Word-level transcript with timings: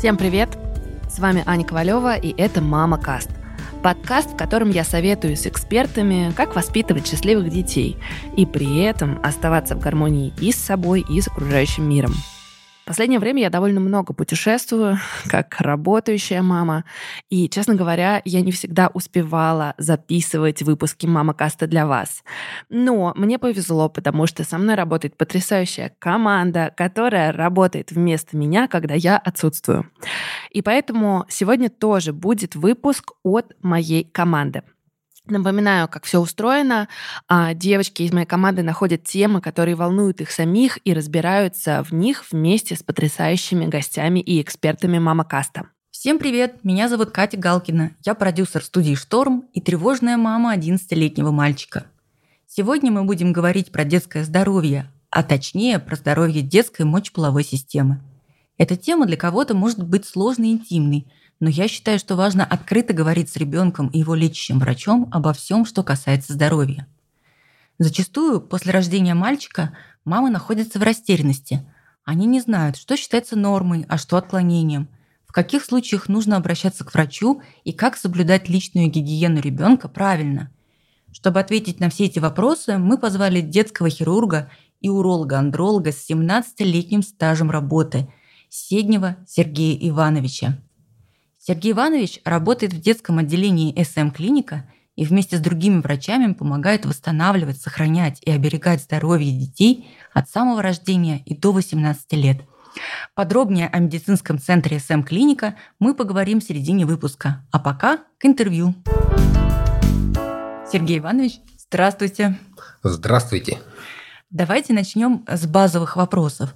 Всем 0.00 0.16
привет! 0.16 0.56
С 1.10 1.18
вами 1.18 1.42
Аня 1.44 1.62
Ковалева, 1.62 2.16
и 2.16 2.34
это 2.40 2.62
«Мама 2.62 2.96
Каст». 2.96 3.28
Подкаст, 3.82 4.30
в 4.30 4.36
котором 4.38 4.70
я 4.70 4.82
советую 4.82 5.36
с 5.36 5.46
экспертами, 5.46 6.32
как 6.34 6.56
воспитывать 6.56 7.06
счастливых 7.06 7.50
детей 7.50 7.98
и 8.34 8.46
при 8.46 8.82
этом 8.82 9.20
оставаться 9.22 9.76
в 9.76 9.80
гармонии 9.80 10.32
и 10.40 10.52
с 10.52 10.56
собой, 10.56 11.04
и 11.06 11.20
с 11.20 11.28
окружающим 11.28 11.86
миром– 11.86 12.14
последнее 12.90 13.20
время 13.20 13.42
я 13.42 13.50
довольно 13.50 13.78
много 13.78 14.12
путешествую, 14.12 14.98
как 15.28 15.60
работающая 15.60 16.42
мама. 16.42 16.84
И, 17.28 17.48
честно 17.48 17.76
говоря, 17.76 18.20
я 18.24 18.40
не 18.40 18.50
всегда 18.50 18.90
успевала 18.92 19.74
записывать 19.78 20.62
выпуски 20.62 21.06
«Мама 21.06 21.32
Каста» 21.32 21.68
для 21.68 21.86
вас. 21.86 22.24
Но 22.68 23.12
мне 23.14 23.38
повезло, 23.38 23.88
потому 23.88 24.26
что 24.26 24.42
со 24.42 24.58
мной 24.58 24.74
работает 24.74 25.16
потрясающая 25.16 25.92
команда, 26.00 26.74
которая 26.76 27.30
работает 27.30 27.92
вместо 27.92 28.36
меня, 28.36 28.66
когда 28.66 28.94
я 28.94 29.18
отсутствую. 29.18 29.88
И 30.50 30.60
поэтому 30.60 31.26
сегодня 31.28 31.70
тоже 31.70 32.12
будет 32.12 32.56
выпуск 32.56 33.12
от 33.22 33.54
моей 33.62 34.02
команды. 34.02 34.64
Напоминаю, 35.30 35.88
как 35.88 36.04
все 36.04 36.18
устроено. 36.18 36.88
А, 37.28 37.54
девочки 37.54 38.02
из 38.02 38.12
моей 38.12 38.26
команды 38.26 38.62
находят 38.62 39.04
темы, 39.04 39.40
которые 39.40 39.76
волнуют 39.76 40.20
их 40.20 40.32
самих 40.32 40.78
и 40.84 40.92
разбираются 40.92 41.84
в 41.84 41.92
них 41.92 42.24
вместе 42.32 42.74
с 42.74 42.82
потрясающими 42.82 43.66
гостями 43.66 44.18
и 44.18 44.42
экспертами 44.42 44.98
Мама 44.98 45.24
Каста. 45.24 45.68
Всем 45.92 46.18
привет, 46.18 46.64
меня 46.64 46.88
зовут 46.88 47.10
Катя 47.10 47.36
Галкина. 47.36 47.92
Я 48.04 48.14
продюсер 48.14 48.64
студии 48.64 48.94
«Шторм» 48.94 49.44
и 49.52 49.60
тревожная 49.60 50.16
мама 50.16 50.54
11-летнего 50.54 51.30
мальчика. 51.30 51.86
Сегодня 52.48 52.90
мы 52.90 53.04
будем 53.04 53.32
говорить 53.32 53.70
про 53.70 53.84
детское 53.84 54.24
здоровье, 54.24 54.90
а 55.10 55.22
точнее 55.22 55.78
про 55.78 55.94
здоровье 55.94 56.42
детской 56.42 56.82
мочеполовой 56.82 57.44
системы. 57.44 58.00
Эта 58.58 58.76
тема 58.76 59.06
для 59.06 59.16
кого-то 59.16 59.54
может 59.54 59.86
быть 59.86 60.06
сложной 60.06 60.48
и 60.48 60.52
интимной– 60.52 61.06
но 61.40 61.48
я 61.48 61.68
считаю, 61.68 61.98
что 61.98 62.16
важно 62.16 62.44
открыто 62.44 62.92
говорить 62.92 63.30
с 63.30 63.36
ребенком 63.36 63.88
и 63.88 63.98
его 63.98 64.14
лечащим 64.14 64.58
врачом 64.58 65.08
обо 65.10 65.32
всем, 65.32 65.64
что 65.64 65.82
касается 65.82 66.34
здоровья. 66.34 66.86
Зачастую 67.78 68.42
после 68.42 68.72
рождения 68.72 69.14
мальчика 69.14 69.74
мамы 70.04 70.28
находятся 70.28 70.78
в 70.78 70.82
растерянности. 70.82 71.66
Они 72.04 72.26
не 72.26 72.40
знают, 72.40 72.76
что 72.76 72.96
считается 72.96 73.36
нормой, 73.36 73.86
а 73.88 73.96
что 73.96 74.18
отклонением, 74.18 74.88
в 75.26 75.32
каких 75.32 75.64
случаях 75.64 76.08
нужно 76.08 76.36
обращаться 76.36 76.84
к 76.84 76.92
врачу 76.92 77.40
и 77.64 77.72
как 77.72 77.96
соблюдать 77.96 78.48
личную 78.48 78.90
гигиену 78.90 79.40
ребенка 79.40 79.88
правильно. 79.88 80.50
Чтобы 81.12 81.40
ответить 81.40 81.80
на 81.80 81.88
все 81.88 82.04
эти 82.04 82.18
вопросы, 82.18 82.76
мы 82.76 82.98
позвали 82.98 83.40
детского 83.40 83.88
хирурга 83.88 84.50
и 84.80 84.88
уролога-андролога 84.88 85.92
с 85.92 86.08
17-летним 86.08 87.02
стажем 87.02 87.50
работы 87.50 88.12
Седнева 88.48 89.16
Сергея 89.26 89.76
Ивановича. 89.88 90.58
Сергей 91.50 91.72
Иванович 91.72 92.20
работает 92.24 92.72
в 92.72 92.80
детском 92.80 93.18
отделении 93.18 93.74
СМ-клиника 93.82 94.70
и 94.94 95.04
вместе 95.04 95.36
с 95.36 95.40
другими 95.40 95.80
врачами 95.80 96.32
помогает 96.32 96.86
восстанавливать, 96.86 97.60
сохранять 97.60 98.20
и 98.22 98.30
оберегать 98.30 98.82
здоровье 98.82 99.32
детей 99.32 99.90
от 100.14 100.30
самого 100.30 100.62
рождения 100.62 101.20
и 101.26 101.36
до 101.36 101.50
18 101.50 102.12
лет. 102.12 102.42
Подробнее 103.16 103.66
о 103.66 103.80
медицинском 103.80 104.38
центре 104.38 104.78
СМ-клиника 104.78 105.56
мы 105.80 105.96
поговорим 105.96 106.40
в 106.40 106.44
середине 106.44 106.86
выпуска. 106.86 107.44
А 107.50 107.58
пока 107.58 107.98
к 108.20 108.26
интервью. 108.26 108.72
Сергей 110.70 111.00
Иванович, 111.00 111.40
здравствуйте. 111.58 112.38
Здравствуйте. 112.84 113.58
Давайте 114.30 114.72
начнем 114.72 115.24
с 115.26 115.48
базовых 115.48 115.96
вопросов. 115.96 116.54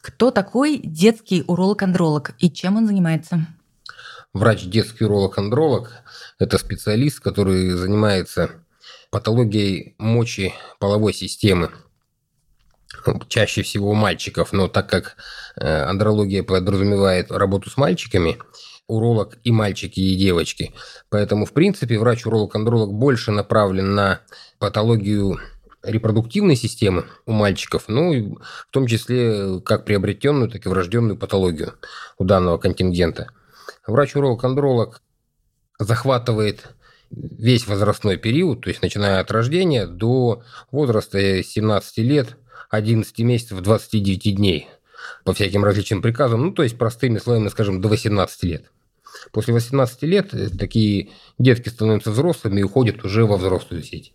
Кто 0.00 0.30
такой 0.30 0.78
детский 0.78 1.44
уролог-андролог 1.46 2.34
и 2.38 2.50
чем 2.50 2.78
он 2.78 2.86
занимается? 2.86 3.46
Врач 4.34 4.64
детский 4.64 5.04
уролог-андролог– 5.04 5.90
это 6.38 6.56
специалист, 6.56 7.20
который 7.20 7.68
занимается 7.72 8.50
патологией 9.10 9.94
мочи 9.98 10.54
половой 10.80 11.12
системы, 11.12 11.70
чаще 13.28 13.62
всего 13.62 13.90
у 13.90 13.94
мальчиков, 13.94 14.54
но 14.54 14.68
так 14.68 14.88
как 14.88 15.16
э, 15.56 15.82
андрология 15.82 16.42
подразумевает 16.42 17.30
работу 17.30 17.68
с 17.68 17.76
мальчиками, 17.76 18.38
уролог 18.86 19.36
и 19.44 19.52
мальчики, 19.52 20.00
и 20.00 20.16
девочки. 20.16 20.72
Поэтому, 21.10 21.44
в 21.44 21.52
принципе, 21.52 21.98
врач-уролог-андролог 21.98 22.90
больше 22.90 23.32
направлен 23.32 23.94
на 23.94 24.20
патологию 24.58 25.40
репродуктивной 25.82 26.56
системы 26.56 27.04
у 27.26 27.32
мальчиков, 27.32 27.84
ну, 27.88 28.38
в 28.40 28.70
том 28.70 28.86
числе 28.86 29.60
как 29.60 29.84
приобретенную, 29.84 30.50
так 30.50 30.64
и 30.64 30.70
врожденную 30.70 31.18
патологию 31.18 31.74
у 32.16 32.24
данного 32.24 32.56
контингента– 32.56 33.28
Врач-уролог-андролог 33.86 35.02
захватывает 35.78 36.74
весь 37.10 37.66
возрастной 37.66 38.16
период, 38.16 38.62
то 38.62 38.70
есть 38.70 38.82
начиная 38.82 39.20
от 39.20 39.30
рождения 39.30 39.86
до 39.86 40.42
возраста 40.70 41.42
17 41.42 41.98
лет, 41.98 42.36
11 42.70 43.18
месяцев, 43.20 43.60
29 43.60 44.36
дней 44.36 44.68
по 45.24 45.34
всяким 45.34 45.64
различным 45.64 46.00
приказам, 46.00 46.42
ну, 46.42 46.52
то 46.52 46.62
есть 46.62 46.78
простыми 46.78 47.18
словами, 47.18 47.48
скажем, 47.48 47.80
до 47.80 47.88
18 47.88 48.42
лет. 48.44 48.70
После 49.30 49.52
18 49.52 50.02
лет 50.04 50.32
такие 50.58 51.10
детки 51.38 51.68
становятся 51.68 52.10
взрослыми 52.10 52.60
и 52.60 52.62
уходят 52.62 53.04
уже 53.04 53.26
во 53.26 53.36
взрослую 53.36 53.82
сеть. 53.82 54.14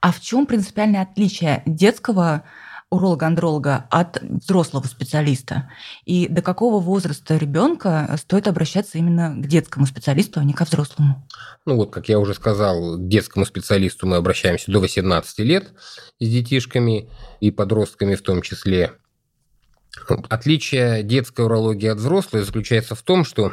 А 0.00 0.12
в 0.12 0.20
чем 0.20 0.46
принципиальное 0.46 1.02
отличие 1.02 1.62
детского 1.66 2.44
уролога-андролога 2.94 3.86
от 3.90 4.22
взрослого 4.22 4.86
специалиста? 4.86 5.70
И 6.04 6.28
до 6.28 6.42
какого 6.42 6.80
возраста 6.80 7.36
ребенка 7.36 8.14
стоит 8.18 8.48
обращаться 8.48 8.98
именно 8.98 9.34
к 9.36 9.46
детскому 9.46 9.86
специалисту, 9.86 10.40
а 10.40 10.44
не 10.44 10.52
ко 10.52 10.64
взрослому? 10.64 11.26
Ну 11.66 11.76
вот, 11.76 11.90
как 11.92 12.08
я 12.08 12.18
уже 12.18 12.34
сказал, 12.34 12.96
к 12.96 13.08
детскому 13.08 13.44
специалисту 13.44 14.06
мы 14.06 14.16
обращаемся 14.16 14.70
до 14.70 14.80
18 14.80 15.38
лет 15.40 15.72
с 16.20 16.28
детишками 16.28 17.10
и 17.40 17.50
подростками 17.50 18.14
в 18.14 18.22
том 18.22 18.42
числе. 18.42 18.92
Отличие 20.28 21.02
детской 21.02 21.44
урологии 21.44 21.88
от 21.88 21.98
взрослой 21.98 22.42
заключается 22.42 22.94
в 22.94 23.02
том, 23.02 23.24
что 23.24 23.52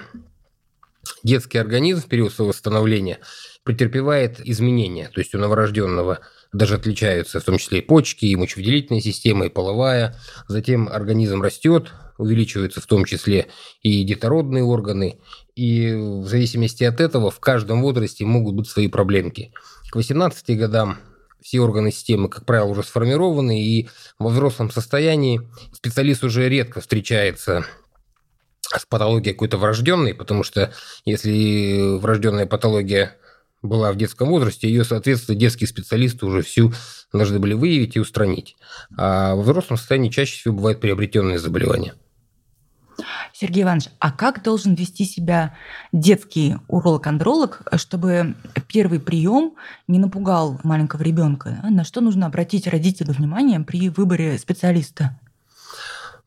детский 1.23 1.57
организм 1.57 2.01
в 2.01 2.07
период 2.07 2.33
своего 2.33 2.49
восстановления 2.49 3.19
претерпевает 3.63 4.39
изменения. 4.39 5.09
То 5.13 5.21
есть 5.21 5.35
у 5.35 5.37
новорожденного 5.37 6.19
даже 6.53 6.75
отличаются 6.75 7.39
в 7.39 7.43
том 7.43 7.57
числе 7.57 7.79
и 7.79 7.85
почки, 7.85 8.25
и 8.25 8.35
мочевыделительная 8.35 9.01
система, 9.01 9.45
и 9.45 9.49
половая. 9.49 10.19
Затем 10.47 10.89
организм 10.89 11.41
растет, 11.41 11.91
увеличиваются 12.17 12.81
в 12.81 12.85
том 12.85 13.05
числе 13.05 13.47
и 13.81 14.03
детородные 14.03 14.63
органы. 14.63 15.19
И 15.55 15.93
в 15.93 16.27
зависимости 16.27 16.83
от 16.83 16.99
этого 16.99 17.31
в 17.31 17.39
каждом 17.39 17.81
возрасте 17.81 18.25
могут 18.25 18.55
быть 18.55 18.69
свои 18.69 18.87
проблемки. 18.87 19.53
К 19.91 19.95
18 19.95 20.57
годам 20.57 20.99
все 21.41 21.59
органы 21.59 21.91
системы, 21.91 22.29
как 22.29 22.45
правило, 22.45 22.67
уже 22.67 22.83
сформированы, 22.83 23.63
и 23.63 23.89
во 24.19 24.29
взрослом 24.29 24.69
состоянии 24.69 25.41
специалист 25.73 26.23
уже 26.23 26.47
редко 26.47 26.81
встречается 26.81 27.65
с 28.61 28.85
патологией 28.85 29.33
какой-то 29.33 29.57
врожденной, 29.57 30.13
потому 30.13 30.43
что 30.43 30.73
если 31.05 31.97
врожденная 31.97 32.45
патология 32.45 33.17
была 33.61 33.91
в 33.91 33.97
детском 33.97 34.29
возрасте, 34.29 34.67
ее, 34.67 34.83
соответственно, 34.83 35.37
детские 35.37 35.67
специалисты 35.67 36.25
уже 36.25 36.41
всю 36.41 36.73
должны 37.13 37.39
были 37.39 37.53
выявить 37.53 37.95
и 37.95 37.99
устранить. 37.99 38.55
А 38.97 39.35
во 39.35 39.41
взрослом 39.41 39.77
состоянии 39.77 40.09
чаще 40.09 40.39
всего 40.39 40.55
бывают 40.55 40.79
приобретенные 40.79 41.37
заболевания. 41.37 41.93
Сергей 43.33 43.63
Иванович, 43.63 43.87
а 43.99 44.11
как 44.11 44.43
должен 44.43 44.75
вести 44.75 45.05
себя 45.05 45.55
детский 45.91 46.57
уролог-андролог, 46.67 47.63
чтобы 47.77 48.35
первый 48.67 48.99
прием 48.99 49.55
не 49.87 49.97
напугал 49.97 50.59
маленького 50.63 51.01
ребенка? 51.01 51.59
На 51.69 51.83
что 51.83 52.01
нужно 52.01 52.27
обратить 52.27 52.67
родителю 52.67 53.13
внимание 53.13 53.59
при 53.59 53.89
выборе 53.89 54.37
специалиста? 54.37 55.19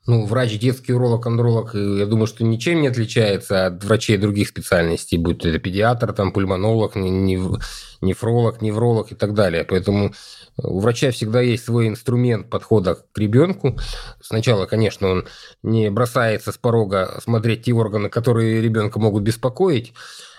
Ну, 0.07 0.27
врач 0.27 0.59
детский 0.59 0.93
уролог, 0.93 1.27
андролог, 1.27 1.75
я 1.75 2.05
думаю, 2.05 2.27
что 2.27 2.45
ничем 2.45 2.83
не 2.83 2.89
отличается 2.89 3.67
от 3.67 3.83
врачей 3.85 4.19
других 4.19 4.49
специальностей, 4.49 5.17
будь 5.17 5.47
это 5.47 5.59
педиатр, 5.59 6.13
там, 6.13 6.31
пульмонолог, 6.31 6.95
нефролог, 6.95 8.61
невролог 8.61 9.13
и 9.13 9.15
так 9.15 9.33
далее. 9.33 9.65
Поэтому 9.65 10.13
у 10.59 10.81
врача 10.81 11.11
всегда 11.11 11.41
есть 11.41 11.65
свой 11.65 11.89
инструмент 11.89 12.51
подхода 12.51 12.97
к 12.97 13.19
ребенку. 13.19 13.79
Сначала, 14.21 14.67
конечно, 14.67 15.09
он 15.09 15.27
не 15.63 15.91
бросается 15.91 16.53
с 16.53 16.59
порога 16.59 17.19
смотреть 17.23 17.63
те 17.63 17.73
органы, 17.73 18.11
которые 18.11 18.61
ребенка 18.61 18.99
могут 18.99 19.23
беспокоить, 19.23 19.95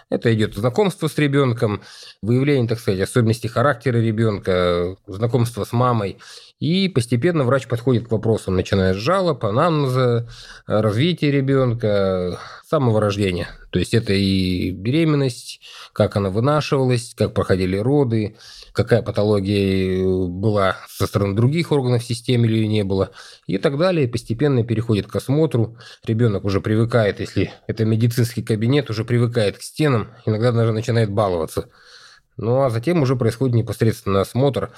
это 0.10 0.34
идет 0.34 0.56
знакомство 0.56 1.08
с 1.08 1.18
ребенком, 1.18 1.82
выявление, 2.22 2.68
так 2.68 2.80
сказать, 2.80 3.02
особенностей 3.02 3.48
характера 3.48 3.98
ребенка, 3.98 4.98
знакомство 5.08 5.64
с 5.64 5.72
мамой. 5.72 6.20
И 6.60 6.88
постепенно 6.88 7.44
врач 7.44 7.68
подходит 7.68 8.08
к 8.08 8.12
вопросам, 8.12 8.56
начиная 8.56 8.94
с 8.94 8.98
жалоб, 8.98 9.44
анамнеза, 9.44 10.30
развития 10.66 11.30
ребенка, 11.30 12.40
самого 12.66 13.02
рождения. 13.02 13.50
То 13.72 13.80
есть 13.80 13.94
это 13.94 14.14
и 14.14 14.72
беременность, 14.72 15.60
как 15.92 16.16
она 16.16 16.30
вынашивалась, 16.30 17.14
как 17.14 17.34
проходили 17.34 17.76
роды, 17.76 18.38
какая 18.72 19.02
патология 19.02 20.02
была 20.06 20.78
со 20.88 21.08
стороны 21.08 21.36
других 21.36 21.74
органов 21.74 22.04
системы 22.06 22.48
или 22.48 22.66
не 22.66 22.86
было, 22.86 23.12
и 23.48 23.58
так 23.58 23.78
далее. 23.78 24.08
Постепенно 24.08 24.64
переходит 24.64 25.08
к 25.08 25.16
осмотру. 25.18 25.78
Ребенок 26.06 26.46
уже 26.46 26.62
привыкает, 26.62 27.20
если 27.20 27.52
это 27.68 27.84
медицинский 27.84 28.44
кабинет, 28.44 28.90
уже 28.90 29.04
привыкает 29.04 29.58
к 29.58 29.62
стенам, 29.62 30.08
иногда 30.26 30.54
даже 30.54 30.72
начинает 30.72 31.12
баловаться. 31.12 31.70
Ну 32.38 32.64
а 32.64 32.70
затем 32.70 33.02
уже 33.02 33.16
происходит 33.16 33.56
непосредственно 33.56 34.22
осмотр 34.22 34.72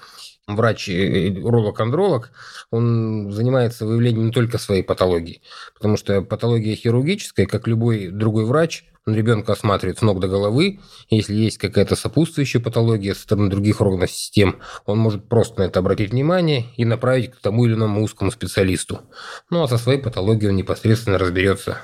врач-уролог-андролог, 0.47 2.31
он 2.71 3.31
занимается 3.31 3.85
выявлением 3.85 4.27
не 4.27 4.31
только 4.31 4.57
своей 4.57 4.83
патологии, 4.83 5.41
потому 5.73 5.97
что 5.97 6.21
патология 6.21 6.75
хирургическая, 6.75 7.45
как 7.45 7.67
любой 7.67 8.07
другой 8.07 8.45
врач, 8.45 8.85
он 9.05 9.15
ребенка 9.15 9.53
осматривает 9.53 9.99
с 9.99 10.01
ног 10.01 10.19
до 10.19 10.27
головы. 10.27 10.81
Если 11.09 11.33
есть 11.33 11.57
какая-то 11.57 11.95
сопутствующая 11.95 12.59
патология 12.59 13.15
со 13.15 13.21
стороны 13.21 13.49
других 13.49 13.79
органов 13.79 14.11
систем, 14.11 14.59
он 14.85 14.99
может 14.99 15.29
просто 15.29 15.61
на 15.61 15.65
это 15.65 15.79
обратить 15.79 16.11
внимание 16.11 16.65
и 16.75 16.83
направить 16.83 17.31
к 17.31 17.39
тому 17.39 17.65
или 17.65 17.73
иному 17.73 18.03
узкому 18.03 18.31
специалисту. 18.31 19.01
Ну 19.49 19.63
а 19.63 19.67
со 19.69 19.77
своей 19.77 20.01
патологией 20.01 20.49
он 20.49 20.57
непосредственно 20.57 21.17
разберется 21.17 21.77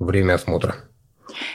время 0.00 0.34
осмотра. 0.34 0.76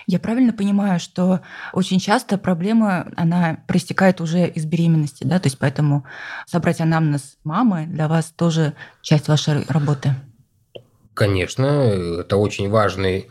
Я 0.08 0.20
правильно 0.20 0.54
понимаю, 0.54 1.00
что 1.00 1.42
очень 1.74 2.00
часто 2.00 2.38
проблема, 2.38 3.08
она 3.16 3.58
проистекает 3.68 4.22
уже 4.22 4.48
из 4.48 4.66
беременности, 4.66 5.24
да, 5.24 5.40
то 5.40 5.48
есть 5.48 5.58
поэтому 5.58 6.06
собрать 6.46 6.82
анамнез 6.82 7.38
мамы 7.44 7.86
для 7.88 8.08
вас 8.08 8.32
тоже 8.36 8.74
часть 9.02 9.28
вашей 9.28 9.66
работы? 9.68 10.16
Конечно, 11.14 11.66
это 11.66 12.38
очень 12.38 12.70
важный 12.70 13.30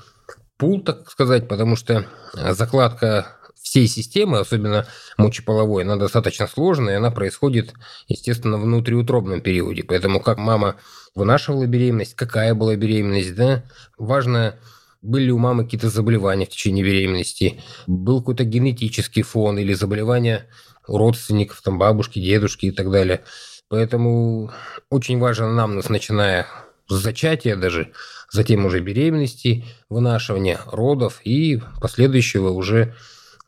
пул, 0.57 0.83
так 0.83 1.11
сказать, 1.11 1.49
потому 1.49 1.77
что 1.77 2.07
закладка 2.35 3.37
всей 3.63 3.87
системы, 3.87 4.39
особенно 4.39 4.87
мочеполовой, 5.17 5.85
она 5.85 5.97
достаточно 5.97 6.47
сложная, 6.47 6.95
и 6.95 6.97
она 6.97 7.11
происходит, 7.11 7.75
естественно, 8.09 8.59
в 8.59 8.63
внутриутробном 8.63 9.41
периоде. 9.41 9.85
Поэтому 9.85 10.21
как 10.21 10.39
мама 10.39 10.77
вынашивала 11.15 11.67
беременность, 11.67 12.15
какая 12.15 12.55
была 12.55 12.77
беременность, 12.77 13.35
да, 13.35 13.65
важно 13.99 14.57
были 15.03 15.31
у 15.31 15.39
мамы 15.39 15.65
какие-то 15.65 15.89
заболевания 15.89 16.47
в 16.47 16.51
течение 16.51 16.85
беременности, 16.85 17.61
был 17.87 18.21
какой-то 18.21 18.45
генетический 18.45 19.23
фон 19.23 19.59
или 19.59 19.73
заболевания 19.73 20.47
родственников, 20.87 21.63
там 21.63 21.79
бабушки, 21.79 22.19
дедушки 22.19 22.67
и 22.67 22.71
так 22.71 22.91
далее. 22.91 23.23
Поэтому 23.69 24.51
очень 24.91 25.19
важен 25.19 25.47
анамнез, 25.47 25.89
начиная 25.89 26.47
с 26.89 26.95
зачатия 26.95 27.57
даже, 27.57 27.93
затем 28.31 28.65
уже 28.65 28.81
беременности, 28.81 29.65
вынашивания 29.89 30.61
родов 30.67 31.21
и 31.25 31.61
последующего 31.81 32.51
уже 32.51 32.95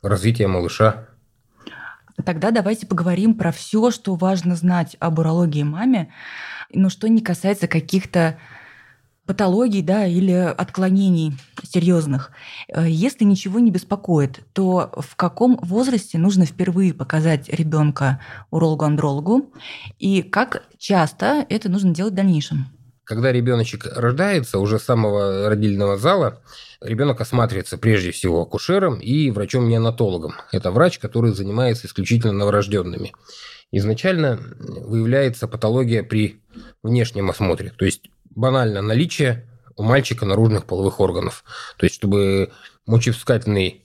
развития 0.00 0.46
малыша. 0.46 1.08
Тогда 2.24 2.50
давайте 2.50 2.86
поговорим 2.86 3.34
про 3.34 3.52
все, 3.52 3.90
что 3.90 4.14
важно 4.14 4.54
знать 4.54 4.96
об 5.00 5.18
урологии 5.18 5.64
маме, 5.64 6.12
но 6.72 6.88
что 6.88 7.08
не 7.08 7.20
касается 7.20 7.66
каких-то 7.66 8.38
патологий 9.32 9.80
да, 9.80 10.06
или 10.06 10.32
отклонений 10.32 11.32
серьезных. 11.62 12.32
Э, 12.68 12.84
если 12.86 13.24
ничего 13.24 13.60
не 13.60 13.70
беспокоит, 13.70 14.40
то 14.52 14.92
в 14.94 15.16
каком 15.16 15.58
возрасте 15.62 16.18
нужно 16.18 16.44
впервые 16.44 16.92
показать 16.92 17.48
ребенка 17.48 18.20
урологу-андрологу 18.50 19.50
и 19.98 20.20
как 20.20 20.64
часто 20.76 21.46
это 21.48 21.70
нужно 21.70 21.94
делать 21.94 22.12
в 22.12 22.16
дальнейшем? 22.16 22.66
Когда 23.04 23.32
ребеночек 23.32 23.86
рождается, 23.86 24.58
уже 24.58 24.78
с 24.78 24.84
самого 24.84 25.48
родильного 25.48 25.96
зала, 25.96 26.42
ребенок 26.82 27.22
осматривается 27.22 27.78
прежде 27.78 28.10
всего 28.10 28.42
акушером 28.42 29.00
и 29.00 29.30
врачом-неонатологом. 29.30 30.34
Это 30.52 30.70
врач, 30.70 30.98
который 30.98 31.32
занимается 31.32 31.86
исключительно 31.86 32.34
новорожденными. 32.34 33.14
Изначально 33.70 34.38
выявляется 34.58 35.48
патология 35.48 36.02
при 36.02 36.42
внешнем 36.82 37.30
осмотре, 37.30 37.72
то 37.74 37.86
есть 37.86 38.11
банально 38.34 38.82
наличие 38.82 39.46
у 39.76 39.82
мальчика 39.82 40.26
наружных 40.26 40.66
половых 40.66 41.00
органов. 41.00 41.44
То 41.76 41.84
есть, 41.84 41.96
чтобы 41.96 42.52
мочевспускательный 42.86 43.82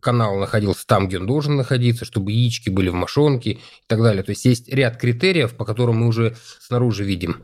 канал 0.00 0.36
находился 0.36 0.86
там, 0.86 1.08
где 1.08 1.18
он 1.18 1.26
должен 1.26 1.56
находиться, 1.56 2.04
чтобы 2.04 2.32
яички 2.32 2.70
были 2.70 2.88
в 2.88 2.94
мошонке 2.94 3.52
и 3.52 3.60
так 3.86 4.00
далее. 4.00 4.22
То 4.22 4.30
есть 4.30 4.44
есть 4.44 4.68
ряд 4.68 4.96
критериев, 4.96 5.54
по 5.54 5.64
которым 5.64 5.98
мы 5.98 6.06
уже 6.06 6.36
снаружи 6.60 7.04
видим, 7.04 7.42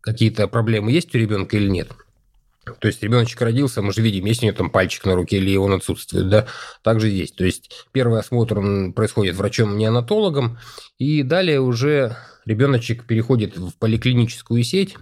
какие-то 0.00 0.46
проблемы 0.46 0.92
есть 0.92 1.14
у 1.14 1.18
ребенка 1.18 1.56
или 1.56 1.68
нет. 1.68 1.90
То 2.80 2.88
есть 2.88 3.02
ребеночек 3.02 3.40
родился, 3.40 3.80
мы 3.80 3.92
же 3.92 4.02
видим, 4.02 4.24
есть 4.24 4.42
у 4.42 4.46
него 4.46 4.56
там 4.56 4.70
пальчик 4.70 5.04
на 5.04 5.14
руке 5.14 5.36
или 5.36 5.56
он 5.56 5.72
отсутствует, 5.72 6.28
да, 6.28 6.46
также 6.82 7.10
здесь. 7.10 7.30
То 7.30 7.44
есть 7.44 7.86
первый 7.92 8.18
осмотр 8.18 8.58
он 8.58 8.92
происходит 8.92 9.36
врачом-неонатологом, 9.36 10.58
и 10.98 11.22
далее 11.22 11.60
уже 11.60 12.16
ребеночек 12.44 13.04
переходит 13.04 13.56
в 13.56 13.72
поликлиническую 13.78 14.64
сеть, 14.64 14.96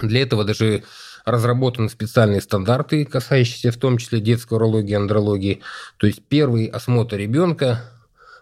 для 0.00 0.22
этого 0.22 0.44
даже 0.44 0.84
разработаны 1.24 1.88
специальные 1.88 2.40
стандарты, 2.40 3.04
касающиеся 3.04 3.70
в 3.70 3.76
том 3.76 3.98
числе 3.98 4.20
детской 4.20 4.54
урологии, 4.54 4.94
андрологии. 4.94 5.60
То 5.98 6.06
есть 6.06 6.22
первый 6.28 6.66
осмотр 6.66 7.16
ребенка 7.16 7.84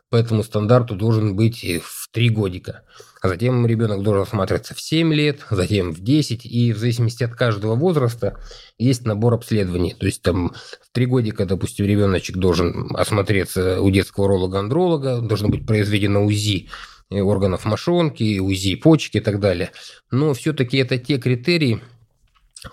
по 0.09 0.17
этому 0.17 0.43
стандарту 0.43 0.97
должен 0.97 1.37
быть 1.37 1.65
в 1.83 2.09
3 2.11 2.31
годика. 2.31 2.83
А 3.23 3.29
затем 3.29 3.67
ребенок 3.67 4.03
должен 4.03 4.23
осматриваться 4.23 4.75
в 4.75 4.81
7 4.81 5.13
лет, 5.13 5.41
затем 5.51 5.93
в 5.93 6.01
10. 6.01 6.47
И 6.47 6.73
в 6.73 6.79
зависимости 6.79 7.23
от 7.23 7.35
каждого 7.35 7.77
возраста 7.77 8.39
есть 8.79 9.05
набор 9.05 9.35
обследований. 9.35 9.95
То 9.95 10.07
есть 10.07 10.23
там 10.23 10.53
в 10.83 10.93
3 10.93 11.07
годика, 11.07 11.45
допустим, 11.45 11.87
ребеночек 11.87 12.39
должен 12.39 12.89
осмотреться 12.97 13.81
у 13.81 13.91
детского 13.91 14.25
уролога-андролога, 14.25 15.21
должно 15.21 15.49
быть 15.49 15.67
произведено 15.67 16.25
УЗИ 16.25 16.71
органов 17.11 17.65
мошонки, 17.65 18.39
УЗИ 18.39 18.77
почки 18.77 19.19
и 19.19 19.21
так 19.21 19.41
далее. 19.41 19.73
Но 20.11 20.33
все-таки 20.35 20.79
это 20.79 20.99
те 20.99 21.19
критерии, 21.19 21.81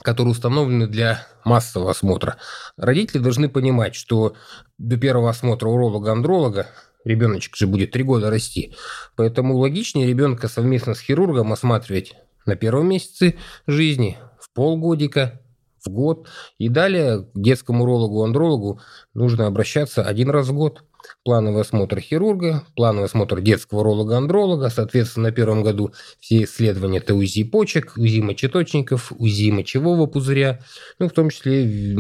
которые 0.03 0.31
установлены 0.31 0.87
для 0.87 1.25
массового 1.43 1.91
осмотра. 1.91 2.37
Родители 2.77 3.19
должны 3.19 3.49
понимать, 3.49 3.95
что 3.95 4.35
до 4.77 4.97
первого 4.97 5.29
осмотра 5.29 5.67
уролога-андролога 5.67 6.67
ребеночек 7.03 7.55
же 7.55 7.67
будет 7.67 7.91
три 7.91 8.03
года 8.03 8.29
расти. 8.29 8.75
Поэтому 9.15 9.57
логичнее 9.57 10.07
ребенка 10.07 10.47
совместно 10.47 10.93
с 10.93 10.99
хирургом 10.99 11.53
осматривать 11.53 12.15
на 12.45 12.55
первом 12.55 12.89
месяце 12.89 13.35
жизни, 13.65 14.17
в 14.39 14.51
полгодика, 14.53 15.41
в 15.83 15.89
год. 15.89 16.27
И 16.57 16.69
далее 16.69 17.23
к 17.33 17.39
детскому 17.39 17.83
урологу-андрологу 17.83 18.81
нужно 19.13 19.47
обращаться 19.47 20.03
один 20.03 20.29
раз 20.29 20.47
в 20.47 20.53
год 20.53 20.83
плановый 21.23 21.61
осмотр 21.61 21.99
хирурга, 21.99 22.63
плановый 22.75 23.05
осмотр 23.05 23.41
детского 23.41 23.79
уролога-андролога, 23.79 24.69
соответственно, 24.69 25.29
на 25.29 25.31
первом 25.31 25.63
году 25.63 25.93
все 26.19 26.43
исследования– 26.43 26.97
это 26.99 27.15
УЗИ 27.15 27.43
почек, 27.43 27.93
УЗИ 27.97 28.21
мочеточников, 28.21 29.11
УЗИ 29.17 29.51
мочевого 29.51 30.05
пузыря, 30.05 30.59
ну, 30.99 31.09
в 31.09 31.11
том 31.11 31.29
числе 31.29 31.95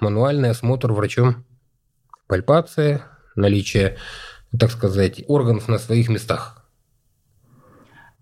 мануальный 0.00 0.50
осмотр 0.50 0.92
врачом, 0.92 1.44
пальпация, 2.26 3.02
наличие, 3.36 3.96
так 4.58 4.70
сказать, 4.70 5.24
органов 5.28 5.68
на 5.68 5.78
своих 5.78 6.08
местах. 6.08 6.57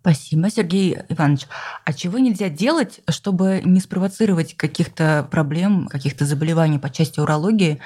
Спасибо, 0.06 0.48
Сергей 0.50 0.98
Иванович. 1.08 1.48
А 1.84 1.92
чего 1.92 2.20
нельзя 2.20 2.48
делать, 2.48 3.00
чтобы 3.08 3.60
не 3.64 3.80
спровоцировать 3.80 4.56
каких-то 4.56 5.26
проблем, 5.32 5.88
каких-то 5.88 6.24
заболеваний 6.24 6.78
по 6.78 6.90
части 6.90 7.18
урологии 7.18 7.80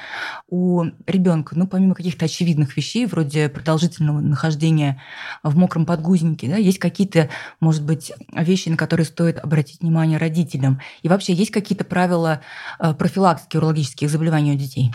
у 0.50 0.84
ребенка? 1.06 1.56
Ну, 1.56 1.66
помимо 1.66 1.94
каких-то 1.94 2.26
очевидных 2.26 2.76
вещей, 2.76 3.06
вроде 3.06 3.48
продолжительного 3.48 4.20
нахождения 4.20 5.00
в 5.42 5.56
мокром 5.56 5.86
подгузнике, 5.86 6.48
да, 6.48 6.56
есть 6.56 6.78
какие-то, 6.78 7.30
может 7.58 7.86
быть, 7.86 8.12
вещи, 8.36 8.68
на 8.68 8.76
которые 8.76 9.06
стоит 9.06 9.38
обратить 9.38 9.80
внимание 9.80 10.18
родителям? 10.18 10.82
И 11.00 11.08
вообще, 11.08 11.32
есть 11.32 11.52
какие-то 11.52 11.84
правила 11.84 12.42
э, 12.78 12.92
профилактики 12.92 13.56
урологических 13.56 14.10
заболеваний 14.10 14.52
у 14.52 14.58
детей? 14.58 14.92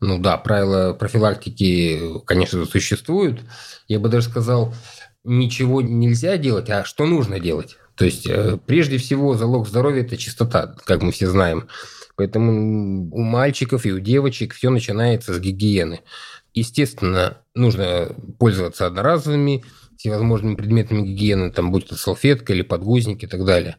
Ну 0.00 0.18
да, 0.18 0.36
правила 0.36 0.92
профилактики, 0.92 2.20
конечно, 2.26 2.66
существуют. 2.66 3.42
Я 3.88 3.98
бы 3.98 4.08
даже 4.08 4.28
сказал, 4.28 4.74
ничего 5.26 5.82
нельзя 5.82 6.36
делать, 6.38 6.70
а 6.70 6.84
что 6.84 7.06
нужно 7.06 7.40
делать. 7.40 7.76
То 7.96 8.04
есть, 8.04 8.26
э, 8.26 8.58
прежде 8.64 8.98
всего, 8.98 9.34
залог 9.34 9.68
здоровья– 9.68 10.02
это 10.02 10.16
чистота, 10.16 10.74
как 10.84 11.02
мы 11.02 11.12
все 11.12 11.28
знаем. 11.28 11.68
Поэтому 12.14 13.10
у 13.10 13.20
мальчиков 13.20 13.84
и 13.84 13.92
у 13.92 13.98
девочек 13.98 14.54
все 14.54 14.70
начинается 14.70 15.34
с 15.34 15.40
гигиены. 15.40 16.00
Естественно, 16.54 17.38
нужно 17.54 18.08
пользоваться 18.38 18.86
одноразовыми 18.86 19.64
всевозможными 19.98 20.54
предметами 20.54 21.02
гигиены, 21.06 21.50
там, 21.50 21.70
будь 21.70 21.88
то 21.88 21.96
салфетка 21.96 22.52
или 22.52 22.62
подгузник 22.62 23.22
и 23.22 23.26
так 23.26 23.44
далее. 23.44 23.76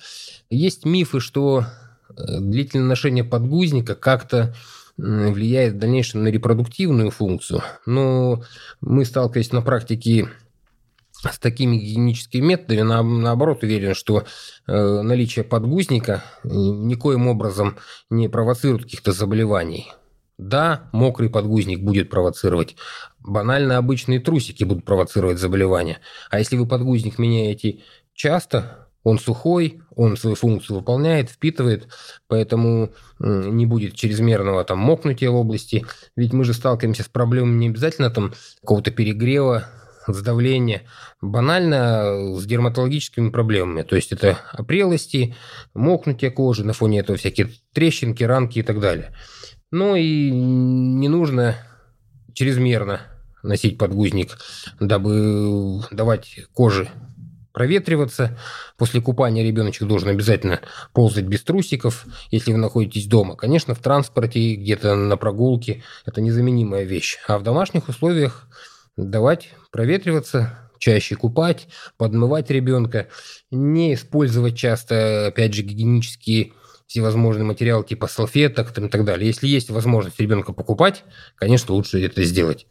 Есть 0.49 0.85
мифы, 0.85 1.19
что 1.19 1.65
э, 2.09 2.39
длительное 2.39 2.87
ношение 2.87 3.23
подгузника 3.23 3.95
как-то 3.95 4.55
влияет 4.97 5.75
в 5.75 5.77
дальнейшем 5.77 6.23
на 6.23 6.29
репродуктивную 6.29 7.11
функцию, 7.11 7.61
но 7.85 8.43
мы 8.81 9.05
сталкивались 9.05 9.51
на 9.51 9.61
практике 9.61 10.27
с 11.23 11.39
такими 11.39 11.77
гигиеническими 11.77 12.45
методами, 12.45 12.81
на, 12.81 13.03
наоборот, 13.03 13.63
уверен, 13.63 13.95
что 13.95 14.25
э, 14.67 15.01
наличие 15.01 15.43
подгузника 15.43 16.23
никоим 16.43 17.27
образом 17.27 17.77
не 18.09 18.27
провоцирует 18.27 18.83
каких-то 18.83 19.11
заболеваний. 19.11 19.91
Да, 20.37 20.89
мокрый 20.91 21.29
подгузник 21.29 21.81
будет 21.81 22.11
провоцировать. 22.11 22.75
Банально 23.19 23.77
обычные 23.77 24.19
трусики 24.19 24.63
будут 24.63 24.85
провоцировать 24.85 25.39
заболевания. 25.39 25.99
А 26.29 26.37
если 26.37 26.57
вы 26.57 26.67
подгузник 26.67 27.17
меняете 27.17 27.79
часто, 28.13 28.87
он 29.03 29.19
сухой, 29.19 29.81
он 29.95 30.17
свою 30.17 30.35
функцию 30.35 30.77
выполняет, 30.77 31.29
впитывает, 31.29 31.87
поэтому 32.27 32.91
не 33.19 33.65
будет 33.65 33.95
чрезмерного 33.95 34.63
там 34.63 34.79
мокнутия 34.79 35.31
в 35.31 35.35
области. 35.35 35.85
Ведь 36.15 36.33
мы 36.33 36.43
же 36.43 36.53
сталкиваемся 36.53 37.03
с 37.03 37.07
проблемами 37.07 37.57
не 37.57 37.69
обязательно 37.69 38.11
там 38.11 38.33
какого-то 38.61 38.91
перегрева, 38.91 39.69
сдавления, 40.13 40.83
банально 41.21 42.35
с 42.37 42.45
дерматологическими 42.45 43.29
проблемами. 43.29 43.83
То 43.83 43.95
есть 43.95 44.11
это 44.11 44.39
опрелости, 44.51 45.35
мокнутие 45.73 46.31
кожи, 46.31 46.63
на 46.63 46.73
фоне 46.73 46.99
этого 46.99 47.17
всякие 47.17 47.49
трещинки, 47.73 48.23
ранки 48.23 48.59
и 48.59 48.63
так 48.63 48.79
далее. 48.79 49.15
Ну 49.71 49.95
и 49.95 50.31
не 50.31 51.09
нужно 51.09 51.55
чрезмерно 52.33 53.01
носить 53.43 53.77
подгузник, 53.77 54.37
дабы 54.79 55.81
давать 55.91 56.39
коже 56.53 56.89
проветриваться. 57.57 58.37
После 58.77 59.01
купания 59.01 59.43
ребеночек 59.43 59.87
должен 59.87 60.09
обязательно 60.09 60.59
ползать 60.93 61.25
без 61.25 61.41
трусиков, 61.41 62.05
если 62.29 62.51
вы 62.51 62.59
находитесь 62.59 63.07
дома. 63.07 63.35
Конечно, 63.35 63.73
в 63.73 63.79
транспорте, 63.79 64.53
где-то 64.53 64.93
на 64.93 65.17
прогулке 65.17 65.81
это 66.05 66.21
незаменимая 66.21 66.83
вещь. 66.83 67.17
А 67.27 67.39
в 67.39 67.43
домашних 67.43 67.89
условиях 67.89 68.47
давать 68.97 69.49
проветриваться, 69.71 70.69
чаще 70.79 71.15
купать, 71.15 71.67
подмывать 71.97 72.49
ребенка, 72.49 73.07
не 73.51 73.93
использовать 73.93 74.57
часто, 74.57 75.27
опять 75.27 75.53
же, 75.53 75.61
гигиенические 75.61 76.53
всевозможные 76.87 77.45
материалы 77.45 77.83
типа 77.83 78.07
салфеток 78.07 78.77
и 78.77 78.87
так 78.87 79.05
далее. 79.05 79.27
Если 79.27 79.47
есть 79.47 79.69
возможность 79.69 80.19
ребенка 80.19 80.53
покупать, 80.53 81.03
конечно, 81.35 81.73
лучше 81.73 82.03
это 82.03 82.23
сделать. 82.23 82.65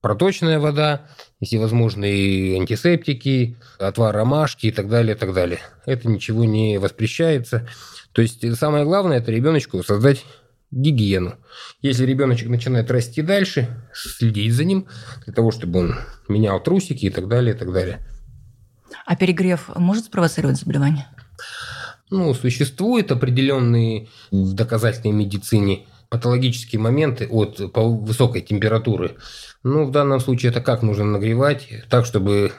Проточная 0.00 0.58
вода, 0.58 1.08
всевозможные 1.42 2.58
антисептики, 2.60 3.56
отвар 3.78 4.14
ромашки 4.14 4.66
и 4.66 4.70
так 4.70 4.88
далее, 4.88 5.16
и 5.16 5.18
так 5.18 5.32
далее. 5.34 5.58
Это 5.84 6.08
ничего 6.08 6.44
не 6.44 6.78
воспрещается. 6.78 7.68
То 8.12 8.22
есть 8.22 8.56
самое 8.56 8.84
главное– 8.84 9.18
это 9.18 9.32
ребеночку 9.32 9.82
создать 9.82 10.24
гигиену. 10.70 11.36
Если 11.80 12.04
ребеночек 12.04 12.48
начинает 12.48 12.90
расти 12.90 13.22
дальше, 13.22 13.88
следить 13.94 14.52
за 14.52 14.64
ним, 14.64 14.86
для 15.24 15.34
того, 15.34 15.50
чтобы 15.50 15.80
он 15.80 15.94
менял 16.28 16.62
трусики 16.62 17.06
и 17.06 17.10
так 17.10 17.28
далее, 17.28 17.54
и 17.54 17.58
так 17.58 17.72
далее. 17.72 18.06
А 19.04 19.16
перегрев 19.16 19.70
может 19.76 20.06
спровоцировать 20.06 20.58
заболевание? 20.58 21.06
Ну, 22.10 22.32
существуют 22.34 23.10
определенные 23.10 24.08
в 24.30 24.54
доказательной 24.54 25.12
медицине 25.12 25.86
патологические 26.08 26.80
моменты 26.80 27.26
от 27.26 27.58
высокой 27.74 28.42
температуры. 28.42 29.16
Ну, 29.64 29.84
в 29.84 29.90
данном 29.90 30.20
случае 30.20 30.50
это 30.50 30.60
как 30.60 30.82
нужно 30.82 31.04
нагревать, 31.04 31.68
так, 31.90 32.06
чтобы 32.06 32.52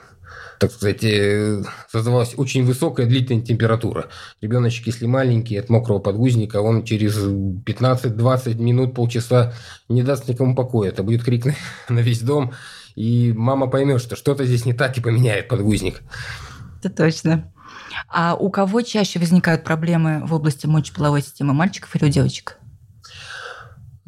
так 0.59 0.71
сказать, 0.71 1.03
э, 1.03 1.63
создавалась 1.91 2.33
очень 2.37 2.65
высокая 2.65 3.05
длительная 3.05 3.43
температура. 3.43 4.07
Ребеночек, 4.41 4.87
если 4.87 5.05
маленький, 5.05 5.57
от 5.57 5.69
мокрого 5.69 5.99
подгузника, 5.99 6.61
он 6.61 6.83
через 6.83 7.15
15-20 7.17 8.55
минут, 8.55 8.95
полчаса 8.95 9.53
не 9.89 10.03
даст 10.03 10.27
никому 10.27 10.55
покоя. 10.55 10.89
Это 10.89 11.03
будет 11.03 11.23
крик 11.23 11.45
на 11.89 11.99
весь 11.99 12.21
дом, 12.21 12.53
и 12.95 13.33
мама 13.35 13.67
поймет, 13.67 14.01
что 14.01 14.15
что-то 14.15 14.45
здесь 14.45 14.65
не 14.65 14.73
так 14.73 14.97
и 14.97 15.01
поменяет 15.01 15.47
подгузник. 15.47 16.01
Это 16.79 16.89
точно. 16.89 17.51
А 18.07 18.35
у 18.35 18.49
кого 18.49 18.81
чаще 18.81 19.19
возникают 19.19 19.63
проблемы 19.63 20.25
в 20.25 20.33
области 20.33 20.65
мочеполовой 20.65 21.21
системы, 21.21 21.53
мальчиков 21.53 21.95
или 21.95 22.05
у 22.05 22.09
девочек? 22.09 22.57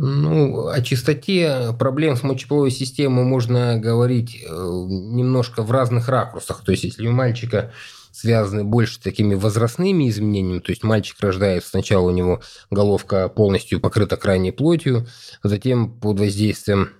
Ну, 0.01 0.67
о 0.69 0.81
чистоте 0.81 1.73
проблем 1.77 2.15
с 2.15 2.23
мочеполовой 2.23 2.71
системой 2.71 3.25
можно 3.25 3.77
говорить 3.77 4.41
э, 4.41 4.47
немножко 4.47 5.61
в 5.61 5.71
разных 5.71 6.07
ракурсах. 6.07 6.63
То 6.63 6.71
есть, 6.71 6.85
если 6.85 7.05
у 7.05 7.11
мальчика 7.11 7.73
связаны 8.13 8.63
больше 8.63 9.01
такими 9.01 9.35
возрастными 9.35 10.07
изменениями, 10.07 10.59
то 10.59 10.71
есть 10.71 10.83
мальчик 10.83 11.17
рождается, 11.19 11.71
сначала 11.71 12.07
у 12.07 12.11
него 12.11 12.41
головка 12.71 13.27
полностью 13.27 13.81
покрыта 13.81 14.15
крайней 14.15 14.53
плотью, 14.53 15.05
затем 15.43 15.91
под 15.99 16.17
воздействием 16.17 16.91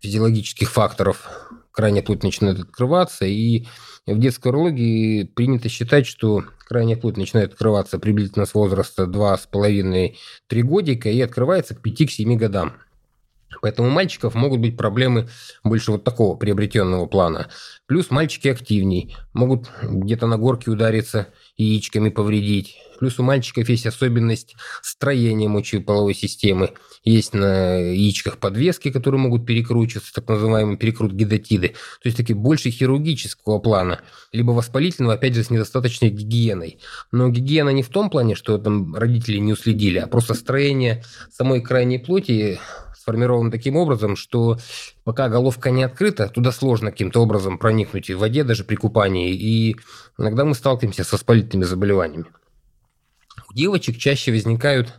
физиологических 0.00 0.70
факторов 0.70 1.26
крайняя 1.70 2.02
плоть 2.02 2.22
начинает 2.22 2.60
открываться, 2.60 3.24
и 3.24 3.64
в 4.06 4.18
детской 4.18 4.48
урологии 4.48 5.24
принято 5.24 5.70
считать, 5.70 6.06
что 6.06 6.44
крайняя 6.72 6.96
плоть 6.96 7.18
начинает 7.18 7.52
открываться 7.52 7.98
приблизительно 7.98 8.46
с 8.46 8.54
возраста 8.54 9.04
2,5-3 9.04 10.62
годика 10.62 11.10
и 11.10 11.20
открывается 11.20 11.74
к 11.74 11.86
5-7 11.86 12.36
годам. 12.36 12.72
Поэтому 13.60 13.88
у 13.88 13.90
мальчиков 13.90 14.34
могут 14.34 14.60
быть 14.60 14.76
проблемы 14.76 15.28
больше 15.62 15.92
вот 15.92 16.04
такого 16.04 16.36
приобретенного 16.36 17.06
плана. 17.06 17.48
Плюс 17.86 18.10
мальчики 18.10 18.48
активней, 18.48 19.16
могут 19.32 19.70
где-то 19.82 20.26
на 20.26 20.38
горке 20.38 20.70
удариться, 20.70 21.28
яичками 21.56 22.08
повредить. 22.08 22.78
Плюс 22.98 23.18
у 23.18 23.22
мальчиков 23.22 23.68
есть 23.68 23.84
особенность 23.84 24.54
строения 24.80 25.48
мочеполовой 25.48 26.14
системы. 26.14 26.70
Есть 27.02 27.34
на 27.34 27.76
яичках 27.76 28.38
подвески, 28.38 28.92
которые 28.92 29.20
могут 29.20 29.44
перекручиваться, 29.44 30.12
так 30.14 30.28
называемые 30.28 30.78
перекрут 30.78 31.12
гидатиды. 31.12 31.70
То 31.70 32.04
есть 32.04 32.16
такие 32.16 32.36
больше 32.36 32.70
хирургического 32.70 33.58
плана, 33.58 34.00
либо 34.30 34.52
воспалительного, 34.52 35.14
опять 35.14 35.34
же, 35.34 35.42
с 35.42 35.50
недостаточной 35.50 36.10
гигиеной. 36.10 36.78
Но 37.10 37.28
гигиена 37.28 37.70
не 37.70 37.82
в 37.82 37.88
том 37.88 38.08
плане, 38.08 38.36
что 38.36 38.56
там 38.58 38.94
родители 38.94 39.38
не 39.38 39.52
уследили, 39.52 39.98
а 39.98 40.06
просто 40.06 40.34
строение 40.34 41.04
самой 41.32 41.60
крайней 41.60 41.98
плоти 41.98 42.60
сформирован 43.02 43.50
таким 43.50 43.76
образом, 43.76 44.14
что 44.14 44.58
пока 45.04 45.28
головка 45.28 45.70
не 45.70 45.82
открыта, 45.82 46.28
туда 46.28 46.52
сложно 46.52 46.92
каким-то 46.92 47.20
образом 47.20 47.58
проникнуть 47.58 48.08
и 48.08 48.14
в 48.14 48.20
воде 48.20 48.44
даже 48.44 48.62
при 48.64 48.76
купании, 48.76 49.34
и 49.34 49.76
иногда 50.18 50.44
мы 50.44 50.54
сталкиваемся 50.54 51.02
с 51.02 51.12
воспалительными 51.12 51.64
заболеваниями. 51.64 52.26
У 53.50 53.54
девочек 53.54 53.98
чаще 53.98 54.30
возникают 54.30 54.94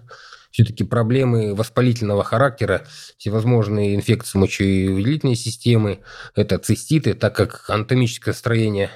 все-таки 0.52 0.84
проблемы 0.84 1.56
воспалительного 1.56 2.24
характера, 2.24 2.86
всевозможные 3.18 3.96
инфекции 3.96 4.38
мочевыделительной 4.38 5.36
системы, 5.36 6.02
это 6.36 6.58
циститы, 6.58 7.14
так 7.14 7.36
как 7.36 7.70
анатомическое 7.70 8.34
строение 8.34 8.92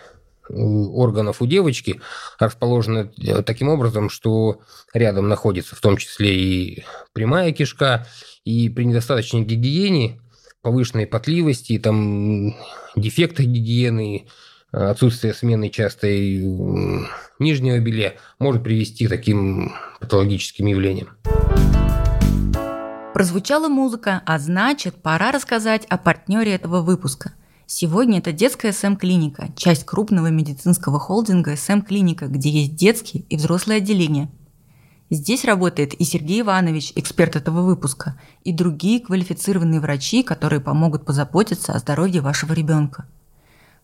органов 0.50 1.42
у 1.42 1.48
девочки 1.48 2.02
расположено 2.40 3.12
э, 3.22 3.42
таким 3.44 3.70
образом, 3.70 4.10
что 4.10 4.62
рядом 4.94 5.28
находится 5.28 5.76
в 5.76 5.82
том 5.82 5.98
числе 5.98 6.36
и 6.36 6.86
прямая 7.14 7.52
кишка, 7.52 8.08
и 8.46 8.70
при 8.70 8.86
недостаточной 8.86 9.42
гигиене, 9.42 10.22
повышенной 10.62 11.08
потливости, 11.08 11.80
там, 11.80 12.56
дефектах 12.96 13.46
гигиены, 13.46 14.28
отсутствие 14.72 15.34
смены 15.34 15.70
частой 15.70 16.40
нижнего 17.40 17.80
белья 17.80 18.14
может 18.40 18.64
привести 18.64 19.06
к 19.06 19.10
таким 19.10 19.74
патологическим 20.00 20.66
явлениям. 20.66 21.10
Прозвучала 23.14 23.68
музыка, 23.68 24.22
а 24.26 24.38
значит, 24.38 25.02
пора 25.02 25.32
рассказать 25.32 25.86
о 25.86 25.98
партнере 25.98 26.54
этого 26.54 26.82
выпуска. 26.82 27.34
Сегодня 27.68 28.20
это 28.20 28.32
детская 28.32 28.72
СМ-клиника, 28.72 29.50
часть 29.56 29.86
крупного 29.86 30.28
медицинского 30.32 31.00
холдинга 31.00 31.56
СМ-клиника, 31.56 32.28
где 32.28 32.50
есть 32.50 32.76
детские 32.76 33.24
и 33.30 33.38
взрослые 33.38 33.78
отделения– 33.78 34.32
Здесь 35.10 35.46
работает 35.46 35.94
и 35.94 36.04
Сергей 36.04 36.42
Иванович, 36.42 36.92
эксперт 36.96 37.38
этого 37.38 37.62
выпуска, 37.62 38.20
и 38.44 38.52
другие 38.52 39.00
квалифицированные 39.00 39.80
врачи, 39.80 40.22
которые 40.22 40.60
помогут 40.60 41.06
позаботиться 41.06 41.72
о 41.72 41.80
здоровье 41.80 42.20
вашего 42.20 42.52
ребенка. 42.52 43.08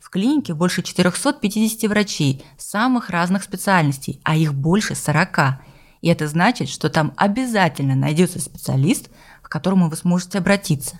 В 0.02 0.10
клинике 0.10 0.54
больше 0.54 0.84
450 0.84 1.90
врачей 1.90 2.44
самых 2.58 3.10
разных 3.10 3.44
специальностей, 3.44 4.20
а 4.24 4.36
их 4.36 4.54
больше 4.54 4.96
40. 4.96 5.62
И 6.02 6.10
это 6.10 6.28
значит, 6.28 6.68
что 6.68 6.90
там 6.90 7.14
обязательно 7.16 7.96
найдется 7.96 8.42
специалист, 8.42 9.10
к 9.42 9.48
которому 9.48 9.90
вы 9.90 9.96
сможете 9.96 10.40
обратиться. 10.40 11.00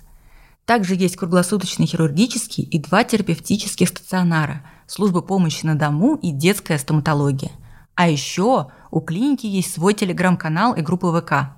Также 0.66 0.94
есть 0.94 1.16
круглосуточный 1.16 1.86
хирургический 1.86 2.64
и 2.64 2.78
два 2.78 3.04
терапевтических 3.04 3.88
стационара, 3.88 4.64
служба 4.86 5.20
помощи 5.20 5.66
на 5.66 5.74
дому 5.74 6.16
и 6.16 6.30
детская 6.30 6.78
стоматология. 6.78 7.52
А 7.94 8.08
еще 8.08 8.68
у 8.90 9.00
клиники 9.00 9.46
есть 9.46 9.72
свой 9.72 9.94
телеграм-канал 9.94 10.74
и 10.74 10.80
группа 10.80 11.12
ВК. 11.20 11.56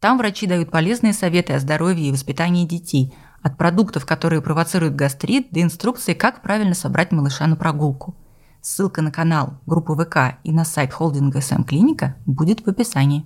Там 0.00 0.18
врачи 0.18 0.46
дают 0.46 0.70
полезные 0.70 1.12
советы 1.12 1.52
о 1.54 1.60
здоровье 1.60 2.08
и 2.08 2.12
воспитании 2.12 2.66
детей, 2.66 3.14
от 3.42 3.56
продуктов, 3.56 4.04
которые 4.04 4.42
провоцируют 4.42 4.96
гастрит, 4.96 5.50
до 5.50 5.62
инструкции, 5.62 6.14
как 6.14 6.42
правильно 6.42 6.74
собрать 6.74 7.12
малыша 7.12 7.46
на 7.46 7.56
прогулку. 7.56 8.16
Ссылка 8.60 9.02
на 9.02 9.12
канал, 9.12 9.60
группу 9.66 9.94
ВК 9.94 10.38
и 10.42 10.50
на 10.50 10.64
сайт 10.64 10.92
холдинга 10.92 11.40
СМ 11.40 11.62
Клиника 11.62 12.16
будет 12.26 12.66
в 12.66 12.68
описании. 12.68 13.24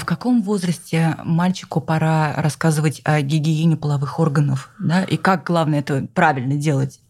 В 0.00 0.06
каком 0.06 0.42
возрасте 0.42 1.14
мальчику 1.24 1.82
пора 1.82 2.34
рассказывать 2.38 3.02
о 3.04 3.20
гигиене 3.20 3.76
половых 3.76 4.18
органов? 4.18 4.70
Да? 4.78 5.04
И 5.04 5.18
как 5.18 5.44
главное 5.44 5.80
это 5.80 6.08
правильно 6.14 6.54
делать? 6.54 7.00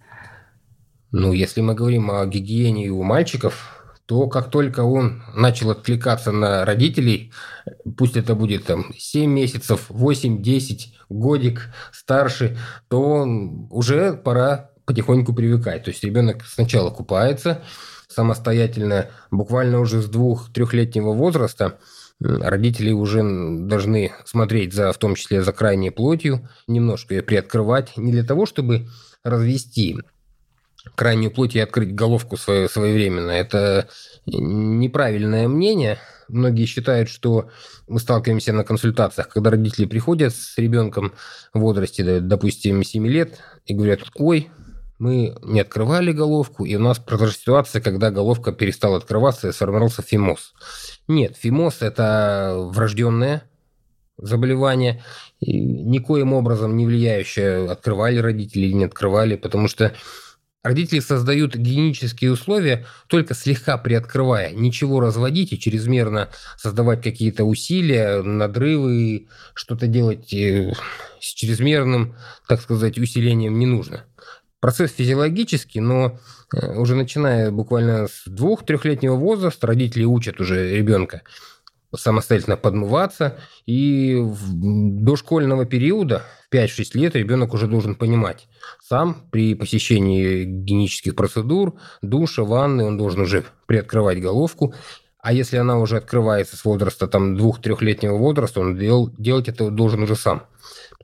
Ну, 1.12 1.32
если 1.32 1.60
мы 1.60 1.74
говорим 1.74 2.10
о 2.10 2.26
гигиене 2.26 2.88
у 2.88 3.04
мальчиков, 3.04 3.80
то 4.06 4.26
как 4.26 4.50
только 4.50 4.80
он 4.80 5.22
начал 5.36 5.70
откликаться 5.70 6.32
на 6.32 6.64
родителей, 6.64 7.32
пусть 7.96 8.16
это 8.16 8.34
будет 8.34 8.66
там 8.66 8.86
7 8.98 9.30
месяцев, 9.30 9.86
8, 9.88 10.42
10, 10.42 10.98
годик 11.08 11.72
старше, 11.92 12.58
то 12.88 13.24
уже 13.70 14.14
пора 14.14 14.70
потихоньку 14.84 15.32
привыкать. 15.32 15.84
То 15.84 15.90
есть 15.90 16.02
ребенок 16.02 16.44
сначала 16.44 16.90
купается 16.90 17.62
самостоятельно, 18.08 19.10
буквально 19.30 19.78
уже 19.78 20.02
с 20.02 20.06
двух-трехлетнего 20.06 21.12
возраста 21.12 21.78
родители 22.20 22.92
уже 22.92 23.22
должны 23.22 24.12
смотреть 24.24 24.74
за, 24.74 24.92
в 24.92 24.98
том 24.98 25.14
числе 25.14 25.42
за 25.42 25.52
крайней 25.52 25.90
плотью, 25.90 26.48
немножко 26.66 27.14
ее 27.14 27.22
приоткрывать, 27.22 27.96
не 27.96 28.12
для 28.12 28.24
того, 28.24 28.46
чтобы 28.46 28.88
развести 29.24 29.98
крайнюю 30.94 31.30
плоть 31.30 31.56
и 31.56 31.60
открыть 31.60 31.94
головку 31.94 32.36
свое, 32.36 32.68
своевременно. 32.68 33.30
Это 33.30 33.88
неправильное 34.26 35.48
мнение. 35.48 35.98
Многие 36.28 36.64
считают, 36.64 37.08
что 37.08 37.50
мы 37.88 37.98
сталкиваемся 38.00 38.52
на 38.52 38.64
консультациях, 38.64 39.28
когда 39.28 39.50
родители 39.50 39.84
приходят 39.86 40.34
с 40.34 40.56
ребенком 40.58 41.12
в 41.52 41.60
возрасте, 41.60 42.20
допустим, 42.20 42.82
7 42.82 43.06
лет, 43.06 43.38
и 43.66 43.74
говорят, 43.74 44.00
ой, 44.14 44.50
мы 45.00 45.34
не 45.42 45.60
открывали 45.60 46.12
головку, 46.12 46.64
и 46.64 46.76
у 46.76 46.78
нас 46.78 46.98
произошла 46.98 47.32
ситуация, 47.34 47.82
когда 47.82 48.10
головка 48.10 48.52
перестала 48.52 48.98
открываться 48.98 49.48
и 49.48 49.52
сформировался 49.52 50.02
фимоз. 50.02 50.52
Нет, 51.08 51.36
фимоз– 51.36 51.78
это 51.80 52.54
врожденное 52.56 53.42
заболевание, 54.18 55.02
никоим 55.40 56.34
образом 56.34 56.76
не 56.76 56.84
влияющее, 56.84 57.70
открывали 57.70 58.18
родители 58.18 58.66
или 58.66 58.74
не 58.74 58.84
открывали, 58.84 59.36
потому 59.36 59.68
что 59.68 59.94
Родители 60.62 61.00
создают 61.00 61.56
гигиенические 61.56 62.32
условия, 62.32 62.84
только 63.06 63.32
слегка 63.32 63.78
приоткрывая, 63.78 64.50
ничего 64.50 65.00
разводить 65.00 65.54
и 65.54 65.58
чрезмерно 65.58 66.28
создавать 66.58 67.02
какие-то 67.02 67.44
усилия, 67.44 68.20
надрывы, 68.20 69.28
что-то 69.54 69.86
делать 69.86 70.34
э, 70.34 70.74
с 71.18 71.32
чрезмерным, 71.32 72.14
так 72.46 72.60
сказать, 72.60 72.98
усилением 72.98 73.58
не 73.58 73.64
нужно. 73.64 74.04
Процесс 74.60 74.92
физиологический, 74.92 75.80
но 75.80 76.18
э, 76.54 76.76
уже 76.76 76.94
начиная 76.94 77.50
буквально 77.50 78.08
с 78.08 78.24
двух-трехлетнего 78.26 79.14
возраста 79.14 79.66
родители 79.66 80.04
учат 80.04 80.38
уже 80.40 80.76
ребенка 80.76 81.22
самостоятельно 81.96 82.56
подмываться. 82.56 83.38
И 83.66 84.22
до 84.22 85.16
школьного 85.16 85.64
периода, 85.64 86.22
в 86.50 86.54
5-6 86.54 86.90
лет, 86.94 87.16
ребенок 87.16 87.54
уже 87.54 87.66
должен 87.66 87.94
понимать 87.94 88.48
сам 88.86 89.16
при 89.30 89.54
посещении 89.54 90.44
гигиенических 90.44 91.14
процедур, 91.14 91.74
душа, 92.02 92.44
ванны, 92.44 92.84
он 92.84 92.98
должен 92.98 93.22
уже 93.22 93.44
приоткрывать 93.66 94.20
головку. 94.20 94.74
А 95.22 95.32
если 95.32 95.58
она 95.58 95.78
уже 95.78 95.98
открывается 95.98 96.56
с 96.56 96.64
возраста 96.64 97.06
там 97.06 97.36
двух-трехлетнего 97.36 98.16
возраста, 98.16 98.60
он 98.60 98.78
дел, 98.78 99.12
делать 99.18 99.48
это 99.48 99.70
должен 99.70 100.02
уже 100.02 100.16
сам. 100.16 100.44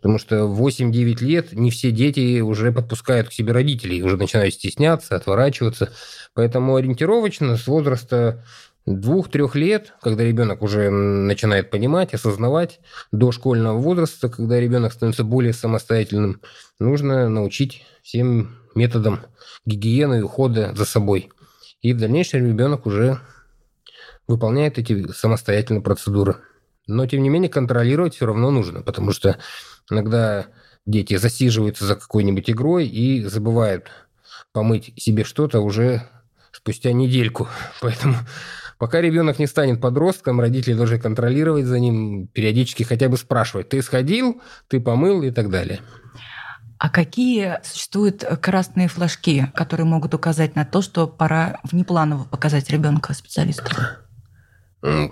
Потому 0.07 0.21
что 0.21 0.47
в 0.47 0.65
8-9 0.65 1.25
лет 1.25 1.53
не 1.53 1.73
все 1.73 1.91
дети 1.91 2.39
уже 2.39 2.71
подпускают 2.71 3.29
к 3.29 3.33
себе 3.33 3.51
родителей, 3.51 4.05
уже 4.05 4.17
начинают 4.17 4.55
стесняться, 4.55 5.17
отворачиваться. 5.17 5.93
Поэтому 6.33 6.77
ориентировочно 6.77 7.57
с 7.57 7.67
возраста 7.67 8.45
двух-трех 8.87 9.57
лет, 9.57 9.95
когда 10.01 10.23
ребенок 10.23 10.63
уже 10.63 10.91
начинает 10.91 11.71
понимать, 11.71 12.15
осознавать, 12.15 12.79
до 13.11 13.33
школьного 13.33 13.79
возраста, 13.79 14.29
когда 14.29 14.61
ребенок 14.61 14.93
становится 14.93 15.25
более 15.25 15.53
самостоятельным, 15.53 16.41
нужно 16.79 17.29
научить 17.29 17.85
всем 18.05 18.61
методам 18.77 19.23
гигиены 19.65 20.21
и 20.21 20.23
ухода 20.23 20.73
за 20.77 20.85
собой. 20.85 21.31
И 21.83 21.93
в 21.93 21.99
дальнейшем 21.99 22.47
ребенок 22.47 22.87
уже 22.87 23.19
выполняет 24.29 24.79
эти 24.79 25.11
самостоятельные 25.11 25.83
процедуры. 25.83 26.37
Но, 26.87 27.05
тем 27.07 27.25
не 27.25 27.29
менее, 27.29 27.49
контролировать 27.49 28.15
все 28.15 28.27
равно 28.27 28.53
нужно, 28.53 28.83
потому 28.83 29.11
что 29.11 29.39
иногда 29.91 30.47
дети 30.85 31.17
засиживаются 31.17 31.85
за 31.85 31.97
какой-нибудь 31.97 32.51
игрой 32.51 32.87
и 32.87 33.23
забывают 33.25 33.91
помыть 34.53 34.93
себе 34.97 35.25
что-то 35.25 35.61
уже 35.61 36.03
спустя 36.53 36.93
недельку. 36.93 37.49
Поэтому 37.81 38.17
Пока 38.79 39.01
ребенок 39.01 39.39
не 39.39 39.47
станет 39.47 39.81
подростком, 39.81 40.39
родители 40.39 40.75
должны 40.75 40.99
контролировать 40.99 41.65
за 41.65 41.79
ним, 41.79 42.27
периодически 42.27 42.83
хотя 42.83 43.09
бы 43.09 43.17
спрашивать, 43.17 43.71
ты 43.71 43.81
сходил, 43.81 44.43
ты 44.69 44.81
помыл 44.81 45.23
и 45.23 45.31
так 45.31 45.51
далее. 45.51 45.81
А 46.79 46.91
какие 46.91 47.59
существуют 47.65 48.23
красные 48.43 48.89
флажки, 48.89 49.51
которые 49.55 49.87
могут 49.87 50.13
указать 50.13 50.57
на 50.57 50.67
то, 50.67 50.83
что 50.83 51.07
пора 51.07 51.59
внепланово 51.65 52.25
показать 52.25 52.69
ребенка 52.69 53.15
специалисту? 53.15 53.65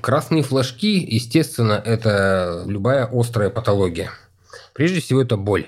Красные 0.03 0.43
флажки, 0.43 0.99
естественно, 0.99 1.73
это 1.73 2.65
любая 2.67 3.09
острая 3.11 3.49
патология. 3.49 4.11
Прежде 4.75 5.01
всего, 5.01 5.23
это 5.23 5.37
боль 5.37 5.67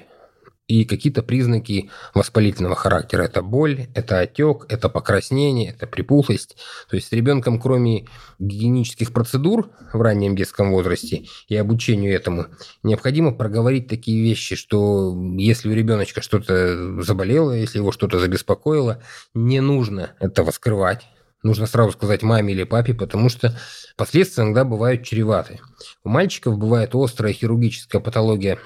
и 0.69 0.85
какие-то 0.85 1.23
признаки 1.23 1.91
воспалительного 2.15 2.75
характера. 2.75 3.23
Это 3.23 3.43
боль, 3.43 3.87
это 3.95 4.21
отек, 4.21 4.67
это 4.69 4.89
покраснение, 4.89 5.71
это 5.71 5.87
припухлость. 5.87 6.57
То 6.91 6.97
есть 6.97 7.09
с 7.09 7.13
ребенком, 7.13 7.61
кроме 7.61 8.07
гигиенических 8.39 9.13
процедур 9.13 9.71
в 9.93 10.01
раннем 10.01 10.35
детском 10.35 10.73
возрасте 10.73 11.27
и 11.49 11.57
обучению 11.57 12.15
этому, 12.15 12.47
необходимо 12.83 13.33
проговорить 13.33 13.89
такие 13.89 14.23
вещи, 14.23 14.57
что 14.57 15.17
если 15.39 15.69
у 15.69 15.75
ребеночка 15.75 16.21
что-то 16.21 17.01
заболело, 17.03 17.53
если 17.53 17.79
его 17.79 17.93
что-то 17.93 18.19
забеспокоило, 18.19 19.03
не 19.35 19.61
нужно 19.61 20.15
этого 20.19 20.51
скрывать. 20.51 21.07
Нужно 21.43 21.67
сразу 21.67 21.93
сказать 21.93 22.23
маме 22.23 22.55
или 22.55 22.65
папе, 22.65 22.93
потому 22.93 23.29
что 23.29 23.57
последствия 23.97 24.43
иногда 24.43 24.65
бывают 24.65 25.05
чреваты. 25.05 25.61
У 26.03 26.09
мальчиков 26.09 26.59
бывает 26.59 26.91
острая 26.95 27.33
хирургическая 27.33 28.01
патология 28.01 28.59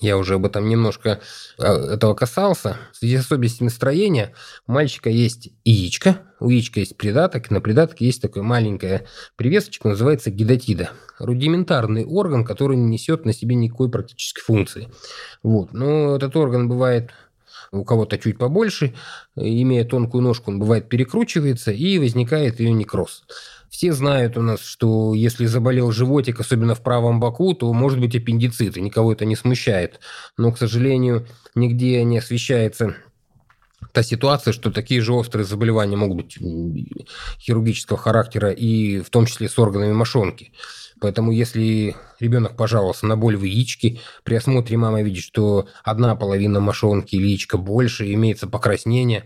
я 0.00 0.18
уже 0.18 0.34
об 0.34 0.44
этом 0.44 0.68
немножко 0.68 1.20
э, 1.58 1.64
этого 1.64 2.14
касался. 2.14 2.76
В 2.92 2.96
связи 2.98 3.16
с 3.16 3.20
особенностями 3.20 3.68
строения 3.68 4.34
у 4.66 4.72
мальчика 4.72 5.08
есть 5.08 5.50
яичко, 5.64 6.22
у 6.40 6.50
яичка 6.50 6.80
есть 6.80 6.96
придаток, 6.96 7.50
на 7.50 7.60
придатке 7.60 8.04
есть 8.04 8.20
такая 8.20 8.44
маленькая 8.44 9.06
привесочка, 9.36 9.88
называется 9.88 10.30
гидатида. 10.30 10.90
Рудиментарный 11.18 12.04
орган, 12.04 12.44
который 12.44 12.76
не 12.76 12.86
несет 12.86 13.24
на 13.24 13.32
себе 13.32 13.56
никакой 13.56 13.90
практической 13.90 14.42
функции. 14.42 14.88
Вот. 15.42 15.72
Но 15.72 16.16
этот 16.16 16.36
орган 16.36 16.68
бывает 16.68 17.10
у 17.72 17.84
кого-то 17.84 18.18
чуть 18.18 18.38
побольше, 18.38 18.94
имея 19.36 19.84
тонкую 19.84 20.22
ножку, 20.22 20.50
он 20.50 20.58
бывает 20.58 20.88
перекручивается 20.88 21.70
и 21.70 21.98
возникает 21.98 22.60
ее 22.60 22.72
некроз. 22.72 23.24
Все 23.70 23.92
знают 23.92 24.36
у 24.36 24.42
нас, 24.42 24.60
что 24.60 25.14
если 25.14 25.46
заболел 25.46 25.92
животик, 25.92 26.40
особенно 26.40 26.74
в 26.74 26.82
правом 26.82 27.20
боку, 27.20 27.54
то 27.54 27.72
может 27.72 28.00
быть 28.00 28.16
аппендицит, 28.16 28.76
и 28.76 28.80
никого 28.80 29.12
это 29.12 29.24
не 29.24 29.36
смущает. 29.36 30.00
Но, 30.36 30.52
к 30.52 30.58
сожалению, 30.58 31.26
нигде 31.54 32.02
не 32.04 32.18
освещается 32.18 32.96
та 33.92 34.02
ситуация, 34.02 34.52
что 34.52 34.70
такие 34.70 35.00
же 35.00 35.12
острые 35.12 35.44
заболевания 35.44 35.96
могут 35.96 36.16
быть 36.16 36.38
хирургического 37.40 37.98
характера 37.98 38.50
и 38.50 39.00
в 39.00 39.10
том 39.10 39.26
числе 39.26 39.48
с 39.48 39.58
органами 39.58 39.92
мошонки. 39.92 40.52
Поэтому 41.00 41.30
если 41.30 41.96
ребенок 42.18 42.56
пожаловался 42.56 43.06
на 43.06 43.16
боль 43.16 43.36
в 43.36 43.44
яичке, 43.44 44.00
при 44.24 44.34
осмотре 44.34 44.76
мама 44.76 45.02
видит, 45.02 45.22
что 45.22 45.68
одна 45.84 46.16
половина 46.16 46.60
мошонки 46.60 47.14
или 47.14 47.28
яичка 47.28 47.56
больше, 47.56 48.12
имеется 48.12 48.48
покраснение, 48.48 49.24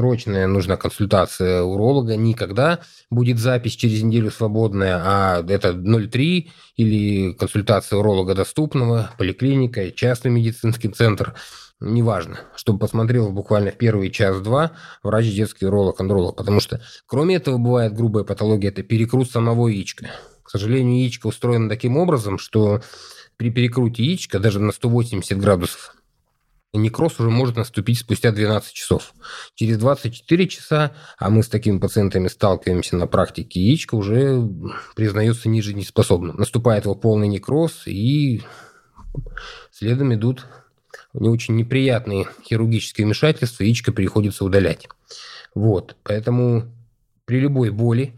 срочная 0.00 0.46
нужна 0.46 0.78
консультация 0.78 1.60
уролога, 1.62 2.16
никогда 2.16 2.80
будет 3.10 3.38
запись 3.38 3.76
через 3.76 4.02
неделю 4.02 4.30
свободная, 4.30 4.98
а 5.04 5.44
это 5.46 5.72
0,3 5.72 6.48
или 6.76 7.32
консультация 7.34 7.98
уролога 7.98 8.34
доступного, 8.34 9.10
поликлиника, 9.18 9.90
частный 9.90 10.30
медицинский 10.30 10.88
центр, 10.88 11.34
неважно, 11.80 12.40
чтобы 12.56 12.78
посмотрел 12.78 13.30
буквально 13.30 13.72
в 13.72 13.76
первый 13.76 14.10
час-два 14.10 14.72
врач 15.02 15.26
детский 15.26 15.66
уролог-андролог, 15.66 16.34
потому 16.34 16.60
что 16.60 16.80
кроме 17.06 17.36
этого 17.36 17.58
бывает 17.58 17.92
грубая 17.92 18.24
патология, 18.24 18.70
это 18.70 18.82
перекрут 18.82 19.30
самого 19.30 19.68
яичка. 19.68 20.12
К 20.42 20.48
сожалению, 20.48 21.00
яичко 21.02 21.26
устроено 21.26 21.68
таким 21.68 21.98
образом, 21.98 22.38
что 22.38 22.80
при 23.36 23.50
перекруте 23.50 24.02
яичка 24.02 24.38
даже 24.38 24.60
на 24.60 24.72
180 24.72 25.36
градусов 25.38 25.94
некроз 26.78 27.18
уже 27.18 27.30
может 27.30 27.56
наступить 27.56 27.98
спустя 27.98 28.30
12 28.30 28.72
часов. 28.72 29.12
Через 29.54 29.78
24 29.78 30.48
часа, 30.48 30.92
а 31.18 31.30
мы 31.30 31.42
с 31.42 31.48
такими 31.48 31.78
пациентами 31.78 32.28
сталкиваемся 32.28 32.96
на 32.96 33.06
практике, 33.06 33.60
яичко 33.60 33.96
уже 33.96 34.48
признается 34.94 35.48
ниже 35.48 35.74
неспособным. 35.74 36.36
Наступает 36.36 36.84
его 36.84 36.94
полный 36.94 37.28
некроз, 37.28 37.86
и 37.86 38.42
следом 39.72 40.14
идут 40.14 40.46
не 41.12 41.28
очень 41.28 41.56
неприятные 41.56 42.28
хирургические 42.44 43.06
вмешательства, 43.06 43.64
яичко 43.64 43.92
приходится 43.92 44.44
удалять. 44.44 44.88
Вот, 45.54 45.96
поэтому 46.04 46.72
при 47.24 47.40
любой 47.40 47.70
боли, 47.70 48.14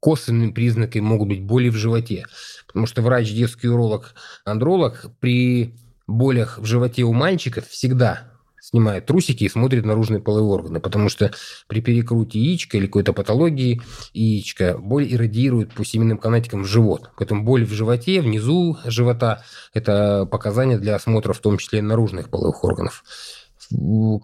косвенными 0.00 0.52
признаками 0.52 1.02
могут 1.02 1.28
быть 1.28 1.42
боли 1.42 1.68
в 1.68 1.76
животе, 1.76 2.26
потому 2.66 2.86
что 2.86 3.02
врач, 3.02 3.30
детский 3.30 3.68
уролог, 3.68 4.14
андролог 4.44 5.06
при 5.20 5.74
болях 6.06 6.58
в 6.58 6.64
животе 6.64 7.02
у 7.02 7.12
мальчиков 7.12 7.66
всегда 7.68 8.34
снимает 8.64 9.04
трусики 9.04 9.44
и 9.44 9.48
смотрит 9.50 9.84
наружные 9.84 10.22
половые 10.22 10.50
органы, 10.50 10.80
потому 10.80 11.10
что 11.10 11.30
при 11.68 11.82
перекруте 11.82 12.38
яичка 12.38 12.78
или 12.78 12.86
какой-то 12.86 13.12
патологии 13.12 13.82
яичка 14.14 14.78
боль 14.78 15.06
иррадиирует 15.12 15.74
по 15.74 15.84
семенным 15.84 16.16
канатикам 16.16 16.62
в 16.62 16.66
живот. 16.66 17.10
Поэтому 17.18 17.44
боль 17.44 17.66
в 17.66 17.72
животе, 17.72 18.22
внизу 18.22 18.78
живота– 18.86 19.44
это 19.74 20.26
показания 20.30 20.78
для 20.78 20.94
осмотра 20.94 21.34
в 21.34 21.40
том 21.40 21.58
числе 21.58 21.82
наружных 21.82 22.30
половых 22.30 22.64
органов. 22.64 23.04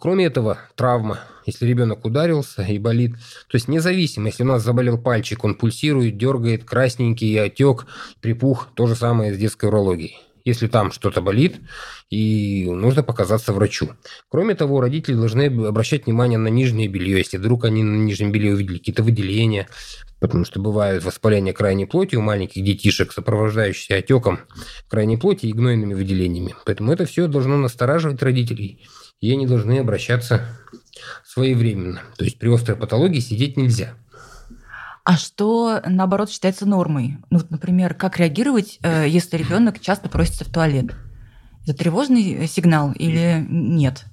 Кроме 0.01 0.25
этого, 0.25 0.59
травма, 0.75 1.21
если 1.45 1.67
ребенок 1.67 2.05
ударился 2.05 2.63
и 2.63 2.79
болит, 2.79 3.17
то 3.49 3.57
есть 3.57 3.69
независимо, 3.69 4.29
если 4.29 4.43
у 4.43 4.47
нас 4.47 4.63
заболел 4.63 4.97
пальчик, 4.97 5.45
он 5.45 5.55
пульсирует, 5.55 6.17
дергает, 6.17 6.65
красненький, 6.65 7.39
отек, 7.43 7.87
припух, 8.21 8.69
то 8.75 8.87
же 8.87 8.95
самое 8.95 9.35
с 9.35 9.39
детской 9.39 9.67
урологией 9.67 10.19
если 10.45 10.67
там 10.67 10.93
что-то 10.93 11.21
болит, 11.21 11.61
и 12.11 12.69
нужно 12.69 13.03
показаться 13.03 13.53
врачу. 13.53 13.91
Кроме 14.29 14.55
того, 14.55 14.81
родители 14.81 15.15
должны 15.15 15.47
обращать 15.67 16.07
внимание 16.07 16.39
на 16.39 16.49
нижнее 16.49 16.89
белье, 16.89 17.19
если 17.19 17.37
вдруг 17.37 17.65
они 17.65 17.83
на 17.83 17.97
нижнем 17.97 18.33
белье 18.33 18.55
увидели 18.55 18.79
какие-то 18.79 19.03
выделения, 19.03 19.69
потому 20.21 20.45
что 20.45 20.61
бывают 20.61 21.05
воспаления 21.05 21.53
крайней 21.53 21.87
плоти 21.87 22.17
у 22.17 22.21
маленьких 22.21 22.63
детишек, 22.63 23.13
сопровождающиеся 23.13 23.97
отеком 23.97 24.41
крайней 24.89 25.17
плоти 25.17 25.47
и 25.47 25.53
гнойными 25.53 25.95
выделениями. 25.95 26.55
Поэтому 26.65 26.93
это 26.93 27.07
все 27.07 27.27
должно 27.27 27.57
настораживать 27.57 28.23
родителей, 28.23 28.87
и 29.21 29.33
они 29.33 29.47
должны 29.47 29.79
обращаться 29.79 30.59
своевременно. 31.27 32.03
То 32.17 32.25
есть 32.25 32.39
при 32.39 32.53
острой 32.53 32.77
патологии 32.77 33.21
сидеть 33.21 33.57
нельзя. 33.57 33.95
А 35.05 35.17
что, 35.17 35.81
наоборот, 35.87 36.31
считается 36.31 36.67
нормой? 36.67 37.19
Ну, 37.31 37.41
например, 37.49 37.95
как 37.95 38.19
реагировать, 38.19 38.79
э, 38.83 39.07
если 39.09 39.37
ребенок 39.37 39.81
часто 39.81 40.09
просится 40.09 40.45
в 40.45 40.49
туалет? 40.49 40.95
Это 41.67 41.75
тревожный 41.75 42.47
сигнал 42.47 42.93
или 42.93 43.45
нет? 43.49 44.05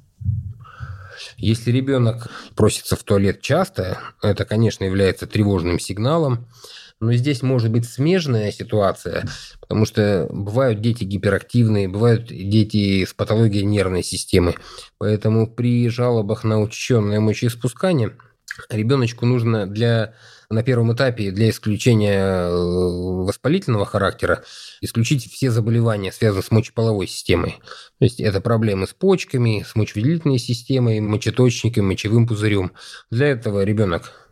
Если 1.38 1.72
ребенок 1.72 2.30
просится 2.56 2.96
в 2.96 3.04
туалет 3.04 3.42
часто, 3.42 4.00
это, 4.22 4.46
конечно, 4.46 4.84
является 4.84 5.28
тревожным 5.28 5.80
сигналом. 5.80 6.48
Но 7.00 7.14
здесь 7.14 7.44
может 7.44 7.72
быть 7.72 7.88
смежная 7.88 8.52
ситуация, 8.52 9.28
потому 9.62 9.86
что 9.86 10.28
бывают 10.32 10.82
дети 10.82 11.04
гиперактивные, 11.04 11.88
бывают 11.88 12.26
дети 12.28 13.06
с 13.06 13.14
патологией 13.14 13.66
нервной 13.66 14.02
системы. 14.02 14.56
Поэтому 14.98 15.46
при 15.46 15.90
жалобах 15.90 16.44
на 16.44 16.60
учащенное 16.60 17.20
мочеиспускание 17.20 18.14
ребеночку 18.70 19.28
нужно 19.28 19.68
для 19.68 20.16
на 20.50 20.64
первом 20.64 20.94
этапе 20.94 21.32
для 21.32 21.50
исключения 21.50 22.48
э, 22.48 22.50
воспалительного 22.50 23.86
характера 23.86 24.44
исключить 24.82 25.30
все 25.32 25.52
заболевания, 25.52 26.12
связанные 26.12 26.44
с 26.44 26.52
мочеполовой 26.52 27.08
системой. 27.08 27.58
То 28.00 28.06
есть 28.06 28.20
это 28.20 28.40
проблемы 28.40 28.88
с 28.88 28.94
почками, 28.94 29.66
с 29.68 29.76
мочевыделительной 29.76 30.40
системой, 30.40 31.02
мочеточником, 31.02 31.88
мочевым 31.88 32.28
пузырем. 32.28 32.72
Для 33.12 33.28
этого 33.28 33.64
ребенок 33.64 34.28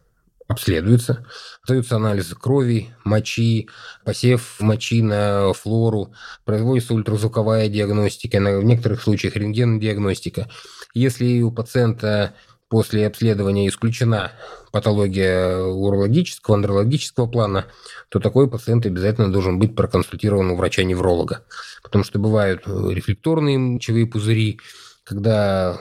обследуется, 0.47 1.25
даются 1.67 1.95
анализы 1.95 2.35
крови, 2.35 2.93
мочи, 3.03 3.67
посев 4.05 4.57
мочи 4.59 5.01
на 5.01 5.51
флору, 5.53 6.13
производится 6.45 6.93
ультразвуковая 6.93 7.67
диагностика, 7.67 8.37
в 8.37 8.63
некоторых 8.63 9.01
случаях 9.01 9.35
рентген-диагностика. 9.35 10.47
Если 10.93 11.41
у 11.41 11.51
пациента 11.51 12.35
после 12.69 13.07
обследования 13.07 13.67
исключена 13.67 14.31
патология 14.71 15.57
урологического, 15.57 16.57
андрологического 16.57 17.27
плана, 17.27 17.65
то 18.09 18.19
такой 18.19 18.49
пациент 18.49 18.85
обязательно 18.85 19.31
должен 19.31 19.59
быть 19.59 19.75
проконсультирован 19.75 20.51
у 20.51 20.55
врача-невролога. 20.55 21.45
Потому 21.83 22.03
что 22.03 22.19
бывают 22.19 22.67
рефлекторные 22.67 23.57
мочевые 23.57 24.07
пузыри, 24.07 24.59
когда 25.03 25.79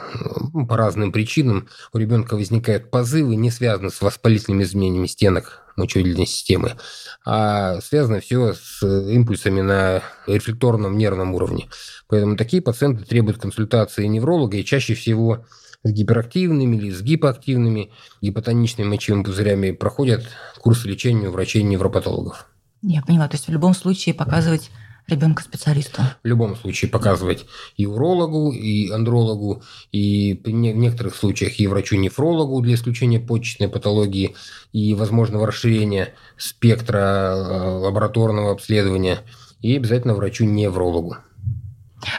ну, 0.52 0.66
по 0.66 0.76
разным 0.76 1.10
причинам 1.10 1.68
у 1.92 1.98
ребенка 1.98 2.34
возникают 2.34 2.90
позывы, 2.90 3.36
не 3.36 3.50
связанные 3.50 3.90
с 3.90 4.02
воспалительными 4.02 4.64
изменениями 4.64 5.06
стенок 5.06 5.62
мочевидельной 5.76 6.26
системы, 6.26 6.76
а 7.24 7.80
связано 7.80 8.20
все 8.20 8.52
с 8.52 8.82
импульсами 8.82 9.62
на 9.62 10.02
рефлекторном 10.26 10.96
нервном 10.96 11.34
уровне. 11.34 11.68
Поэтому 12.06 12.36
такие 12.36 12.62
пациенты 12.62 13.04
требуют 13.04 13.40
консультации 13.40 14.06
невролога, 14.06 14.58
и 14.58 14.64
чаще 14.64 14.94
всего 14.94 15.46
с 15.84 15.90
гиперактивными 15.90 16.76
или 16.76 16.90
с 16.90 17.02
гипоактивными 17.02 17.90
гипотоничными 18.20 18.88
мочевыми 18.88 19.22
пузырями 19.22 19.70
проходят 19.70 20.24
курсы 20.60 20.88
лечения 20.88 21.28
врачей-невропатологов. 21.28 22.46
Я 22.82 23.02
поняла, 23.02 23.28
то 23.28 23.36
есть 23.36 23.46
в 23.46 23.52
любом 23.52 23.74
случае 23.74 24.14
показывать 24.14 24.70
ребенка 25.06 25.42
специалисту. 25.42 26.02
В 26.22 26.26
любом 26.26 26.56
случае 26.56 26.90
показывать 26.90 27.46
и 27.76 27.86
урологу, 27.86 28.52
и 28.52 28.90
андрологу, 28.90 29.62
и 29.92 30.40
в 30.42 30.48
некоторых 30.50 31.14
случаях 31.14 31.60
и 31.60 31.66
врачу-нефрологу 31.66 32.60
для 32.62 32.74
исключения 32.74 33.20
почечной 33.20 33.68
патологии 33.68 34.34
и 34.72 34.94
возможного 34.94 35.46
расширения 35.46 36.14
спектра 36.36 37.34
э, 37.36 37.68
лабораторного 37.80 38.52
обследования, 38.52 39.20
и 39.60 39.76
обязательно 39.76 40.14
врачу-неврологу. 40.14 41.16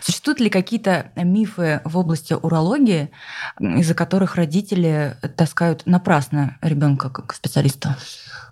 Существуют 0.01 0.39
ли 0.39 0.49
какие-то 0.49 1.11
мифы 1.15 1.81
в 1.83 1.97
области 1.97 2.33
урологии, 2.33 3.11
из-за 3.59 3.93
которых 3.93 4.35
родители 4.35 5.17
таскают 5.35 5.85
напрасно 5.85 6.57
ребенка 6.61 7.09
к 7.09 7.33
специалисту? 7.33 7.89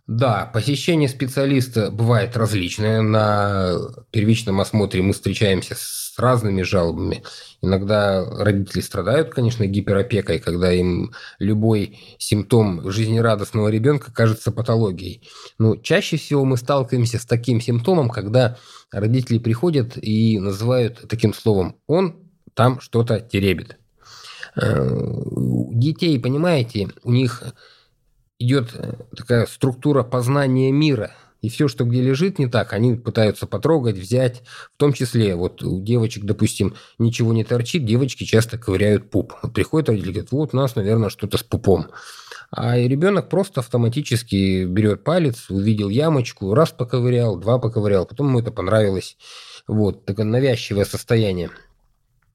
Да, 0.06 0.50
посещение 0.54 1.08
специалиста 1.08 1.89
бывает 1.89 2.36
различное. 2.36 3.02
На 3.02 3.78
первичном 4.12 4.60
осмотре 4.60 5.02
мы 5.02 5.13
встречаемся 5.13 5.76
с 5.78 6.13
разными 6.18 6.62
жалобами. 6.62 7.24
Иногда 7.62 8.26
родители 8.26 8.82
страдают, 8.82 9.30
конечно, 9.30 9.66
гиперопекой, 9.66 10.39
когда 10.39 10.74
им 10.74 11.13
любой 11.39 12.00
симптом 12.18 12.92
жизнерадостного 12.92 13.70
ребенка 13.70 14.12
кажется 14.12 14.52
патологией. 14.52 15.24
Но 15.58 15.78
чаще 15.78 16.18
всего 16.18 16.44
мы 16.44 16.58
сталкиваемся 16.58 17.18
с 17.18 17.26
таким 17.26 17.62
симптомом, 17.62 18.10
когда 18.10 18.58
родители 18.92 19.38
приходят 19.38 19.94
и 19.96 20.38
называют 20.38 21.08
таким 21.08 21.34
словом 21.34 21.78
«он 21.88 22.18
там 22.54 22.82
что-то 22.82 23.22
теребит». 23.22 23.78
Э, 24.62 24.86
детей, 25.72 26.20
понимаете, 26.20 26.89
у 27.04 27.12
них 27.13 27.42
идет 28.43 28.71
э, 28.73 28.93
такая 29.15 29.45
структура 29.45 30.03
познания 30.03 30.71
мира. 30.71 31.12
И 31.41 31.49
все, 31.49 31.67
что 31.67 31.84
где 31.84 32.01
лежит 32.01 32.39
не 32.39 32.47
так, 32.47 32.71
они 32.71 32.95
пытаются 32.95 33.47
потрогать, 33.47 33.97
взять. 33.97 34.43
В 34.75 34.77
том 34.77 34.93
числе, 34.93 35.36
вот 35.36 35.62
у 35.62 35.82
девочек, 35.82 36.23
допустим, 36.23 36.75
ничего 36.97 37.34
не 37.34 37.43
торчит, 37.43 37.84
девочки 37.84 38.23
часто 38.23 38.58
ковыряют 38.58 39.10
пуп. 39.10 39.34
Вот 39.41 39.53
приходит 39.53 39.89
родитель 39.89 40.12
говорит, 40.12 40.32
вот 40.32 40.53
у 40.53 40.58
нас, 40.58 40.75
наверное, 40.75 41.10
что-то 41.10 41.38
с 41.38 41.43
пупом. 41.43 41.88
А 42.49 42.77
ребенок 42.77 43.29
просто 43.29 43.60
автоматически 43.60 44.63
берет 44.63 45.03
палец, 45.03 45.49
увидел 45.49 45.89
ямочку, 45.89 46.53
раз 46.53 46.71
поковырял, 46.71 47.36
два 47.36 47.58
поковырял, 47.60 48.06
потом 48.06 48.27
ему 48.27 48.39
это 48.39 48.51
понравилось. 48.51 49.17
Вот, 49.67 50.06
такое 50.06 50.25
навязчивое 50.25 50.86
состояние. 50.86 51.49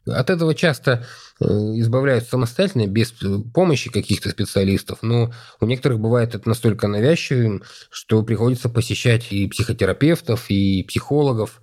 От 0.09 0.31
этого 0.31 0.55
часто 0.55 1.07
э, 1.41 1.45
избавляются 1.45 2.31
самостоятельно, 2.31 2.87
без 2.87 3.13
э, 3.23 3.39
помощи 3.55 3.91
каких-то 3.91 4.31
специалистов, 4.31 4.99
но 5.03 5.33
у 5.61 5.67
некоторых 5.67 6.01
бывает 6.01 6.35
это 6.35 6.49
настолько 6.49 6.89
навязчивым, 6.89 7.63
что 7.91 8.23
приходится 8.23 8.69
посещать 8.69 9.33
и 9.33 9.49
психотерапевтов, 9.49 10.47
и 10.49 10.83
психологов. 10.83 11.61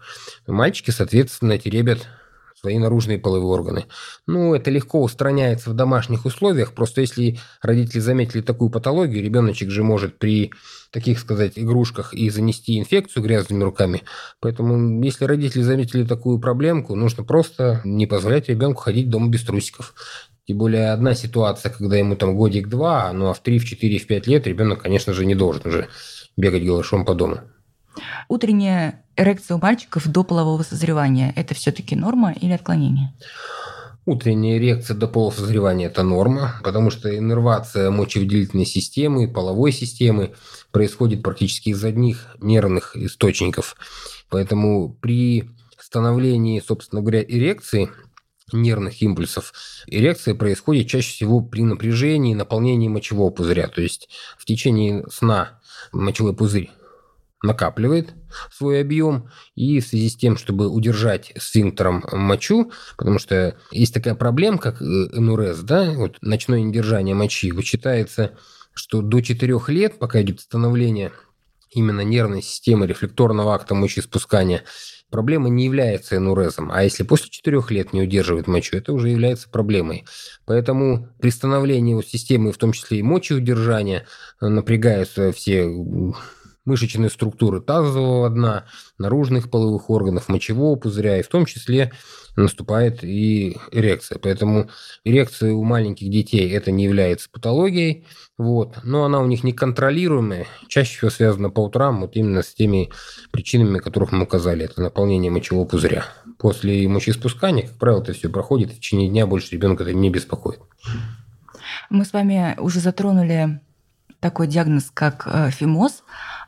Мальчики, 0.47 0.91
соответственно, 0.91 1.57
теребят 1.57 2.07
свои 2.65 2.79
наружные 2.79 3.19
половые 3.19 3.51
органы. 3.51 3.85
Ну, 4.25 4.55
это 4.55 4.71
легко 4.71 5.03
устраняется 5.03 5.69
в 5.69 5.75
домашних 5.75 6.25
условиях, 6.25 6.73
просто 6.73 7.01
если 7.01 7.37
родители 7.61 7.99
заметили 7.99 8.41
такую 8.41 8.71
патологию, 8.71 9.23
ребеночек 9.23 9.69
же 9.69 9.83
может 9.83 10.17
при 10.17 10.51
таких 10.95 11.19
сказать 11.19 11.53
игрушках 11.57 12.13
и 12.13 12.29
занести 12.29 12.79
инфекцию 12.79 13.21
грязными 13.21 13.63
руками. 13.63 14.03
Поэтому, 14.39 15.03
если 15.03 15.25
родители 15.25 15.61
заметили 15.61 16.05
такую 16.05 16.39
проблемку, 16.39 16.95
нужно 16.95 17.25
просто 17.25 17.81
не 17.83 18.07
позволять 18.07 18.47
ребенку 18.47 18.81
ходить 18.81 19.09
дома 19.09 19.27
без 19.27 19.43
трусиков. 19.43 19.93
Тем 20.47 20.57
более 20.57 20.91
одна 20.91 21.13
ситуация, 21.13 21.69
когда 21.69 21.97
ему 21.97 22.15
там 22.15 22.37
годик-два, 22.37 23.11
ну 23.11 23.27
а 23.29 23.33
в 23.33 23.41
3, 23.41 23.59
в 23.59 23.65
4, 23.65 23.99
в 23.99 24.07
5 24.07 24.27
лет 24.27 24.47
ребенок, 24.47 24.81
конечно 24.83 25.11
же, 25.11 25.25
не 25.25 25.35
должен 25.35 25.67
уже 25.67 25.89
бегать 26.37 26.65
голышом 26.65 27.03
по 27.03 27.13
дому. 27.13 27.41
Утренняя 28.29 29.03
эрекция 29.17 29.57
у 29.57 29.59
мальчиков 29.59 30.07
до 30.07 30.23
полового 30.23 30.63
созревания– 30.63 31.33
это 31.35 31.53
все-таки 31.55 31.95
норма 31.97 32.31
или 32.31 32.53
отклонение? 32.53 33.13
Утренняя 34.05 34.59
эрекция 34.59 34.95
до 34.95 35.07
полового 35.07 35.33
созревания– 35.33 35.87
это 35.89 36.03
норма, 36.03 36.61
потому 36.63 36.91
что 36.91 37.15
иннервация 37.17 37.89
мочевыделительной 37.89 38.65
системы, 38.65 39.27
половой 39.27 39.71
системы 39.71 40.35
происходит 40.71 41.23
практически 41.23 41.69
из 41.69 41.83
одних 41.83 42.35
нервных 42.39 42.95
источников. 42.95 43.75
Поэтому 44.29 44.93
при 44.93 45.49
становлении, 45.79 46.61
собственно 46.65 47.01
говоря, 47.01 47.23
эрекции 47.23 47.89
нервных 48.53 49.01
импульсов. 49.01 49.53
Эрекция 49.87 50.35
происходит 50.35 50.87
чаще 50.87 51.11
всего 51.11 51.41
при 51.41 51.63
напряжении 51.63 52.33
и 52.33 52.35
наполнении 52.35 52.87
мочевого 52.87 53.31
пузыря. 53.31 53.67
То 53.67 53.81
есть 53.81 54.09
в 54.37 54.45
течение 54.45 55.03
сна 55.09 55.59
мочевой 55.91 56.35
пузырь 56.35 56.69
накапливает 57.45 58.13
свой 58.51 58.81
объем, 58.81 59.29
и 59.55 59.79
в 59.79 59.87
связи 59.87 60.09
с 60.09 60.15
тем, 60.15 60.37
чтобы 60.37 60.67
удержать 60.69 61.31
сфинктером 61.37 62.03
мочу, 62.11 62.71
потому 62.97 63.19
что 63.19 63.57
есть 63.71 63.93
такая 63.93 64.15
проблема, 64.15 64.57
как 64.57 64.81
э, 64.81 64.85
НУРС, 64.85 65.59
да, 65.59 65.91
вот 65.93 66.17
ночное 66.21 66.61
недержание 66.61 67.15
мочи, 67.15 67.51
вычитается, 67.51 68.37
что 68.73 69.01
до 69.01 69.21
4 69.21 69.59
лет, 69.67 69.99
пока 69.99 70.21
идет 70.21 70.41
становление 70.41 71.11
именно 71.71 72.01
нервной 72.01 72.41
системы 72.41 72.87
рефлекторного 72.87 73.53
акта 73.53 73.75
мочеиспускания, 73.75 74.63
проблема 75.09 75.49
не 75.49 75.65
является 75.65 76.17
энурезом. 76.17 76.71
А 76.71 76.83
если 76.83 77.03
после 77.03 77.29
4 77.29 77.61
лет 77.69 77.93
не 77.93 78.01
удерживает 78.01 78.47
мочу, 78.47 78.77
это 78.77 78.93
уже 78.93 79.09
является 79.09 79.49
проблемой. 79.49 80.05
Поэтому 80.45 81.09
при 81.19 81.29
становлении 81.29 82.01
системы, 82.01 82.51
в 82.51 82.57
том 82.57 82.71
числе 82.71 82.99
и 82.99 83.03
мочеудержания, 83.03 84.07
напрягаются 84.41 85.31
все 85.31 85.67
мышечные 86.65 87.09
структуры 87.09 87.61
тазового 87.61 88.29
дна, 88.29 88.65
наружных 88.97 89.49
половых 89.49 89.89
органов, 89.89 90.29
мочевого 90.29 90.75
пузыря, 90.75 91.19
и 91.19 91.23
в 91.23 91.27
том 91.27 91.45
числе 91.45 91.91
наступает 92.35 93.03
и 93.03 93.57
эрекция. 93.71 94.19
Поэтому 94.19 94.69
эрекция 95.03 95.53
у 95.53 95.63
маленьких 95.63 96.09
детей 96.09 96.49
это 96.51 96.71
не 96.71 96.83
является 96.83 97.29
патологией, 97.29 98.05
вот, 98.37 98.79
но 98.83 99.05
она 99.05 99.21
у 99.21 99.27
них 99.27 99.43
неконтролируемая, 99.43 100.47
чаще 100.67 100.97
всего 100.97 101.09
связана 101.09 101.49
по 101.49 101.61
утрам 101.61 102.01
вот 102.01 102.15
именно 102.15 102.41
с 102.41 102.53
теми 102.53 102.91
причинами, 103.31 103.79
которых 103.79 104.11
мы 104.11 104.23
указали. 104.23 104.65
Это 104.65 104.81
наполнение 104.81 105.31
мочевого 105.31 105.65
пузыря. 105.65 106.05
После 106.37 106.87
мочеиспускания, 106.87 107.67
как 107.67 107.77
правило, 107.77 108.01
это 108.01 108.13
все 108.13 108.29
проходит, 108.29 108.71
в 108.71 108.75
течение 108.75 109.07
дня 109.07 109.25
больше 109.25 109.51
ребенка 109.51 109.83
это 109.83 109.93
не 109.93 110.09
беспокоит. 110.09 110.59
Мы 111.89 112.03
с 112.03 112.11
вами 112.13 112.55
уже 112.59 112.79
затронули 112.79 113.61
такой 114.19 114.47
диагноз, 114.47 114.91
как 114.93 115.27
э, 115.27 115.51
фимоз. 115.51 116.03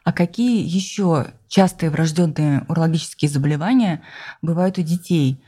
А 0.08 0.13
какие 0.13 0.65
еще 0.65 1.34
частые 1.50 1.89
врожденные 1.89 2.63
урологические 2.70 3.28
заболевания 3.28 4.02
бывают 4.41 4.78
у 4.78 4.82
детей? 4.82 5.43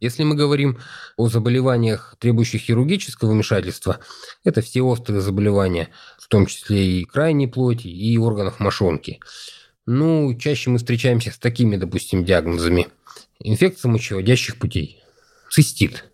Если 0.00 0.22
мы 0.22 0.34
говорим 0.34 0.78
о 1.16 1.28
заболеваниях, 1.28 2.16
требующих 2.18 2.60
хирургического 2.60 3.32
вмешательства, 3.32 4.00
это 4.44 4.60
все 4.60 4.82
острые 4.82 5.22
заболевания, 5.22 5.88
в 6.18 6.28
том 6.28 6.44
числе 6.44 7.00
и 7.00 7.04
крайней 7.06 7.46
плоти, 7.46 7.86
и 7.86 8.18
органов 8.18 8.60
мошонки. 8.60 9.18
Ну, 9.86 10.36
чаще 10.38 10.68
мы 10.68 10.76
встречаемся 10.76 11.30
с 11.30 11.38
такими, 11.38 11.76
допустим, 11.76 12.22
диагнозами. 12.22 12.88
Инфекция 13.38 13.90
мочеводящих 13.90 14.58
путей, 14.58 15.02
цистит, 15.50 16.04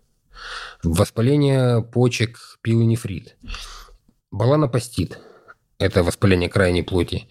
воспаление 0.84 1.82
почек, 1.82 2.38
пилонефрит, 2.62 3.36
баланопастит– 4.30 5.18
это 5.78 6.02
воспаление 6.02 6.48
крайней 6.48 6.82
плоти, 6.82 7.28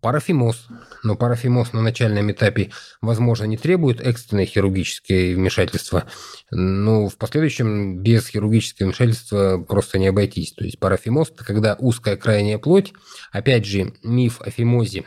Парафимоз. 0.00 0.66
Но 1.04 1.14
парафимоз 1.14 1.72
на 1.72 1.82
начальном 1.82 2.30
этапе, 2.32 2.70
возможно, 3.00 3.44
не 3.44 3.56
требует 3.56 4.00
экстренное 4.00 4.46
хирургическое 4.46 5.36
вмешательство, 5.36 6.04
но 6.50 7.08
в 7.08 7.16
последующем 7.16 8.02
без 8.02 8.26
хирургического 8.26 8.86
вмешательства 8.86 9.58
просто 9.58 9.98
не 9.98 10.08
обойтись. 10.08 10.52
То 10.52 10.64
есть 10.64 10.80
парафимоз– 10.80 11.30
это 11.34 11.44
когда 11.44 11.76
узкая 11.78 12.16
крайняя 12.16 12.58
плоть, 12.58 12.92
опять 13.30 13.64
же, 13.64 13.92
миф 14.02 14.40
о 14.40 14.50
фимозе. 14.50 15.04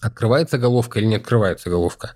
Открывается 0.00 0.58
головка 0.58 0.98
или 0.98 1.06
не 1.06 1.16
открывается 1.16 1.68
головка? 1.68 2.14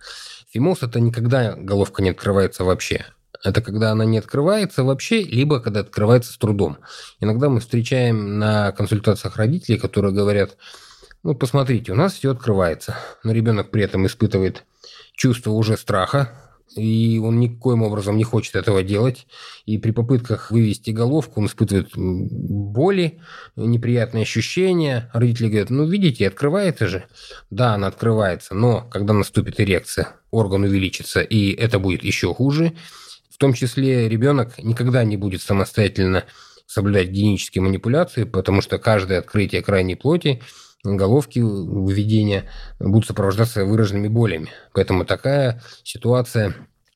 Фимоз– 0.50 0.78
это 0.82 1.00
никогда 1.00 1.54
головка 1.54 2.02
не 2.02 2.10
открывается 2.10 2.64
вообще. 2.64 3.04
Это 3.44 3.60
когда 3.60 3.92
она 3.92 4.06
не 4.06 4.18
открывается 4.18 4.82
вообще, 4.84 5.22
либо 5.22 5.60
когда 5.60 5.80
открывается 5.80 6.32
с 6.32 6.38
трудом. 6.38 6.78
Иногда 7.20 7.50
мы 7.50 7.60
встречаем 7.60 8.38
на 8.38 8.72
консультациях 8.72 9.36
родителей, 9.36 9.76
которые 9.78 10.14
говорят– 10.14 10.56
ну, 11.22 11.34
посмотрите, 11.34 11.92
у 11.92 11.94
нас 11.94 12.14
все 12.14 12.30
открывается, 12.30 12.96
но 13.24 13.32
ребенок 13.32 13.70
при 13.70 13.82
этом 13.82 14.06
испытывает 14.06 14.64
чувство 15.12 15.50
уже 15.50 15.76
страха, 15.76 16.48
и 16.76 17.20
он 17.22 17.40
никоим 17.40 17.82
образом 17.82 18.16
не 18.16 18.24
хочет 18.24 18.54
этого 18.54 18.82
делать. 18.82 19.26
И 19.66 19.78
при 19.78 19.90
попытках 19.90 20.50
вывести 20.50 20.90
головку 20.90 21.40
он 21.40 21.46
испытывает 21.46 21.90
боли, 21.96 23.20
неприятные 23.56 24.22
ощущения. 24.22 25.10
Родители 25.12 25.48
говорят, 25.48 25.70
ну, 25.70 25.86
видите, 25.86 26.28
открывается 26.28 26.86
же. 26.86 27.04
Да, 27.50 27.74
она 27.74 27.88
открывается, 27.88 28.54
но 28.54 28.82
когда 28.82 29.12
наступит 29.12 29.60
эрекция, 29.60 30.16
орган 30.30 30.62
увеличится, 30.62 31.20
и 31.20 31.52
это 31.52 31.78
будет 31.78 32.04
еще 32.04 32.32
хуже. 32.32 32.74
В 33.30 33.38
том 33.38 33.54
числе 33.54 34.08
ребенок 34.08 34.58
никогда 34.58 35.04
не 35.04 35.16
будет 35.16 35.42
самостоятельно 35.42 36.24
соблюдать 36.66 37.08
гигиенические 37.08 37.62
манипуляции, 37.62 38.24
потому 38.24 38.60
что 38.60 38.78
каждое 38.78 39.18
открытие 39.18 39.62
крайней 39.62 39.96
плоти– 39.96 40.42
головки 40.96 41.40
выведения 41.40 42.44
будут 42.78 43.06
сопровождаться 43.06 43.64
выраженными 43.64 44.08
болями. 44.08 44.48
Поэтому 44.72 45.04
такая 45.04 45.62
ситуация 45.84 46.54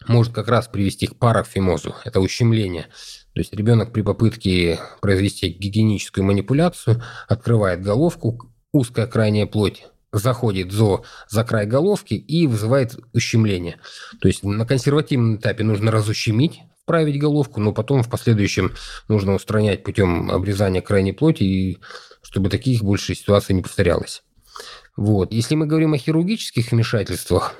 может 0.09 0.33
как 0.33 0.48
раз 0.48 0.68
привести 0.68 1.07
к 1.07 1.16
парафимозу, 1.16 1.94
это 2.05 2.20
ущемление. 2.20 2.87
То 3.35 3.40
есть 3.40 3.55
ребенок 3.55 3.92
при 3.92 4.02
попытке 4.02 4.78
произвести 5.00 5.48
гигиеническую 5.48 6.24
манипуляцию 6.24 7.02
открывает 7.28 7.83
головку, 7.83 8.52
узкая 8.72 9.07
крайняя 9.07 9.46
плоть 9.46 9.87
заходит 10.12 10.72
за, 10.72 11.02
за 11.28 11.44
край 11.44 11.66
головки 11.66 12.14
и 12.14 12.46
вызывает 12.46 12.98
ущемление. 13.14 13.78
То 14.20 14.28
есть 14.28 14.44
на 14.44 14.66
консервативном 14.66 15.37
этапе 15.37 15.64
нужно 15.64 15.90
разущемить, 15.90 16.61
вправить 16.83 17.18
головку, 17.18 17.61
но 17.61 17.72
потом 17.72 18.02
в 18.02 18.11
последующем 18.11 18.72
нужно 19.09 19.35
устранять 19.35 19.83
путем 19.83 20.31
обрезания 20.31 20.83
крайней 20.83 21.12
плоти 21.12 21.44
и 21.44 21.78
чтобы 22.22 22.48
таких 22.48 22.82
больше 22.82 23.14
ситуаций 23.14 23.54
не 23.54 23.62
повторялось. 23.62 24.22
Вот. 24.96 25.32
Если 25.32 25.54
мы 25.54 25.66
говорим 25.66 25.94
о 25.94 25.98
хирургических 25.98 26.72
вмешательствах, 26.72 27.54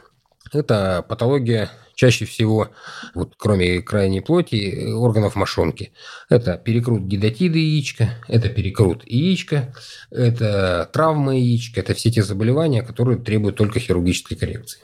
это 0.53 1.05
патология 1.09 1.71
чаще 1.95 2.25
всего, 2.25 2.71
вот, 3.15 3.35
кроме 3.37 3.81
крайней 3.81 4.21
плоти, 4.21 4.93
органов 4.93 5.35
мошонки. 5.35 5.93
Это 6.29 6.57
перекрут 6.57 7.03
гидатида 7.03 7.59
яичка, 7.59 8.11
это 8.29 8.49
перекрут 8.49 9.05
яичка, 9.07 9.75
это 10.11 10.89
травма 10.93 11.37
яичка, 11.37 11.81
это 11.81 11.95
все 11.95 12.11
те 12.11 12.23
заболевания, 12.23 12.83
которые 12.83 13.19
требуют 13.19 13.57
только 13.57 13.79
хирургической 13.79 14.37
коррекции. 14.37 14.81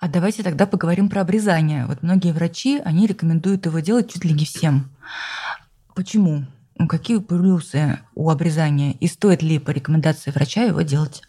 А 0.00 0.08
давайте 0.08 0.42
тогда 0.42 0.66
поговорим 0.66 1.08
про 1.08 1.20
обрезание. 1.20 1.86
Вот 1.86 2.02
многие 2.02 2.32
врачи, 2.32 2.80
они 2.84 3.06
рекомендуют 3.06 3.66
его 3.66 3.78
делать 3.78 4.12
чуть 4.12 4.24
ли 4.24 4.32
не 4.32 4.44
всем. 4.44 4.90
Почему? 5.94 6.46
Ну, 6.76 6.88
какие 6.88 7.18
плюсы 7.18 8.00
у 8.14 8.30
обрезания 8.30 8.92
и 9.00 9.06
стоит 9.06 9.42
ли 9.42 9.58
по 9.58 9.70
рекомендации 9.70 10.30
врача 10.30 10.64
его 10.64 10.82
делать? 10.82 11.22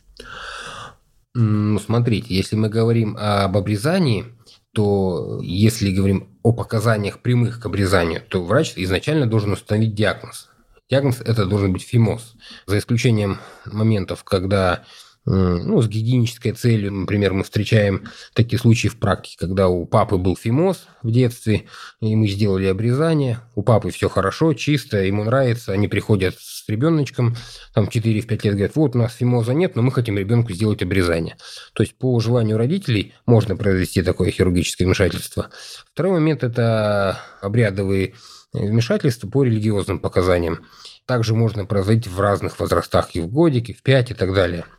Ну, 1.35 1.79
смотрите, 1.79 2.35
если 2.35 2.55
мы 2.55 2.69
говорим 2.69 3.17
об 3.19 3.57
обрезании, 3.57 4.25
то 4.73 5.39
если 5.41 5.91
говорим 5.91 6.29
о 6.43 6.51
показаниях 6.51 7.19
прямых 7.19 7.59
к 7.59 7.65
обрезанию, 7.65 8.21
то 8.27 8.43
врач 8.43 8.73
изначально 8.75 9.27
должен 9.27 9.51
установить 9.51 9.95
диагноз. 9.95 10.49
Диагноз 10.89 11.21
это 11.21 11.45
должен 11.45 11.73
быть 11.73 11.83
фимоз. 11.83 12.35
За 12.65 12.77
исключением 12.77 13.39
моментов, 13.65 14.23
когда 14.23 14.83
ну, 15.25 15.81
с 15.81 15.87
гигиенической 15.87 16.51
целью, 16.51 16.91
например, 16.91 17.33
мы 17.33 17.43
встречаем 17.43 18.09
такие 18.33 18.59
случаи 18.59 18.89
в 18.89 18.97
практике, 18.97 19.37
когда 19.39 19.69
у 19.69 19.85
папы 19.85 20.17
был 20.17 20.35
фимоз 20.35 20.87
в 21.01 21.11
детстве, 21.11 21.63
и 22.01 22.15
мы 22.15 22.27
сделали 22.27 22.65
обрезание, 22.65 23.39
у 23.55 23.63
папы 23.63 23.91
все 23.91 24.09
хорошо, 24.09 24.53
чисто, 24.53 24.97
ему 24.97 25.23
нравится, 25.23 25.71
они 25.71 25.87
приходят 25.87 26.35
с 26.37 26.67
ребеночком, 26.67 27.37
там 27.73 27.85
4-5 27.85 28.03
лет, 28.03 28.53
говорят, 28.53 28.75
вот 28.75 28.95
у 28.95 28.99
нас 28.99 29.15
фимоза 29.15 29.53
нет, 29.53 29.77
но 29.77 29.81
мы 29.81 29.91
хотим 29.91 30.17
ребенку 30.17 30.51
сделать 30.51 30.83
обрезание. 30.83 31.37
То 31.73 31.83
есть 31.83 31.95
по 31.97 32.19
желанию 32.19 32.57
родителей 32.57 33.13
можно 33.25 33.55
произвести 33.55 34.01
такое 34.03 34.29
хирургическое 34.29 34.85
вмешательство. 34.85 35.49
Второй 35.93 36.13
момент– 36.13 36.43
это 36.45 37.19
обрядовые 37.41 38.15
вмешательства 38.51 39.29
по 39.29 39.43
религиозным 39.43 39.99
показаниям. 39.99 40.65
Также 41.05 41.33
можно 41.33 41.65
производить 41.65 42.07
в 42.07 42.19
разных 42.19 42.59
возрастах, 42.59 43.15
и 43.15 43.21
в 43.21 43.27
годике, 43.27 43.73
в 43.73 43.81
5 43.81 44.11
и 44.11 44.13
так 44.13 44.33
далее– 44.33 44.65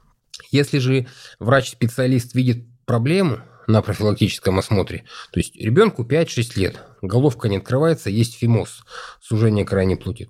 если 0.51 0.79
же 0.79 1.07
врач-специалист 1.39 2.35
видит 2.35 2.65
проблему 2.85 3.41
на 3.67 3.83
профилактическом 3.83 4.59
осмотре, 4.59 5.05
то 5.33 5.41
есть 5.41 5.57
ребенку 5.57 6.03
5-6 6.05 6.59
лет, 6.59 6.81
головка 7.03 7.49
не 7.49 7.59
открывается, 7.59 8.11
есть 8.11 8.37
фимоз, 8.37 8.85
сужение 9.23 9.65
крайней 9.65 9.97
плоти, 9.97 10.29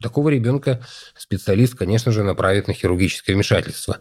такого 0.00 0.28
ребенка 0.28 0.86
специалист, 1.16 1.74
конечно 1.74 2.12
же, 2.12 2.22
направит 2.22 2.68
на 2.68 2.74
хирургическое 2.74 3.34
вмешательство. 3.34 3.98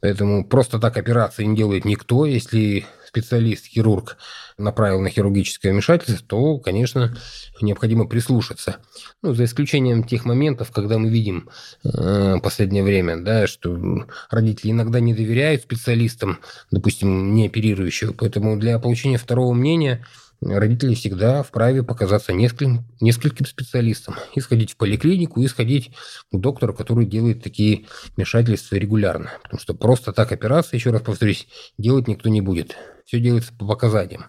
Поэтому 0.00 0.44
просто 0.44 0.78
так 0.78 0.96
операции 0.96 1.44
не 1.44 1.56
делает 1.56 1.84
никто. 1.84 2.26
Если 2.26 2.86
специалист, 3.06 3.66
хирург 3.66 4.18
направил 4.58 5.00
на 5.00 5.08
хирургическое 5.08 5.72
вмешательство, 5.72 6.26
то, 6.26 6.58
конечно, 6.58 7.16
необходимо 7.60 8.06
прислушаться. 8.06 8.76
Ну, 9.22 9.34
за 9.34 9.44
исключением 9.44 10.04
тех 10.04 10.24
моментов, 10.24 10.70
когда 10.70 10.98
мы 10.98 11.08
видим 11.08 11.48
э, 11.84 12.36
последнее 12.42 12.82
время, 12.82 13.16
да, 13.16 13.46
что 13.46 14.06
родители 14.30 14.70
иногда 14.70 15.00
не 15.00 15.14
доверяют 15.14 15.62
специалистам, 15.62 16.40
допустим, 16.70 17.34
не 17.34 17.46
оперирующего. 17.46 18.12
Поэтому 18.12 18.58
для 18.58 18.78
получения 18.78 19.18
второго 19.18 19.54
мнения 19.54 20.04
родители 20.40 20.94
всегда 20.94 21.42
вправе 21.42 21.82
показаться 21.82 22.32
нескольким, 22.32 22.84
нескольким 23.00 23.46
специалистам. 23.46 24.16
И 24.34 24.40
сходить 24.40 24.72
в 24.72 24.76
поликлинику, 24.76 25.40
и 25.40 25.48
сходить 25.48 25.92
к 26.32 26.36
доктору, 26.36 26.74
который 26.74 27.06
делает 27.06 27.42
такие 27.42 27.86
вмешательства 28.16 28.76
регулярно. 28.76 29.30
Потому 29.42 29.60
что 29.60 29.74
просто 29.74 30.12
так 30.12 30.32
операции, 30.32 30.76
еще 30.76 30.90
раз 30.90 31.02
повторюсь, 31.02 31.46
делать 31.78 32.08
никто 32.08 32.28
не 32.28 32.40
будет. 32.40 32.76
Все 33.04 33.20
делается 33.20 33.52
по 33.52 33.66
показаниям. 33.66 34.26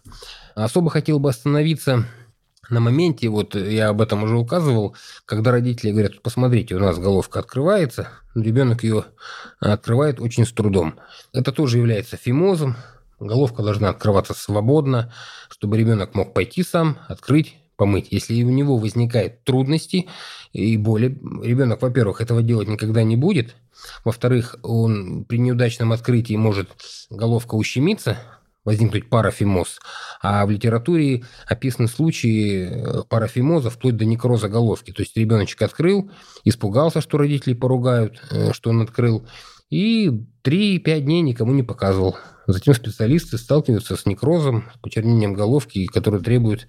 Особо 0.56 0.90
хотел 0.90 1.20
бы 1.20 1.30
остановиться 1.30 2.06
на 2.70 2.80
моменте, 2.80 3.30
вот 3.30 3.56
я 3.56 3.90
об 3.90 4.02
этом 4.02 4.24
уже 4.24 4.36
указывал, 4.36 4.96
когда 5.26 5.52
родители 5.52 5.92
говорят, 5.92 6.22
посмотрите, 6.22 6.76
у 6.76 6.80
нас 6.80 6.98
головка 6.98 7.40
открывается, 7.40 8.10
ребенок 8.36 8.84
ее 8.84 9.06
открывает 9.60 10.20
очень 10.20 10.46
с 10.46 10.52
трудом. 10.52 11.00
Это 11.34 11.52
тоже 11.52 11.78
является 11.78 12.18
фимозом, 12.18 12.76
головка 13.20 13.64
должна 13.64 13.90
открываться 13.90 14.34
свободно, 14.34 15.12
чтобы 15.50 15.78
ребенок 15.78 16.16
мог 16.16 16.34
пойти 16.34 16.64
сам, 16.64 16.98
открыть, 17.08 17.58
помыть. 17.76 18.08
Если 18.12 18.44
у 18.44 18.50
него 18.50 18.78
возникают 18.78 19.44
трудности 19.44 20.08
и 20.52 20.78
боли, 20.78 21.18
ребенок, 21.44 21.82
во-первых, 21.82 22.22
этого 22.22 22.42
делать 22.42 22.68
никогда 22.68 23.04
не 23.04 23.16
будет, 23.16 23.56
во-вторых, 24.04 24.58
он 24.64 25.24
при 25.26 25.38
неудачном 25.38 25.92
открытии 25.92 26.36
может 26.36 26.70
головка 27.10 27.56
ущемиться, 27.56 28.18
возникнуть 28.66 29.10
парафимоз. 29.10 29.80
А 30.22 30.46
в 30.46 30.50
литературе 30.50 31.24
описаны 31.48 31.88
случаи 31.88 32.68
э, 32.68 33.04
парафимоза 33.08 33.70
вплоть 33.70 33.96
до 33.96 34.04
некроза 34.04 34.50
головки. 34.50 34.92
То 34.92 35.04
есть 35.04 35.16
ребеночек 35.16 35.62
открыл, 35.62 36.12
испугался, 36.44 37.00
что 37.00 37.18
родители 37.18 37.54
поругают, 37.54 38.22
э, 38.30 38.52
что 38.52 38.72
он 38.72 38.82
открыл, 38.82 39.26
и 39.70 40.10
3-5 40.44 41.00
дней 41.02 41.22
никому 41.22 41.54
не 41.54 41.64
показывал. 41.64 42.18
Затем 42.48 42.74
специалисты 42.74 43.38
сталкиваются 43.38 43.96
с 43.98 44.06
некрозом, 44.06 44.70
почернением 44.82 45.34
головки, 45.34 45.86
который 45.86 46.22
требует 46.22 46.68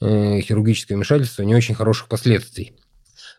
э, 0.00 0.40
хирургического 0.40 0.96
вмешательства 0.96 1.42
не 1.42 1.54
очень 1.54 1.74
хороших 1.74 2.08
последствий. 2.08 2.76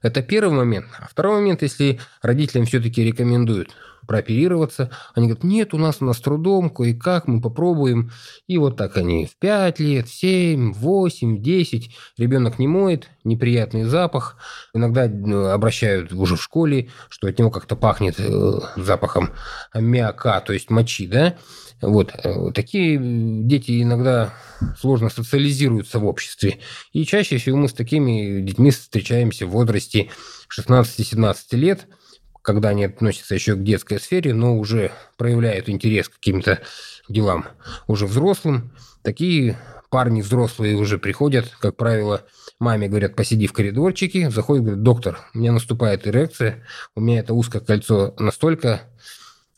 Это 0.06 0.22
первый 0.22 0.56
момент. 0.56 0.86
А 1.00 1.08
второй 1.08 1.38
момент, 1.39 1.63
если 1.63 2.00
родителям 2.22 2.68
все-таки 2.68 3.04
рекомендуют 3.04 3.76
прооперироваться. 4.06 4.91
Они 5.15 5.26
говорят, 5.26 5.44
нет, 5.44 5.74
у 5.74 5.80
нас 5.80 5.98
у 6.00 6.06
нас 6.06 6.20
трудом, 6.20 6.70
кое-как, 6.70 7.28
мы 7.28 7.41
попробуем. 7.41 8.12
И 8.46 8.60
вот 8.60 8.78
так 8.78 8.98
они 8.98 9.26
в 9.26 9.36
5 9.38 9.80
лет, 9.80 10.08
в 10.08 10.13
7, 10.13 10.74
8, 10.74 11.41
10. 11.41 11.96
Ребенок 12.20 12.60
не 12.60 12.68
моет, 12.68 13.10
неприятный 13.24 13.86
запах. 13.86 14.38
Иногда 14.76 15.08
э, 15.08 15.52
обращают 15.52 16.13
уже 16.13 16.36
в 16.36 16.44
школе, 16.44 16.89
что 17.10 17.28
от 17.28 17.39
него 17.39 17.50
как-то 17.50 17.76
пахнет 17.76 18.20
э, 18.20 18.60
запахом 18.76 19.32
аммиака, 19.72 20.39
то 20.41 20.54
есть 20.54 20.70
мочи, 20.70 21.08
да? 21.08 21.36
Вот. 21.81 22.13
Э, 22.23 22.51
такие 22.53 22.99
дети 22.99 23.81
иногда 23.81 24.33
сложно 24.79 25.09
социализируются 25.09 25.99
в 25.99 26.05
обществе. 26.05 26.59
И 26.93 27.05
чаще 27.05 27.38
всего 27.38 27.57
мы 27.57 27.67
с 27.67 27.73
такими 27.73 28.41
детьми 28.41 28.71
встречаемся 28.71 29.45
в 29.45 29.51
возрасте 29.51 30.09
16-17 30.49 31.35
лет– 31.55 31.88
когда 32.45 32.69
они 32.69 32.85
относятся 32.85 33.33
еще 33.33 33.55
к 33.55 33.63
детской 33.63 33.99
сфере, 33.99 34.33
но 34.33 34.57
уже 34.57 34.91
проявляют 35.17 35.67
интерес 35.67 36.07
к 36.07 36.13
каким-то 36.13 36.61
делам 37.09 37.45
уже 37.88 38.05
взрослым. 38.05 38.71
Такие 39.01 39.57
парни 39.89 40.21
взрослые 40.21 40.75
уже 40.75 40.99
приходят, 40.99 41.51
как 41.59 41.75
правило, 41.75 42.23
маме 42.59 42.88
говорят, 42.88 43.15
посиди 43.15 43.47
в 43.47 43.53
коридорчике, 43.53 44.29
заходит, 44.29 44.63
говорит, 44.63 44.83
доктор, 44.83 45.19
у 45.33 45.39
меня 45.39 45.51
наступает 45.51 46.07
эрекция, 46.07 46.63
у 46.95 47.01
меня 47.01 47.19
это 47.19 47.33
узкое 47.33 47.61
кольцо 47.61 48.13
настолько 48.19 48.81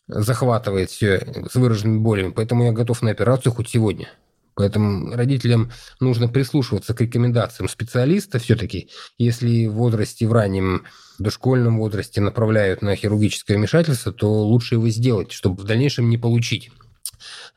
захватывает 0.07 0.89
все 0.89 1.45
с 1.49 1.55
выраженными 1.55 1.99
болями, 1.99 2.31
поэтому 2.31 2.65
я 2.65 2.71
готов 2.71 3.01
на 3.01 3.11
операцию 3.11 3.53
хоть 3.53 3.69
сегодня. 3.69 4.09
Поэтому 4.57 5.15
родителям 5.15 5.71
нужно 5.99 6.27
прислушиваться 6.27 6.95
к 6.95 7.01
рекомендациям 7.01 7.69
специалиста 7.69 8.39
все-таки. 8.39 8.89
Если 9.19 9.67
в 9.67 9.73
возрасте, 9.73 10.27
в 10.27 10.33
раннем 10.33 10.83
дошкольном 11.19 11.77
возрасте 11.77 12.21
направляют 12.21 12.81
на 12.81 12.95
хирургическое 12.95 13.55
вмешательство, 13.55 14.11
то 14.11 14.27
лучше 14.27 14.75
его 14.75 14.89
сделать, 14.89 15.31
чтобы 15.31 15.61
в 15.61 15.65
дальнейшем 15.65 16.09
не 16.09 16.17
получить. 16.17 16.71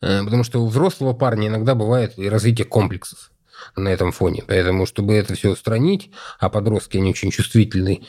Э, 0.03 0.23
потому 0.23 0.45
что 0.45 0.63
у 0.63 0.69
взрослого 0.69 1.15
парня 1.15 1.49
иногда 1.49 1.75
бывает 1.75 2.19
и 2.19 2.29
развитие 2.29 2.67
комплексов 2.67 3.31
на 3.77 3.89
этом 3.89 4.13
фоне. 4.13 4.45
Поэтому, 4.47 4.85
чтобы 4.85 5.15
это 5.15 5.35
все 5.35 5.51
устранить, 5.51 6.11
а 6.39 6.51
подростки, 6.51 6.99
они 6.99 7.11
очень 7.11 7.31
чувствительны 7.31 8.03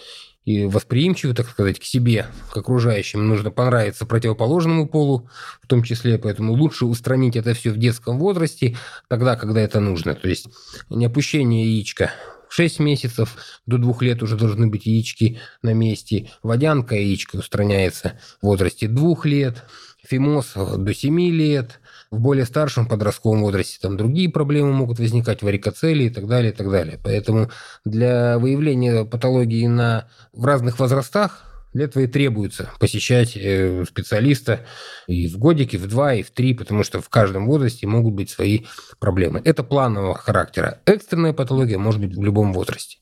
и 0.46 0.66
восприимчивы, 0.66 1.34
так 1.34 1.48
сказать, 1.50 1.80
к 1.80 1.84
себе, 1.84 2.26
к 2.52 2.58
окружающим. 2.58 3.28
Нужно 3.28 3.52
понравиться 3.52 4.06
противоположному 4.06 4.88
полу 4.88 5.30
в 5.62 5.68
том 5.68 5.84
числе, 5.84 6.18
поэтому 6.18 6.54
лучше 6.54 6.86
устранить 6.86 7.36
это 7.36 7.54
все 7.54 7.72
в 7.72 7.78
детском 7.78 8.18
возрасте, 8.18 8.76
тогда, 9.08 9.36
когда 9.36 9.62
это 9.62 9.80
нужно. 9.80 10.16
То 10.16 10.28
есть 10.28 10.48
не 10.90 11.06
опущение 11.06 11.66
яичка 11.66 12.12
6 12.52 12.80
месяцев, 12.80 13.38
до 13.66 13.78
2 13.78 13.96
лет 14.02 14.22
уже 14.22 14.36
должны 14.36 14.68
быть 14.68 14.86
яички 14.86 15.40
на 15.62 15.74
месте. 15.74 16.30
Водянка 16.44 16.96
яичко 16.96 17.38
устраняется 17.38 18.20
в 18.42 18.48
возрасте 18.48 18.90
2 18.90 19.16
лет, 19.24 19.64
фимоз 20.04 20.54
до 20.56 20.94
7 20.94 21.20
лет, 21.32 21.80
в 22.12 22.20
более 22.20 22.46
старшем 22.46 22.88
подростковом 22.88 23.42
возрасте 23.42 23.80
там 23.82 23.96
другие 23.96 24.30
проблемы 24.30 24.74
могут 24.74 25.00
возникать, 25.00 25.42
варикоцели 25.42 26.04
и 26.04 26.10
так 26.10 26.28
далее, 26.28 26.52
и 26.52 26.56
так 26.56 26.70
далее. 26.70 27.00
Поэтому 27.02 27.50
для 27.86 28.38
выявления 28.38 29.06
патологии 29.06 29.66
на, 29.68 30.10
в 30.34 30.44
разных 30.44 30.78
возрастах 30.78 31.51
для 31.74 31.86
этого 31.86 32.04
и 32.04 32.08
требуется 32.08 32.72
посещать 32.80 33.36
э, 33.36 33.86
специалиста 33.88 34.66
и 35.08 35.28
в 35.28 35.38
годике, 35.38 35.78
в 35.78 35.88
два, 35.88 36.14
и 36.14 36.24
в 36.24 36.32
три, 36.32 36.54
потому 36.54 36.84
что 36.84 37.02
в 37.02 37.10
каждом 37.10 37.46
возрасте 37.46 37.88
могут 37.88 38.14
быть 38.14 38.30
свои 38.30 38.66
проблемы. 39.00 39.42
Это 39.46 39.64
планового 39.64 40.16
характера. 40.16 40.82
Экстренная 40.86 41.34
патология 41.34 41.78
может 41.78 42.02
быть 42.02 42.16
в 42.16 42.22
любом 42.22 42.54
возрасте. 42.54 42.98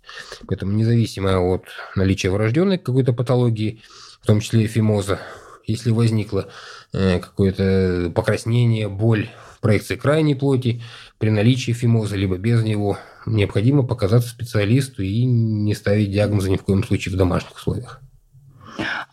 Поэтому 0.48 0.74
независимо 0.74 1.40
от 1.40 1.66
наличия 1.96 2.30
врожденной 2.30 2.78
какой-то 2.78 3.14
патологии, 3.14 3.82
в 4.22 4.28
том 4.28 4.40
числе 4.40 4.68
фимоза, 4.68 5.20
если 5.66 5.92
возникло 5.92 6.50
э, 6.94 7.20
какое-то 7.20 8.12
покраснение, 8.14 8.88
боль 8.88 9.30
в 9.56 9.62
проекции 9.62 9.96
крайней 9.96 10.36
плоти, 10.36 10.82
при 11.18 11.30
наличии 11.30 11.72
фимоза, 11.72 12.16
либо 12.16 12.38
без 12.38 12.64
него, 12.64 12.98
необходимо 13.26 13.84
показаться 13.84 14.30
специалисту 14.30 15.04
и 15.04 15.26
не 15.26 15.74
ставить 15.76 16.12
диагноза 16.12 16.50
ни 16.50 16.58
в 16.58 16.64
коем 16.64 16.84
случае 16.84 17.14
в 17.14 17.18
домашних 17.18 17.56
условиях. 17.56 18.02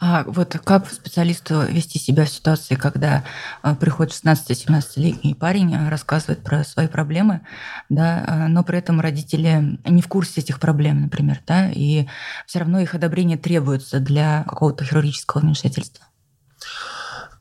А 0.00 0.24
вот 0.26 0.56
как 0.64 0.90
специалисту 0.90 1.62
вести 1.62 1.98
себя 1.98 2.24
в 2.24 2.28
ситуации, 2.28 2.74
когда 2.74 3.24
э, 3.62 3.74
приходит 3.74 4.12
16-17-летний 4.12 5.34
парень, 5.34 5.74
э, 5.74 5.88
рассказывает 5.88 6.42
про 6.42 6.64
свои 6.64 6.86
проблемы, 6.86 7.40
да, 7.88 8.46
но 8.48 8.64
при 8.64 8.78
этом 8.78 9.00
родители 9.00 9.78
не 9.84 10.02
в 10.02 10.08
курсе 10.08 10.40
этих 10.40 10.60
проблем, 10.60 11.02
например, 11.02 11.40
да, 11.46 11.70
и 11.70 12.06
все 12.46 12.60
равно 12.60 12.80
их 12.80 12.94
одобрение 12.94 13.38
требуется 13.38 14.00
для 14.00 14.44
какого-то 14.44 14.84
хирургического 14.84 15.40
вмешательства? 15.40 16.06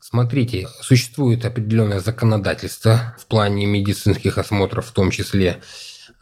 Смотрите, 0.08 0.68
существует 0.80 1.44
определенное 1.44 1.98
законодательство 1.98 3.16
в 3.18 3.26
плане 3.26 3.66
медицинских 3.66 4.38
осмотров 4.38 4.86
в 4.86 4.92
том 4.92 5.10
числе. 5.10 5.60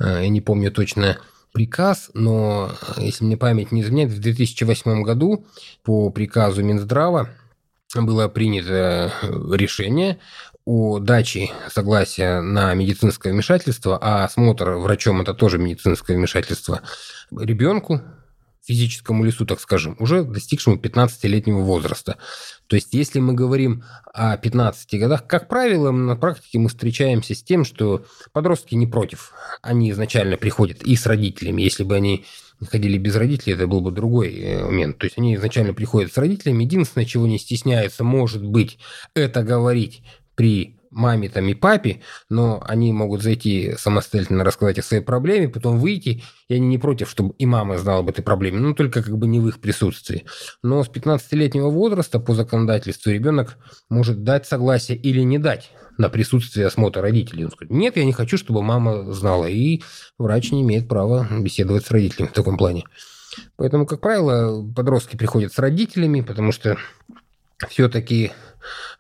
Э, 0.01 0.21
я 0.23 0.29
не 0.29 0.41
помню 0.41 0.73
точно 0.73 1.19
приказ, 1.55 2.11
но, 2.15 2.73
если 2.99 3.25
мне 3.25 3.37
память 3.37 3.73
не 3.73 3.81
изменяет, 3.81 4.11
в 4.11 4.21
2008 4.21 5.03
году 5.03 5.47
по 5.85 6.11
приказу 6.11 6.63
Минздрава 6.65 7.31
было 7.95 8.27
принято 8.27 9.13
решение 9.53 10.19
о 10.65 10.99
даче 10.99 11.51
согласия 11.71 12.41
на 12.41 12.75
медицинское 12.75 13.33
вмешательство, 13.33 13.97
а 14.01 14.25
осмотр 14.25 14.71
врачом– 14.73 15.21
это 15.23 15.33
тоже 15.33 15.59
медицинское 15.59 16.17
вмешательство, 16.17 16.83
ребенку, 17.31 18.01
физическому 18.67 19.25
лесу, 19.25 19.45
так 19.47 19.61
скажем, 19.61 19.97
уже 19.99 20.25
достигшему 20.25 20.77
15-летнего 20.77 21.61
возраста. 21.61 22.17
То 22.67 22.77
есть, 22.77 22.95
если 22.95 23.21
мы 23.21 23.35
говорим 23.35 23.85
о 24.13 24.37
15 24.37 24.99
годах, 24.99 25.27
как 25.27 25.49
правило, 25.49 25.91
на 25.91 26.17
практике 26.17 26.59
мы 26.59 26.69
встречаемся 26.69 27.35
с 27.35 27.43
тем, 27.43 27.65
что 27.65 28.05
подростки 28.33 28.75
не 28.75 28.87
против. 28.87 29.33
Они 29.63 29.91
изначально 29.91 30.37
приходят 30.37 30.83
и 30.83 30.97
с 30.97 31.07
родителями. 31.07 31.63
Если 31.63 31.85
бы 31.85 31.95
они 31.95 32.25
ходили 32.67 32.97
без 32.97 33.17
родителей, 33.17 33.55
это 33.55 33.67
был 33.67 33.81
бы 33.81 33.91
другой 33.91 34.35
э, 34.35 34.65
момент. 34.65 34.99
То 34.99 35.07
есть, 35.07 35.19
они 35.19 35.35
изначально 35.35 35.75
приходят 35.75 36.13
с 36.13 36.17
родителями. 36.17 36.65
Единственное, 36.65 37.05
чего 37.05 37.27
не 37.27 37.39
стесняются, 37.39 38.03
может 38.03 38.43
быть, 38.43 38.79
это 39.15 39.43
говорить 39.43 40.03
при 40.35 40.77
маме 40.95 41.29
там 41.29 41.47
и 41.49 41.55
папе, 41.55 42.01
но 42.31 42.63
они 42.67 42.93
могут 42.93 43.23
зайти 43.23 43.75
самостоятельно 43.77 44.45
рассказать 44.45 44.79
о 44.79 44.83
своей 44.83 45.03
проблеме, 45.03 45.49
потом 45.49 45.79
выйти, 45.79 46.23
и 46.49 46.55
они 46.55 46.67
не 46.67 46.79
против, 46.79 47.11
чтобы 47.11 47.35
и 47.39 47.47
мама 47.47 47.79
знала 47.79 48.01
об 48.01 48.09
этой 48.09 48.23
проблеме, 48.23 48.59
но 48.59 48.75
только 48.75 49.03
как 49.03 49.19
бы 49.19 49.27
не 49.27 49.41
в 49.41 49.49
их 49.49 49.61
присутствии. 49.61 50.25
Но 50.63 50.83
с 50.83 50.89
15-летнего 50.89 51.69
возраста 51.69 52.19
по 52.21 52.35
законодательству 52.35 53.11
ребенок 53.11 53.59
может 53.91 54.23
дать 54.23 54.47
согласие 54.47 54.97
или 54.97 55.21
не 55.21 55.39
дать 55.39 55.71
на 55.99 56.09
присутствие 56.09 56.67
осмотра 56.67 57.03
родителей. 57.03 57.45
Он 57.45 57.51
скажет, 57.51 57.73
нет, 57.73 57.97
я 57.97 58.05
не 58.05 58.13
хочу, 58.13 58.37
чтобы 58.37 58.63
мама 58.63 59.13
знала, 59.13 59.47
и 59.47 59.83
врач 60.19 60.53
не 60.53 60.63
имеет 60.63 60.89
права 60.89 61.27
беседовать 61.31 61.87
с 61.87 61.91
родителями 61.91 62.29
в 62.29 62.33
таком 62.33 62.57
плане. 62.57 62.85
Поэтому, 63.57 63.87
как 63.87 64.01
правило, 64.01 64.65
подростки 64.75 65.17
приходят 65.17 65.53
с 65.53 65.59
родителями, 65.59 66.21
потому 66.21 66.53
что 66.53 66.77
все-таки 67.69 68.33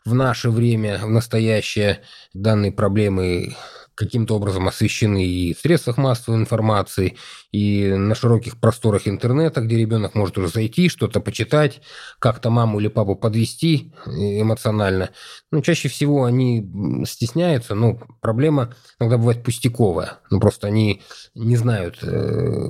в 0.04 0.14
наше 0.14 0.50
время, 0.50 0.98
в 0.98 1.10
настоящее, 1.10 2.02
данные 2.32 2.72
проблемы 2.72 3.54
каким-то 3.94 4.36
образом 4.36 4.66
освещены 4.66 5.24
и 5.24 5.54
в 5.54 5.60
средствах 5.60 5.96
массовой 5.98 6.38
информации, 6.38 7.16
и 7.52 7.86
на 7.94 8.14
широких 8.14 8.58
просторах 8.58 9.06
интернета, 9.06 9.60
где 9.60 9.76
ребенок 9.76 10.14
может 10.14 10.36
уже 10.36 10.48
зайти, 10.48 10.88
что-то 10.88 11.20
почитать, 11.20 11.80
как-то 12.18 12.50
маму 12.50 12.80
или 12.80 12.88
папу 12.88 13.14
подвести 13.14 13.92
эмоционально. 14.06 15.10
Ну, 15.52 15.62
чаще 15.62 15.88
всего 15.88 16.24
они 16.24 16.68
стесняются, 17.06 17.74
но 17.74 18.00
проблема 18.20 18.74
иногда 18.98 19.16
бывает 19.16 19.44
пустяковая. 19.44 20.18
Ну, 20.30 20.40
просто 20.40 20.66
они 20.66 21.02
не 21.34 21.56
знают, 21.56 21.98
э, 22.02 22.68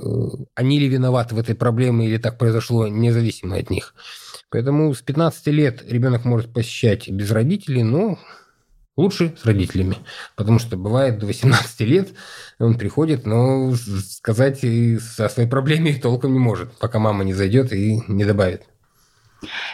они 0.53 0.79
ли 0.79 0.87
виноваты 0.87 1.33
в 1.33 1.39
этой 1.39 1.55
проблеме 1.55 2.05
или 2.05 2.17
так 2.17 2.37
произошло, 2.37 2.87
независимо 2.87 3.57
от 3.57 3.69
них. 3.69 3.95
Поэтому 4.55 4.93
с 4.93 5.01
15 5.01 5.47
лет 5.47 5.83
ребенок 5.85 6.23
может 6.23 6.53
посещать 6.53 7.09
без 7.09 7.29
родителей, 7.29 7.83
но 7.83 8.17
лучше 8.95 9.35
с 9.37 9.43
родителями. 9.43 9.97
Потому 10.37 10.59
что 10.59 10.77
бывает 10.77 11.19
до 11.19 11.25
18 11.25 11.81
лет 11.81 12.13
он 12.57 12.77
приходит, 12.77 13.25
но 13.25 13.75
сказать 13.75 14.63
о 14.63 15.27
своей 15.27 15.49
проблеме 15.49 15.93
толком 16.01 16.31
не 16.31 16.39
может, 16.39 16.71
пока 16.77 16.99
мама 16.99 17.25
не 17.25 17.33
зайдет 17.33 17.73
и 17.73 18.01
не 18.07 18.23
добавит. 18.23 18.63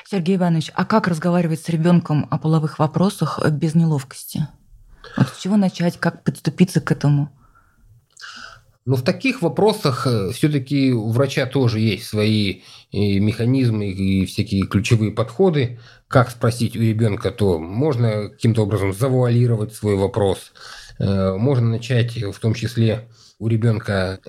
Сергей 0.10 0.38
Иванович, 0.38 0.72
а 0.74 0.84
как 0.86 1.08
разговаривать 1.08 1.62
с 1.62 1.70
ребенком 1.70 2.28
о 2.32 2.40
половых 2.40 2.80
вопросах 2.80 3.40
без 3.52 3.76
неловкости? 3.76 4.48
Вот 5.16 5.28
с 5.28 5.40
чего 5.40 5.58
начать, 5.58 6.00
как 6.00 6.24
подступиться 6.24 6.82
к 6.82 6.92
этому? 6.92 7.30
Но 8.92 8.98
в 8.98 9.04
таких 9.04 9.42
вопросах 9.42 10.06
э, 10.06 10.32
все-таки 10.34 10.92
у 10.92 11.12
врача 11.12 11.46
тоже 11.46 11.80
есть 11.80 12.08
свои 12.08 12.64
механизмы 12.92 13.90
и 13.90 14.26
всякие 14.26 14.64
ключевые 14.64 15.14
подходы. 15.14 15.80
Как 16.10 16.30
спросить 16.30 16.76
у 16.76 16.82
ребенка, 16.82 17.32
то 17.32 17.58
можно 17.58 18.28
каким-то 18.28 18.64
образом 18.64 18.92
завуалировать 18.92 19.74
свой 19.74 19.96
вопрос. 19.96 20.52
Э, 21.00 21.38
можно 21.38 21.70
начать 21.70 22.22
в 22.22 22.38
том 22.38 22.54
числе 22.54 23.08
у 23.40 23.48
ребенка 23.48 24.20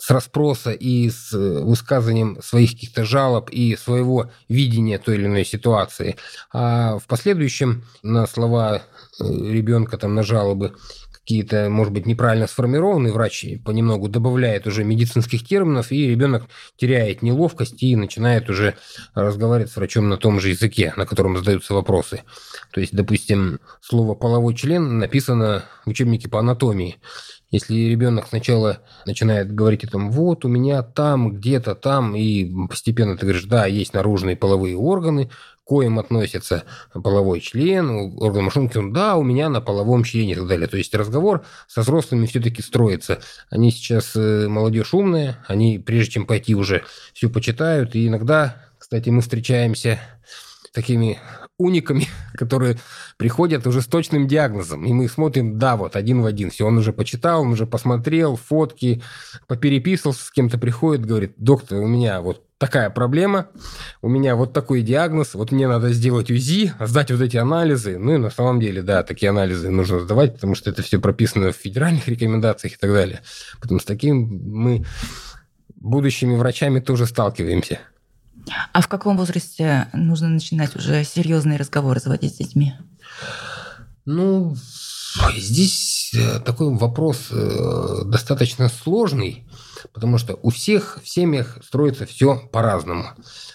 с 0.00 0.08
расспроса 0.10 0.70
и 0.70 1.10
с 1.10 1.32
высказыванием 1.32 2.40
своих 2.42 2.70
каких-то 2.70 3.04
жалоб 3.04 3.50
и 3.50 3.74
своего 3.74 4.30
видения 4.48 4.98
той 4.98 5.16
или 5.16 5.26
иной 5.26 5.44
ситуации. 5.44 6.14
А 6.52 6.98
в 6.98 7.06
последующем 7.08 7.84
на 8.04 8.28
слова 8.28 8.76
э, 8.76 9.24
ребенка, 9.24 9.98
там, 9.98 10.14
на 10.14 10.22
жалобы 10.22 10.74
какие-то, 11.22 11.68
может 11.70 11.92
быть, 11.92 12.06
неправильно 12.06 12.46
сформированные, 12.46 13.12
врач 13.12 13.44
понемногу 13.64 14.08
добавляет 14.08 14.66
уже 14.66 14.84
медицинских 14.84 15.46
терминов, 15.46 15.92
и 15.92 16.08
ребенок 16.08 16.46
теряет 16.76 17.22
неловкость 17.22 17.82
и 17.82 17.94
начинает 17.94 18.48
уже 18.50 18.76
разговаривать 19.14 19.70
с 19.70 19.76
врачом 19.76 20.08
на 20.08 20.16
том 20.16 20.40
же 20.40 20.50
языке, 20.50 20.92
на 20.96 21.06
котором 21.06 21.36
задаются 21.36 21.74
вопросы. 21.74 22.22
То 22.72 22.80
есть, 22.80 22.94
допустим, 22.94 23.60
слово 23.80 24.14
«половой 24.14 24.54
член» 24.54 24.98
написано 24.98 25.64
в 25.84 25.90
учебнике 25.90 26.28
по 26.28 26.40
анатомии. 26.40 26.96
Если 27.50 27.74
ребенок 27.74 28.28
сначала 28.28 28.78
начинает 29.06 29.52
говорить 29.52 29.82
о 29.84 29.88
том, 29.88 30.10
вот 30.12 30.44
у 30.44 30.48
меня 30.48 30.82
там, 30.82 31.32
где-то 31.32 31.74
там, 31.74 32.14
и 32.14 32.48
постепенно 32.68 33.16
ты 33.16 33.26
говоришь, 33.26 33.44
да, 33.44 33.66
есть 33.66 33.92
наружные 33.92 34.36
половые 34.36 34.76
органы, 34.76 35.30
коим 35.70 36.00
относится 36.00 36.64
половой 36.92 37.38
член, 37.38 38.18
орган 38.18 38.46
мошонки, 38.46 38.76
да, 38.90 39.14
у 39.14 39.22
меня 39.22 39.48
на 39.48 39.60
половом 39.60 40.02
члене 40.02 40.32
и 40.32 40.34
так 40.34 40.48
далее. 40.48 40.66
То 40.66 40.76
есть 40.76 40.92
разговор 40.96 41.44
со 41.68 41.82
взрослыми 41.82 42.26
все-таки 42.26 42.60
строится. 42.60 43.20
Они 43.50 43.70
сейчас 43.70 44.16
э, 44.16 44.48
молодежь 44.48 44.92
умная, 44.94 45.44
они 45.46 45.78
прежде 45.78 46.14
чем 46.14 46.26
пойти 46.26 46.56
уже 46.56 46.82
все 47.14 47.30
почитают, 47.30 47.94
и 47.94 48.08
иногда, 48.08 48.64
кстати, 48.78 49.10
мы 49.10 49.20
встречаемся 49.20 50.00
такими 50.72 51.20
униками, 51.60 52.08
которые 52.34 52.78
приходят 53.16 53.66
уже 53.66 53.82
с 53.82 53.86
точным 53.86 54.26
диагнозом. 54.26 54.84
И 54.84 54.92
мы 54.92 55.08
смотрим, 55.08 55.58
да, 55.58 55.76
вот 55.76 55.94
один 55.94 56.22
в 56.22 56.26
один. 56.26 56.50
Все, 56.50 56.66
он 56.66 56.78
уже 56.78 56.92
почитал, 56.92 57.42
он 57.42 57.52
уже 57.52 57.66
посмотрел, 57.66 58.36
фотки, 58.36 59.02
попереписывался 59.46 60.24
с 60.24 60.30
кем-то, 60.30 60.58
приходит, 60.58 61.04
говорит, 61.04 61.34
доктор, 61.36 61.78
у 61.78 61.86
меня 61.86 62.20
вот 62.20 62.42
такая 62.58 62.90
проблема, 62.90 63.48
у 64.02 64.08
меня 64.08 64.36
вот 64.36 64.52
такой 64.52 64.82
диагноз, 64.82 65.34
вот 65.34 65.50
мне 65.50 65.66
надо 65.66 65.92
сделать 65.92 66.30
УЗИ, 66.30 66.74
сдать 66.80 67.10
вот 67.10 67.20
эти 67.20 67.36
анализы. 67.36 67.98
Ну 67.98 68.14
и 68.14 68.18
на 68.18 68.30
самом 68.30 68.60
деле, 68.60 68.82
да, 68.82 69.02
такие 69.02 69.30
анализы 69.30 69.70
нужно 69.70 70.00
сдавать, 70.00 70.34
потому 70.34 70.54
что 70.54 70.70
это 70.70 70.82
все 70.82 70.98
прописано 70.98 71.52
в 71.52 71.56
федеральных 71.56 72.08
рекомендациях 72.08 72.74
и 72.74 72.76
так 72.76 72.92
далее. 72.92 73.20
Потому 73.60 73.80
с 73.80 73.84
таким 73.84 74.28
мы 74.44 74.84
будущими 75.74 76.36
врачами 76.36 76.80
тоже 76.80 77.06
сталкиваемся. 77.06 77.80
А 78.72 78.80
в 78.80 78.88
каком 78.88 79.16
возрасте 79.16 79.88
нужно 79.92 80.28
начинать 80.28 80.76
уже 80.76 81.04
серьезные 81.04 81.58
разговоры 81.58 82.00
заводить 82.00 82.34
с 82.34 82.38
детьми? 82.38 82.74
Ну, 84.04 84.56
здесь 85.36 86.12
э, 86.14 86.40
такой 86.40 86.74
вопрос 86.74 87.28
э, 87.30 88.02
достаточно 88.06 88.68
сложный. 88.68 89.46
Потому 89.92 90.18
что 90.18 90.38
у 90.42 90.50
всех 90.50 90.98
в 91.02 91.08
семьях 91.08 91.58
строится 91.64 92.06
все 92.06 92.36
по-разному. 92.52 93.06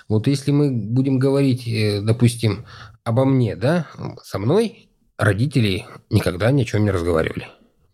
Вот 0.07 0.27
если 0.27 0.51
мы 0.51 0.71
будем 0.71 1.19
говорить, 1.19 1.67
э, 1.67 2.01
допустим, 2.01 2.65
обо 3.03 3.25
мне, 3.25 3.55
да, 3.55 3.87
со 4.23 4.39
мной 4.39 4.89
родители 5.17 5.85
никогда 6.09 6.51
ни 6.51 6.63
о 6.63 6.65
чем 6.65 6.83
не 6.83 6.91
разговаривали 6.91 7.47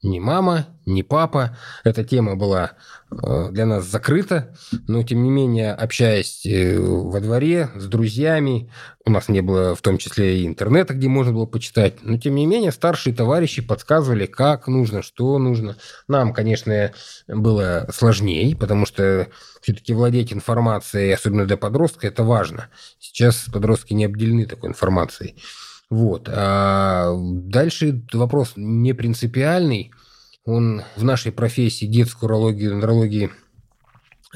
ни 0.03 0.19
мама, 0.19 0.67
ни 0.85 1.03
папа. 1.03 1.57
Эта 1.83 2.03
тема 2.03 2.35
была 2.35 2.71
э, 3.11 3.49
для 3.51 3.65
нас 3.65 3.85
закрыта, 3.85 4.55
но 4.87 5.03
тем 5.03 5.23
не 5.23 5.29
менее, 5.29 5.73
общаясь 5.73 6.45
э, 6.45 6.79
во 6.79 7.19
дворе 7.19 7.69
с 7.75 7.85
друзьями, 7.85 8.71
у 9.05 9.11
нас 9.11 9.29
не 9.29 9.41
было 9.41 9.75
в 9.75 9.81
том 9.81 9.97
числе 9.97 10.41
и 10.41 10.47
интернета, 10.47 10.93
где 10.93 11.07
можно 11.07 11.33
было 11.33 11.45
почитать, 11.45 12.03
но 12.03 12.17
тем 12.17 12.35
не 12.35 12.45
менее 12.45 12.71
старшие 12.71 13.15
товарищи 13.15 13.61
подсказывали, 13.61 14.25
как 14.25 14.67
нужно, 14.67 15.03
что 15.03 15.37
нужно. 15.37 15.75
Нам, 16.07 16.33
конечно, 16.33 16.93
было 17.27 17.87
сложнее, 17.93 18.55
потому 18.55 18.85
что 18.85 19.27
все-таки 19.61 19.93
владеть 19.93 20.33
информацией, 20.33 21.11
особенно 21.11 21.45
для 21.45 21.57
подростка, 21.57 22.07
это 22.07 22.23
важно. 22.23 22.69
Сейчас 22.99 23.45
подростки 23.51 23.93
не 23.93 24.05
обделены 24.05 24.45
такой 24.45 24.69
информацией. 24.69 25.35
Вот. 25.91 26.29
А 26.31 27.13
дальше 27.19 28.03
вопрос 28.13 28.53
не 28.55 28.93
принципиальный. 28.93 29.91
Он 30.45 30.83
в 30.95 31.03
нашей 31.03 31.33
профессии 31.33 31.85
детскую 31.85 32.29
урологии, 32.29 32.67
нейрологии 32.67 33.29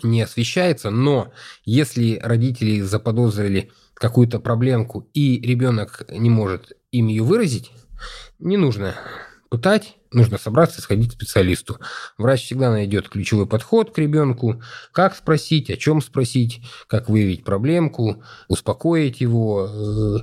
не 0.03 0.21
освещается, 0.21 0.89
но 0.89 1.31
если 1.63 2.19
родители 2.21 2.81
заподозрили 2.81 3.71
какую-то 3.93 4.39
проблемку 4.39 5.09
и 5.13 5.39
ребенок 5.39 6.05
не 6.09 6.29
может 6.29 6.73
им 6.91 7.07
ее 7.07 7.23
выразить, 7.23 7.71
не 8.37 8.57
нужно 8.57 8.93
пытать, 9.49 9.95
нужно 10.11 10.37
собраться 10.37 10.79
и 10.79 10.83
сходить 10.83 11.11
к 11.11 11.13
специалисту. 11.13 11.79
Врач 12.17 12.43
всегда 12.43 12.69
найдет 12.69 13.07
ключевой 13.07 13.47
подход 13.47 13.93
к 13.93 13.97
ребенку, 13.97 14.61
как 14.91 15.15
спросить, 15.15 15.69
о 15.69 15.77
чем 15.77 16.01
спросить, 16.01 16.61
как 16.87 17.07
выявить 17.07 17.45
проблемку, 17.45 18.21
успокоить 18.49 19.21
его, 19.21 19.69
э, 19.69 20.17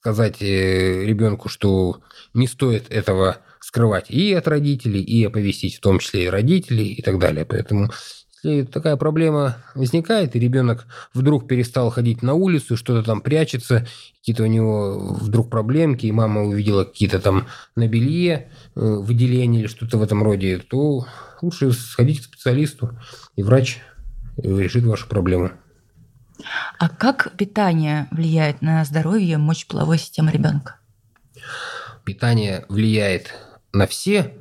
сказать 0.00 0.40
э, 0.40 1.04
ребенку, 1.04 1.48
что 1.48 2.00
не 2.32 2.46
стоит 2.46 2.90
этого 2.90 3.38
скрывать 3.60 4.10
и 4.10 4.32
от 4.32 4.48
родителей, 4.48 5.02
и 5.02 5.24
оповестить 5.24 5.76
в 5.76 5.80
том 5.80 5.98
числе 5.98 6.24
и 6.24 6.28
родителей 6.28 6.86
и 6.86 7.02
так 7.02 7.18
далее. 7.18 7.44
Поэтому 7.44 7.90
если 8.42 8.64
такая 8.64 8.96
проблема 8.96 9.58
возникает, 9.74 10.34
и 10.34 10.40
ребенок 10.40 10.86
вдруг 11.12 11.46
перестал 11.46 11.90
ходить 11.90 12.22
на 12.22 12.32
улицу, 12.32 12.78
что-то 12.78 13.04
там 13.04 13.20
прячется, 13.20 13.86
какие-то 14.20 14.44
у 14.44 14.46
него 14.46 15.18
вдруг 15.20 15.50
проблемки, 15.50 16.06
и 16.06 16.12
мама 16.12 16.44
увидела 16.44 16.84
какие-то 16.84 17.20
там 17.20 17.46
на 17.76 17.86
белье 17.86 18.48
э, 18.74 18.80
выделения 18.80 19.60
или 19.60 19.66
что-то 19.66 19.98
в 19.98 20.02
этом 20.02 20.22
роде, 20.22 20.58
то 20.58 21.04
лучше 21.42 21.72
сходить 21.72 22.20
к 22.20 22.24
специалисту, 22.24 22.98
и 23.36 23.42
врач 23.42 23.80
решит 24.38 24.84
вашу 24.84 25.06
проблему. 25.06 25.50
А 26.78 26.88
как 26.88 27.36
питание 27.36 28.08
влияет 28.10 28.62
на 28.62 28.84
здоровье 28.84 29.38
мочеполовой 29.38 29.98
системы 29.98 30.30
ребенка? 30.30 30.76
Питание 32.04 32.64
влияет 32.68 33.34
на 33.72 33.86
все 33.86 34.34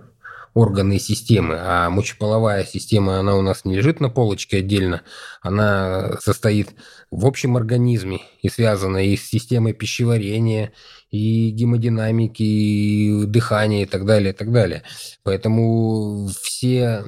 органы 0.54 0.98
и 0.98 1.00
системы, 1.00 1.58
а 1.60 1.90
мочеполовая 1.90 2.66
система, 2.66 3.20
она 3.20 3.36
у 3.36 3.42
нас 3.42 3.66
не 3.66 3.76
лежит 3.76 4.00
на 4.00 4.10
полочке 4.10 4.58
отдельно, 4.58 5.04
она 5.42 6.18
состоит 6.22 6.70
в 7.12 7.26
общем 7.26 7.56
организме 7.56 8.22
и 8.42 8.50
связана 8.50 8.98
и 9.06 9.16
с 9.16 9.28
системой 9.28 9.74
пищеварения, 9.74 10.74
и 11.12 11.50
гемодинамики, 11.52 12.44
и 12.44 13.26
дыхания, 13.26 13.84
и 13.84 13.86
так 13.86 14.06
далее, 14.06 14.34
и 14.34 14.36
так 14.36 14.52
далее. 14.52 14.84
Поэтому 15.24 16.28
все 16.42 17.04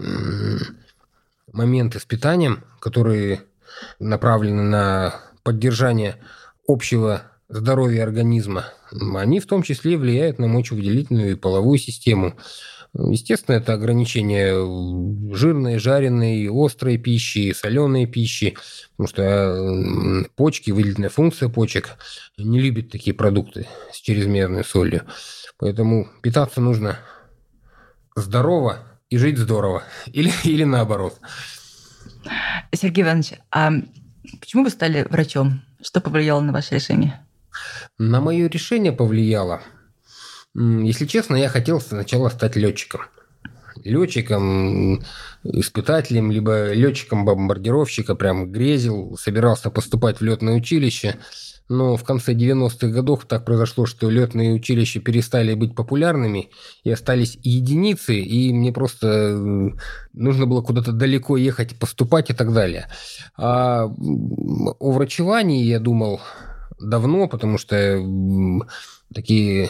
моменты 1.52 2.00
с 2.00 2.06
питанием, 2.06 2.64
которые 2.80 3.42
направлены 4.00 4.64
на 4.64 5.16
поддержание 5.44 6.18
общего 6.68 7.24
здоровья 7.50 8.04
организма, 8.04 8.66
они 9.16 9.40
в 9.40 9.46
том 9.46 9.64
числе 9.64 9.98
влияют 9.98 10.40
на 10.40 10.48
мочевыделительную 10.48 11.32
и 11.32 11.36
половую 11.36 11.78
систему. 11.78 12.36
Естественно, 12.94 13.56
это 13.56 13.74
ограничение 13.74 14.54
жирной, 15.34 15.78
жареной, 15.80 16.50
острой 16.52 16.98
пищи, 16.98 17.54
соленой 17.54 18.06
пищи, 18.06 18.58
потому 18.98 19.08
что 19.08 20.26
почки, 20.36 20.72
выделительная 20.72 21.10
функция 21.10 21.48
почек 21.48 21.92
не 22.38 22.60
любит 22.60 22.92
такие 22.92 23.14
продукты 23.14 23.68
с 23.94 24.02
чрезмерной 24.02 24.66
солью. 24.66 25.04
Поэтому 25.58 26.10
питаться 26.22 26.60
нужно 26.60 27.00
здорово 28.16 28.80
и 29.10 29.18
жить 29.18 29.38
здорово. 29.38 29.84
Или, 30.08 30.32
или 30.44 30.66
наоборот. 30.66 31.18
Сергей 32.74 33.04
Иванович, 33.04 33.34
а 33.52 33.72
почему 34.40 34.64
вы 34.64 34.70
стали 34.70 35.08
врачом? 35.10 35.62
Что 35.82 36.02
повлияло 36.02 36.42
на 36.42 36.54
ваше 36.54 36.76
решение? 36.76 37.26
На 37.98 38.22
мое 38.22 38.48
решение 38.48 38.92
повлияло. 38.92 39.62
Если 40.56 41.06
честно, 41.06 41.36
я 41.36 41.50
хотел 41.50 41.82
сначала 41.82 42.30
стать 42.30 42.56
летчиком. 42.56 43.02
Летчиком, 43.84 45.04
испытателем, 45.44 46.32
либо 46.32 46.74
летчиком 46.74 47.26
бомбардировщика, 47.26 48.16
прям 48.16 48.52
грезил, 48.52 49.18
собирался 49.18 49.72
поступать 49.72 50.20
в 50.20 50.24
летное 50.24 50.56
училище– 50.56 51.18
но 51.72 51.96
в 51.96 52.04
конце 52.04 52.34
90-х 52.34 52.88
годов 52.88 53.26
так 53.26 53.46
произошло, 53.46 53.86
что 53.86 54.10
летные 54.10 54.54
училища 54.54 55.00
перестали 55.00 55.54
быть 55.54 55.74
популярными 55.74 56.50
и 56.84 56.92
остались 56.92 57.38
единицы, 57.42 58.20
и 58.20 58.52
мне 58.54 58.74
просто 58.74 59.38
нужно 60.14 60.46
было 60.46 60.62
куда-то 60.62 60.92
далеко 60.92 61.38
ехать, 61.38 61.80
поступать 61.80 62.30
и 62.30 62.34
так 62.34 62.54
далее. 62.54 62.88
А 63.38 63.86
о 63.86 64.92
врачевании 64.92 65.64
я 65.64 65.80
думал 65.80 66.20
давно, 66.80 67.28
потому 67.28 67.58
что 67.58 68.06
такие 69.14 69.70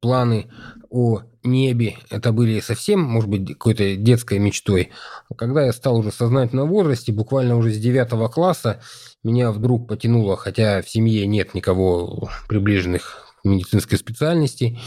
планы 0.00 0.46
о 0.90 1.22
небе, 1.42 1.96
это 2.10 2.32
были 2.32 2.60
совсем, 2.60 3.00
может 3.00 3.28
быть, 3.28 3.46
какой-то 3.48 3.96
детской 3.96 4.38
мечтой. 4.38 4.90
Когда 5.36 5.64
я 5.64 5.72
стал 5.72 5.98
уже 5.98 6.10
в 6.10 6.14
сознательном 6.14 6.68
возрасте, 6.68 7.12
буквально 7.12 7.56
уже 7.56 7.72
с 7.72 7.78
9 7.78 8.30
класса, 8.32 8.80
меня 9.28 9.52
вдруг 9.52 9.88
потянуло, 9.88 10.36
хотя 10.36 10.82
в 10.82 10.88
семье 10.88 11.26
нет 11.26 11.54
никого 11.54 12.30
приближенных 12.48 13.36
к 13.42 13.44
медицинской 13.44 13.98
специальности, 13.98 14.78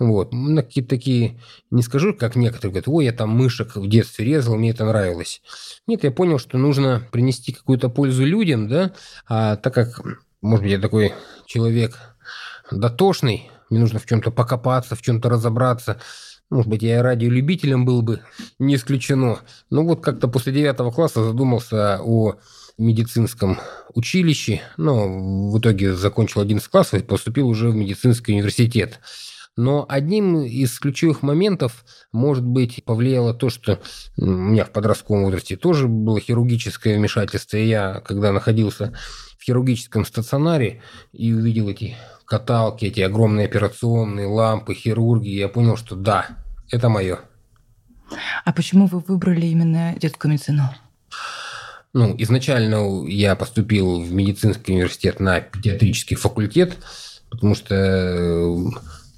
вот. 0.00 0.32
На 0.32 0.62
какие-то 0.62 0.90
такие, 0.90 1.38
не 1.70 1.82
скажу, 1.82 2.14
как 2.14 2.34
некоторые 2.34 2.70
говорят, 2.70 2.88
ой, 2.88 3.04
я 3.04 3.12
там 3.12 3.28
мышек 3.30 3.76
в 3.76 3.86
детстве 3.86 4.24
резал, 4.24 4.56
мне 4.56 4.70
это 4.70 4.86
нравилось. 4.86 5.42
Нет, 5.86 6.04
я 6.04 6.10
понял, 6.10 6.38
что 6.38 6.56
нужно 6.56 7.06
принести 7.12 7.52
какую-то 7.52 7.90
пользу 7.90 8.24
людям, 8.24 8.66
да, 8.66 8.94
а 9.28 9.56
так 9.56 9.74
как, 9.74 10.00
может 10.40 10.62
быть, 10.62 10.72
я 10.72 10.78
такой 10.78 11.12
человек 11.44 11.98
дотошный, 12.70 13.50
мне 13.68 13.78
нужно 13.78 13.98
в 13.98 14.06
чем-то 14.06 14.30
покопаться, 14.30 14.96
в 14.96 15.02
чем-то 15.02 15.28
разобраться, 15.28 16.00
может 16.48 16.68
быть, 16.68 16.82
я 16.82 16.98
и 16.98 17.02
радиолюбителем 17.02 17.84
был 17.84 18.02
бы, 18.02 18.20
не 18.58 18.74
исключено. 18.74 19.38
Но 19.70 19.84
вот 19.84 20.02
как-то 20.02 20.26
после 20.26 20.52
девятого 20.52 20.90
класса 20.90 21.22
задумался 21.22 22.00
о 22.02 22.36
медицинском 22.80 23.58
училище, 23.94 24.62
но 24.76 25.50
в 25.50 25.58
итоге 25.58 25.94
закончил 25.94 26.40
11 26.40 26.68
класс 26.68 26.94
и 26.94 27.00
поступил 27.00 27.48
уже 27.48 27.70
в 27.70 27.74
медицинский 27.74 28.32
университет. 28.32 29.00
Но 29.56 29.84
одним 29.88 30.42
из 30.42 30.78
ключевых 30.78 31.22
моментов, 31.22 31.84
может 32.12 32.44
быть, 32.44 32.82
повлияло 32.84 33.34
то, 33.34 33.50
что 33.50 33.80
у 34.16 34.24
меня 34.24 34.64
в 34.64 34.70
подростковом 34.70 35.24
возрасте 35.24 35.56
тоже 35.56 35.86
было 35.88 36.20
хирургическое 36.20 36.96
вмешательство. 36.96 37.56
И 37.56 37.66
я, 37.66 38.00
когда 38.00 38.32
находился 38.32 38.94
в 39.38 39.44
хирургическом 39.44 40.04
стационаре 40.04 40.82
и 41.12 41.32
увидел 41.32 41.68
эти 41.68 41.96
каталки, 42.24 42.86
эти 42.86 43.00
огромные 43.00 43.46
операционные 43.46 44.26
лампы, 44.26 44.72
хирурги, 44.72 45.28
я 45.28 45.48
понял, 45.48 45.76
что 45.76 45.96
да, 45.96 46.38
это 46.70 46.88
мое. 46.88 47.18
А 48.44 48.52
почему 48.52 48.86
вы 48.86 49.00
выбрали 49.00 49.46
именно 49.46 49.94
детскую 49.98 50.32
медицину? 50.32 50.70
Ну, 51.92 52.14
изначально 52.18 53.04
я 53.08 53.34
поступил 53.34 54.00
в 54.00 54.12
медицинский 54.12 54.72
университет 54.72 55.18
на 55.18 55.40
педиатрический 55.40 56.16
факультет, 56.16 56.76
потому 57.30 57.54
что 57.54 58.56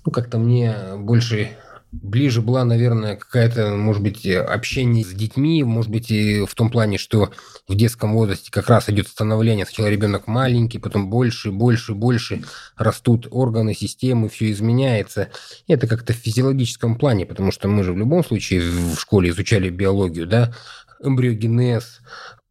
ну, 0.04 0.10
как-то 0.10 0.38
мне 0.38 0.74
больше 0.96 1.50
ближе 1.92 2.40
была, 2.40 2.64
наверное, 2.64 3.16
какая-то, 3.16 3.74
может 3.76 4.02
быть, 4.02 4.26
общение 4.26 5.04
с 5.04 5.10
детьми, 5.10 5.62
может 5.62 5.90
быть, 5.90 6.10
и 6.10 6.44
в 6.46 6.54
том 6.54 6.70
плане, 6.70 6.96
что 6.96 7.30
в 7.68 7.74
детском 7.74 8.14
возрасте 8.14 8.50
как 8.50 8.68
раз 8.68 8.88
идет 8.88 9.08
становление. 9.08 9.66
Сначала 9.66 9.88
ребенок 9.88 10.26
маленький, 10.26 10.78
потом 10.78 11.10
больше, 11.10 11.52
больше, 11.52 11.92
больше 11.92 12.44
растут 12.76 13.28
органы, 13.30 13.74
системы, 13.74 14.30
все 14.30 14.50
изменяется. 14.50 15.28
И 15.66 15.74
это 15.74 15.86
как-то 15.86 16.14
в 16.14 16.16
физиологическом 16.16 16.96
плане, 16.96 17.26
потому 17.26 17.52
что 17.52 17.68
мы 17.68 17.84
же 17.84 17.92
в 17.92 17.98
любом 17.98 18.24
случае 18.24 18.62
в 18.62 18.98
школе 18.98 19.28
изучали 19.28 19.68
биологию, 19.68 20.26
да, 20.26 20.54
эмбриогенез, 21.02 22.00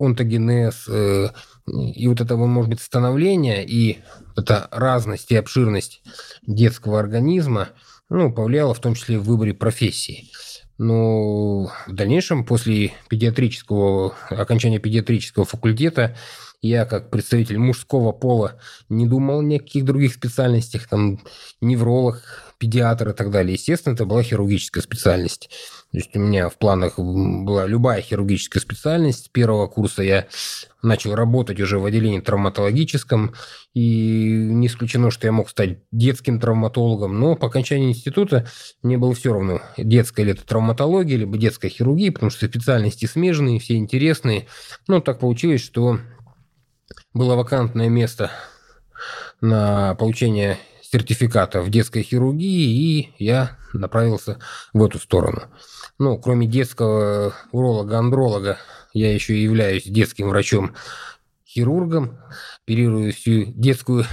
онтогенез, 0.01 0.87
э, 0.87 1.29
и 1.67 2.07
вот 2.07 2.21
это, 2.21 2.35
может 2.35 2.69
быть, 2.69 2.81
становление 2.81 3.65
и 3.65 3.99
эта 4.35 4.67
разность 4.71 5.31
и 5.31 5.35
обширность 5.35 6.01
детского 6.45 6.99
организма, 6.99 7.69
ну, 8.09 8.31
повлияло 8.33 8.73
в 8.73 8.79
том 8.79 8.95
числе 8.95 9.19
в 9.19 9.23
выборе 9.23 9.53
профессии. 9.53 10.29
Но 10.77 11.65
в 11.65 11.93
дальнейшем, 11.93 12.43
после 12.43 12.91
педиатрического, 13.07 14.15
окончания 14.29 14.79
педиатрического 14.79 15.45
факультета, 15.45 16.15
я, 16.61 16.85
как 16.85 17.09
представитель 17.09 17.57
мужского 17.57 18.11
пола, 18.11 18.59
не 18.89 19.07
думал 19.07 19.41
ни 19.41 19.57
о 19.57 19.59
каких 19.59 19.85
других 19.85 20.13
специальностях, 20.13 20.87
там, 20.87 21.19
невролог, 21.59 22.50
педиатр 22.61 23.09
и 23.09 23.13
так 23.13 23.31
далее. 23.31 23.53
Естественно, 23.53 23.95
это 23.95 24.05
была 24.05 24.21
хирургическая 24.21 24.83
специальность. 24.83 25.49
То 25.91 25.97
есть 25.97 26.15
у 26.15 26.19
меня 26.19 26.47
в 26.47 26.59
планах 26.59 26.99
была 26.99 27.65
любая 27.65 28.01
хирургическая 28.01 28.61
специальность. 28.61 29.25
С 29.25 29.29
первого 29.29 29.65
курса 29.65 30.03
я 30.03 30.27
начал 30.83 31.15
работать 31.15 31.59
уже 31.59 31.79
в 31.79 31.85
отделении 31.85 32.19
травматологическом, 32.19 33.33
и 33.73 34.29
не 34.29 34.67
исключено, 34.67 35.09
что 35.09 35.25
я 35.25 35.31
мог 35.31 35.49
стать 35.49 35.79
детским 35.91 36.39
травматологом, 36.39 37.19
но 37.19 37.35
по 37.35 37.47
окончании 37.47 37.89
института 37.89 38.47
мне 38.83 38.99
было 38.99 39.15
все 39.15 39.33
равно, 39.33 39.61
детская 39.77 40.23
ли 40.23 40.33
это 40.33 40.45
травматология, 40.45 41.17
либо 41.17 41.37
детская 41.39 41.69
хирургия, 41.69 42.11
потому 42.11 42.29
что 42.29 42.45
специальности 42.45 43.07
смежные, 43.07 43.59
все 43.59 43.75
интересные. 43.75 44.45
Но 44.87 45.01
так 45.01 45.19
получилось, 45.19 45.61
что 45.61 45.99
было 47.11 47.33
вакантное 47.35 47.89
место 47.89 48.29
на 49.41 49.95
получение 49.95 50.59
сертификата 50.91 51.61
в 51.61 51.69
детской 51.69 52.03
хирургии, 52.03 52.99
и 52.99 53.13
я 53.17 53.57
направился 53.73 54.39
в 54.73 54.83
эту 54.83 54.99
сторону. 54.99 55.43
Ну, 55.99 56.17
кроме 56.19 56.47
детского 56.47 57.33
уролога-андролога, 57.51 58.57
я 58.93 59.13
еще 59.13 59.35
и 59.35 59.43
являюсь 59.43 59.83
детским 59.85 60.29
врачом-хирургом, 60.29 62.19
оперирую 62.65 63.13
всю 63.13 63.45
детскую, 63.45 64.05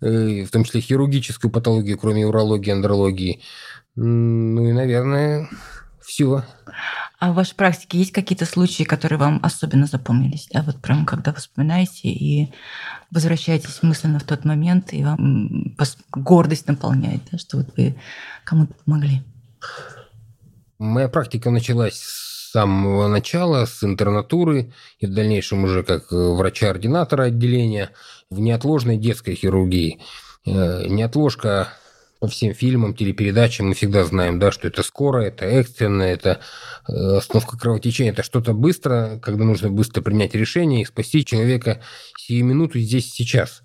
э, 0.00 0.44
в 0.44 0.50
том 0.50 0.64
числе 0.64 0.80
хирургическую 0.80 1.50
патологию, 1.50 1.98
кроме 1.98 2.26
урологии, 2.26 2.72
андрологии. 2.72 3.42
Ну 3.94 4.68
и, 4.68 4.72
наверное, 4.72 5.48
все. 6.00 6.42
А 7.20 7.32
в 7.32 7.34
вашей 7.34 7.54
практике 7.54 7.98
есть 7.98 8.12
какие-то 8.12 8.46
случаи, 8.46 8.84
которые 8.84 9.18
вам 9.18 9.40
особенно 9.42 9.84
запомнились? 9.84 10.48
Да, 10.50 10.62
вот 10.62 10.80
прям 10.80 11.04
когда 11.04 11.32
вы 11.32 11.36
вспоминаете 11.36 12.08
и 12.08 12.50
возвращаетесь 13.10 13.82
мысленно 13.82 14.18
в 14.18 14.24
тот 14.24 14.46
момент, 14.46 14.94
и 14.94 15.04
вам 15.04 15.76
гордость 16.12 16.66
наполняет, 16.66 17.20
да, 17.30 17.36
что 17.36 17.58
вот 17.58 17.66
вы 17.76 17.94
кому-то 18.44 18.72
помогли. 18.86 19.22
Моя 20.78 21.10
практика 21.10 21.50
началась 21.50 22.00
с 22.00 22.52
самого 22.52 23.06
начала, 23.06 23.66
с 23.66 23.84
интернатуры, 23.84 24.72
и 24.98 25.06
в 25.06 25.12
дальнейшем 25.12 25.64
уже 25.64 25.82
как 25.82 26.10
врача-ординатора 26.10 27.24
отделения 27.24 27.90
в 28.30 28.40
неотложной 28.40 28.96
детской 28.96 29.34
хирургии. 29.34 30.00
Э, 30.46 30.86
неотложка 30.88 31.68
по 32.20 32.28
всем 32.28 32.54
фильмам, 32.54 32.94
телепередачам 32.94 33.68
мы 33.68 33.74
всегда 33.74 34.04
знаем, 34.04 34.38
да, 34.38 34.52
что 34.52 34.68
это 34.68 34.82
скоро, 34.82 35.22
это 35.22 35.46
экстренно, 35.46 36.02
это 36.02 36.40
э, 36.86 36.92
остановка 37.16 37.58
кровотечения, 37.58 38.12
это 38.12 38.22
что-то 38.22 38.52
быстро, 38.52 39.18
когда 39.22 39.44
нужно 39.44 39.70
быстро 39.70 40.02
принять 40.02 40.34
решение 40.34 40.82
и 40.82 40.84
спасти 40.84 41.24
человека 41.24 41.80
сию 42.18 42.44
минуту 42.44 42.78
здесь 42.78 43.10
сейчас. 43.10 43.62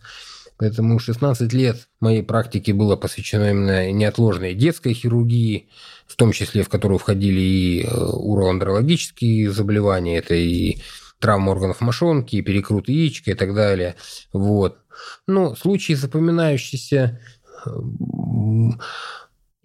Поэтому 0.57 0.99
16 0.99 1.51
лет 1.51 1.89
моей 1.99 2.23
практики 2.23 2.71
было 2.71 2.95
посвящено 2.95 3.51
именно 3.51 3.91
неотложной 3.91 4.53
детской 4.53 4.93
хирургии, 4.93 5.67
в 6.07 6.15
том 6.15 6.31
числе 6.31 6.63
в 6.63 6.69
которую 6.69 6.97
входили 6.97 7.41
и 7.41 7.83
э, 7.83 7.87
уроандрологические 7.93 9.51
заболевания, 9.51 10.17
это 10.17 10.33
и 10.33 10.77
травма 11.19 11.51
органов 11.51 11.81
мошонки, 11.81 12.37
и 12.37 12.41
перекрут 12.41 12.87
яичка 12.87 13.31
и 13.31 13.33
так 13.33 13.53
далее. 13.53 13.95
Вот. 14.31 14.77
Но 15.27 15.55
случаи 15.55 15.93
запоминающиеся 15.93 17.19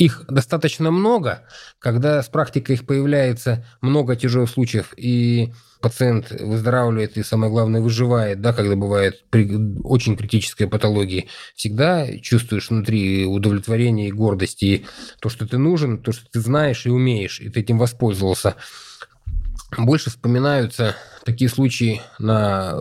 их 0.01 0.25
достаточно 0.29 0.91
много, 0.91 1.43
когда 1.79 2.23
с 2.23 2.29
практикой 2.29 2.77
их 2.77 2.87
появляется 2.87 3.67
много 3.83 4.17
тяжелых 4.17 4.49
случаев, 4.49 4.95
и 4.97 5.53
пациент 5.83 6.31
выздоравливает 6.31 7.19
и, 7.19 7.23
самое 7.23 7.53
главное, 7.53 7.83
выживает, 7.83 8.41
да, 8.41 8.55
когда 8.55 8.77
бывает 8.77 9.25
очень 9.85 10.17
критическая 10.17 10.67
патология, 10.69 11.27
всегда 11.55 12.07
чувствуешь 12.19 12.71
внутри 12.71 13.27
удовлетворение 13.27 14.09
и 14.09 14.13
гордость, 14.13 14.63
и 14.63 14.87
то, 15.21 15.29
что 15.29 15.47
ты 15.47 15.59
нужен, 15.59 15.99
то, 15.99 16.13
что 16.13 16.25
ты 16.31 16.41
знаешь 16.41 16.87
и 16.87 16.91
умеешь, 16.91 17.39
и 17.41 17.51
ты 17.51 17.61
этим 17.61 17.79
воспользовался. 17.79 18.57
Больше 19.77 20.09
вспоминаются 20.09 20.97
такие 21.25 21.51
случаи 21.51 22.01
на 22.19 22.75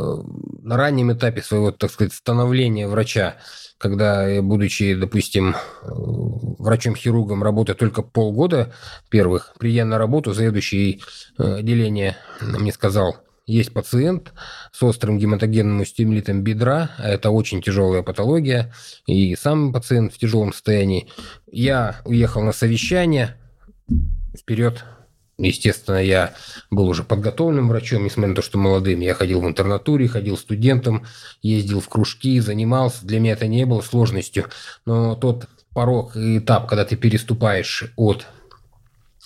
на 0.61 0.77
раннем 0.77 1.11
этапе 1.11 1.41
своего, 1.41 1.71
так 1.71 1.91
сказать, 1.91 2.13
становления 2.13 2.87
врача, 2.87 3.37
когда, 3.79 4.41
будучи, 4.41 4.93
допустим, 4.93 5.55
врачом-хирургом, 5.81 7.41
работая 7.41 7.73
только 7.73 8.03
полгода 8.03 8.73
первых, 9.09 9.53
придя 9.57 9.85
на 9.85 9.97
работу, 9.97 10.33
заведующий 10.33 11.01
э, 11.37 11.55
отделение 11.55 12.17
мне 12.41 12.73
сказал, 12.73 13.17
есть 13.47 13.73
пациент 13.73 14.33
с 14.71 14.83
острым 14.83 15.17
гематогенным 15.17 15.83
стимулитом 15.85 16.43
бедра, 16.43 16.91
это 16.99 17.31
очень 17.31 17.61
тяжелая 17.61 18.03
патология, 18.03 18.71
и 19.07 19.35
сам 19.35 19.73
пациент 19.73 20.13
в 20.13 20.19
тяжелом 20.19 20.53
состоянии. 20.53 21.07
Я 21.51 22.01
уехал 22.05 22.43
на 22.43 22.51
совещание, 22.51 23.37
вперед 24.37 24.83
Естественно, 25.39 26.03
я 26.03 26.33
был 26.69 26.87
уже 26.87 27.03
подготовленным 27.03 27.69
врачом, 27.69 28.03
несмотря 28.03 28.29
на 28.29 28.35
то, 28.35 28.41
что 28.41 28.57
молодым. 28.57 28.99
Я 28.99 29.13
ходил 29.13 29.41
в 29.41 29.47
интернатуре, 29.47 30.07
ходил 30.07 30.37
студентом, 30.37 31.05
ездил 31.41 31.79
в 31.79 31.87
кружки, 31.87 32.39
занимался. 32.39 33.05
Для 33.05 33.19
меня 33.19 33.33
это 33.33 33.47
не 33.47 33.65
было 33.65 33.81
сложностью. 33.81 34.45
Но 34.85 35.15
тот 35.15 35.47
порог 35.73 36.15
и 36.17 36.39
этап, 36.39 36.67
когда 36.67 36.83
ты 36.83 36.95
переступаешь 36.95 37.85
от 37.95 38.27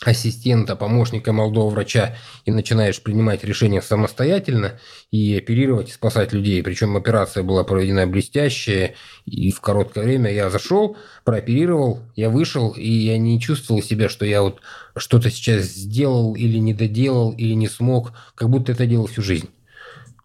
ассистента, 0.08 0.76
помощника 0.76 1.34
молодого 1.34 1.70
врача 1.70 2.16
и 2.46 2.52
начинаешь 2.52 3.02
принимать 3.02 3.44
решения 3.44 3.82
самостоятельно 3.82 4.80
и 5.12 5.38
оперировать, 5.38 5.90
и 5.90 5.94
спасать 5.94 6.34
людей. 6.34 6.62
Причем 6.64 6.98
операция 6.98 7.44
была 7.44 7.64
проведена 7.64 8.08
блестящая, 8.08 8.96
и 9.26 9.52
в 9.52 9.62
короткое 9.62 10.04
время 10.04 10.32
я 10.32 10.50
зашел, 10.50 10.98
прооперировал, 11.24 12.02
я 12.16 12.30
вышел, 12.30 12.72
и 12.72 12.88
я 12.88 13.18
не 13.18 13.40
чувствовал 13.40 13.82
себя, 13.82 14.10
что 14.10 14.26
я 14.26 14.42
вот 14.42 14.62
что-то 14.96 15.30
сейчас 15.30 15.64
сделал 15.64 16.36
или 16.36 16.58
не 16.58 16.74
доделал, 16.74 17.32
или 17.32 17.54
не 17.54 17.68
смог, 17.68 18.14
как 18.36 18.50
будто 18.50 18.72
это 18.72 18.86
делал 18.86 19.08
всю 19.08 19.22
жизнь. 19.22 19.50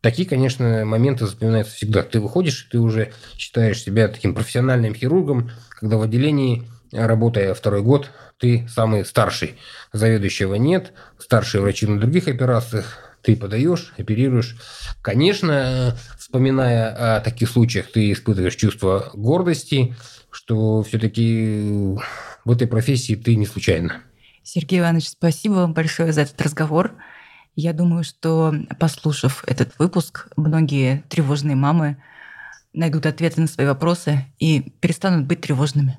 Такие, 0.00 0.28
конечно, 0.28 0.84
моменты 0.84 1.26
запоминаются 1.26 1.74
всегда. 1.74 2.02
Ты 2.02 2.20
выходишь, 2.20 2.68
ты 2.70 2.78
уже 2.78 3.12
считаешь 3.36 3.82
себя 3.82 4.06
таким 4.06 4.32
профессиональным 4.32 4.94
хирургом, 4.94 5.50
когда 5.70 5.96
в 5.96 6.02
отделении, 6.02 6.68
работая 6.92 7.54
второй 7.54 7.82
год, 7.82 8.10
ты 8.38 8.66
самый 8.68 9.04
старший. 9.04 9.56
Заведующего 9.92 10.54
нет, 10.54 10.92
старшие 11.18 11.60
врачи 11.60 11.86
на 11.86 11.98
других 12.00 12.28
операциях, 12.28 12.98
ты 13.22 13.36
подаешь, 13.36 13.92
оперируешь. 13.98 14.56
Конечно, 15.02 15.96
вспоминая 16.18 17.16
о 17.16 17.20
таких 17.20 17.50
случаях, 17.50 17.90
ты 17.92 18.12
испытываешь 18.12 18.56
чувство 18.56 19.10
гордости, 19.14 19.96
что 20.30 20.82
все-таки 20.82 21.96
в 22.44 22.50
этой 22.50 22.66
профессии 22.66 23.14
ты 23.14 23.36
не 23.36 23.46
случайно. 23.46 24.02
Сергей 24.42 24.80
Иванович, 24.80 25.10
спасибо 25.10 25.54
вам 25.54 25.74
большое 25.74 26.12
за 26.12 26.22
этот 26.22 26.40
разговор. 26.40 26.92
Я 27.54 27.72
думаю, 27.72 28.04
что 28.04 28.54
послушав 28.78 29.44
этот 29.46 29.78
выпуск, 29.78 30.28
многие 30.36 31.02
тревожные 31.08 31.56
мамы 31.56 31.96
найдут 32.72 33.06
ответы 33.06 33.40
на 33.40 33.46
свои 33.46 33.66
вопросы 33.66 34.24
и 34.38 34.72
перестанут 34.80 35.26
быть 35.26 35.40
тревожными. 35.40 35.98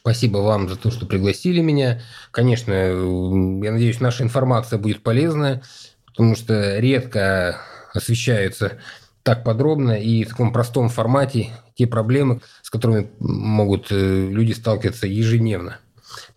Спасибо 0.00 0.38
вам 0.38 0.68
за 0.68 0.76
то, 0.76 0.90
что 0.90 1.04
пригласили 1.04 1.60
меня. 1.60 2.00
Конечно, 2.30 2.72
я 2.72 3.72
надеюсь, 3.72 4.00
наша 4.00 4.22
информация 4.22 4.78
будет 4.78 5.02
полезная, 5.02 5.62
потому 6.06 6.36
что 6.36 6.78
редко 6.78 7.60
освещаются 7.92 8.78
так 9.22 9.42
подробно 9.42 10.00
и 10.00 10.22
в 10.22 10.28
таком 10.28 10.52
простом 10.52 10.88
формате 10.88 11.50
те 11.74 11.88
проблемы, 11.88 12.40
с 12.62 12.70
которыми 12.70 13.10
могут 13.18 13.88
э, 13.90 14.28
люди 14.30 14.52
сталкиваться 14.52 15.08
ежедневно. 15.08 15.78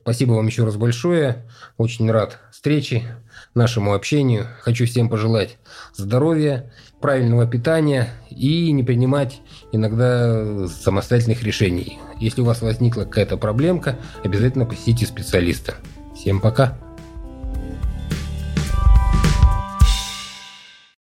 Спасибо 0.02 0.34
вам 0.34 0.48
еще 0.48 0.64
раз 0.64 0.76
большое. 0.76 1.48
Очень 1.78 2.10
рад 2.10 2.40
встрече, 2.52 3.04
нашему 3.54 3.94
общению. 3.94 4.48
Хочу 4.62 4.88
всем 4.88 5.08
пожелать 5.08 5.60
здоровья, 5.96 6.74
правильного 7.02 7.48
питания 7.48 8.10
и 8.30 8.72
не 8.72 8.84
принимать 8.84 9.42
иногда 9.72 10.68
самостоятельных 10.68 11.44
решений. 11.44 12.00
Если 12.20 12.42
у 12.42 12.46
вас 12.46 12.62
возникла 12.62 13.04
какая-то 13.04 13.38
проблемка, 13.38 13.98
обязательно 14.24 14.66
посетите 14.66 15.06
специалиста. 15.06 15.76
Всем 16.16 16.42
пока! 16.42 16.78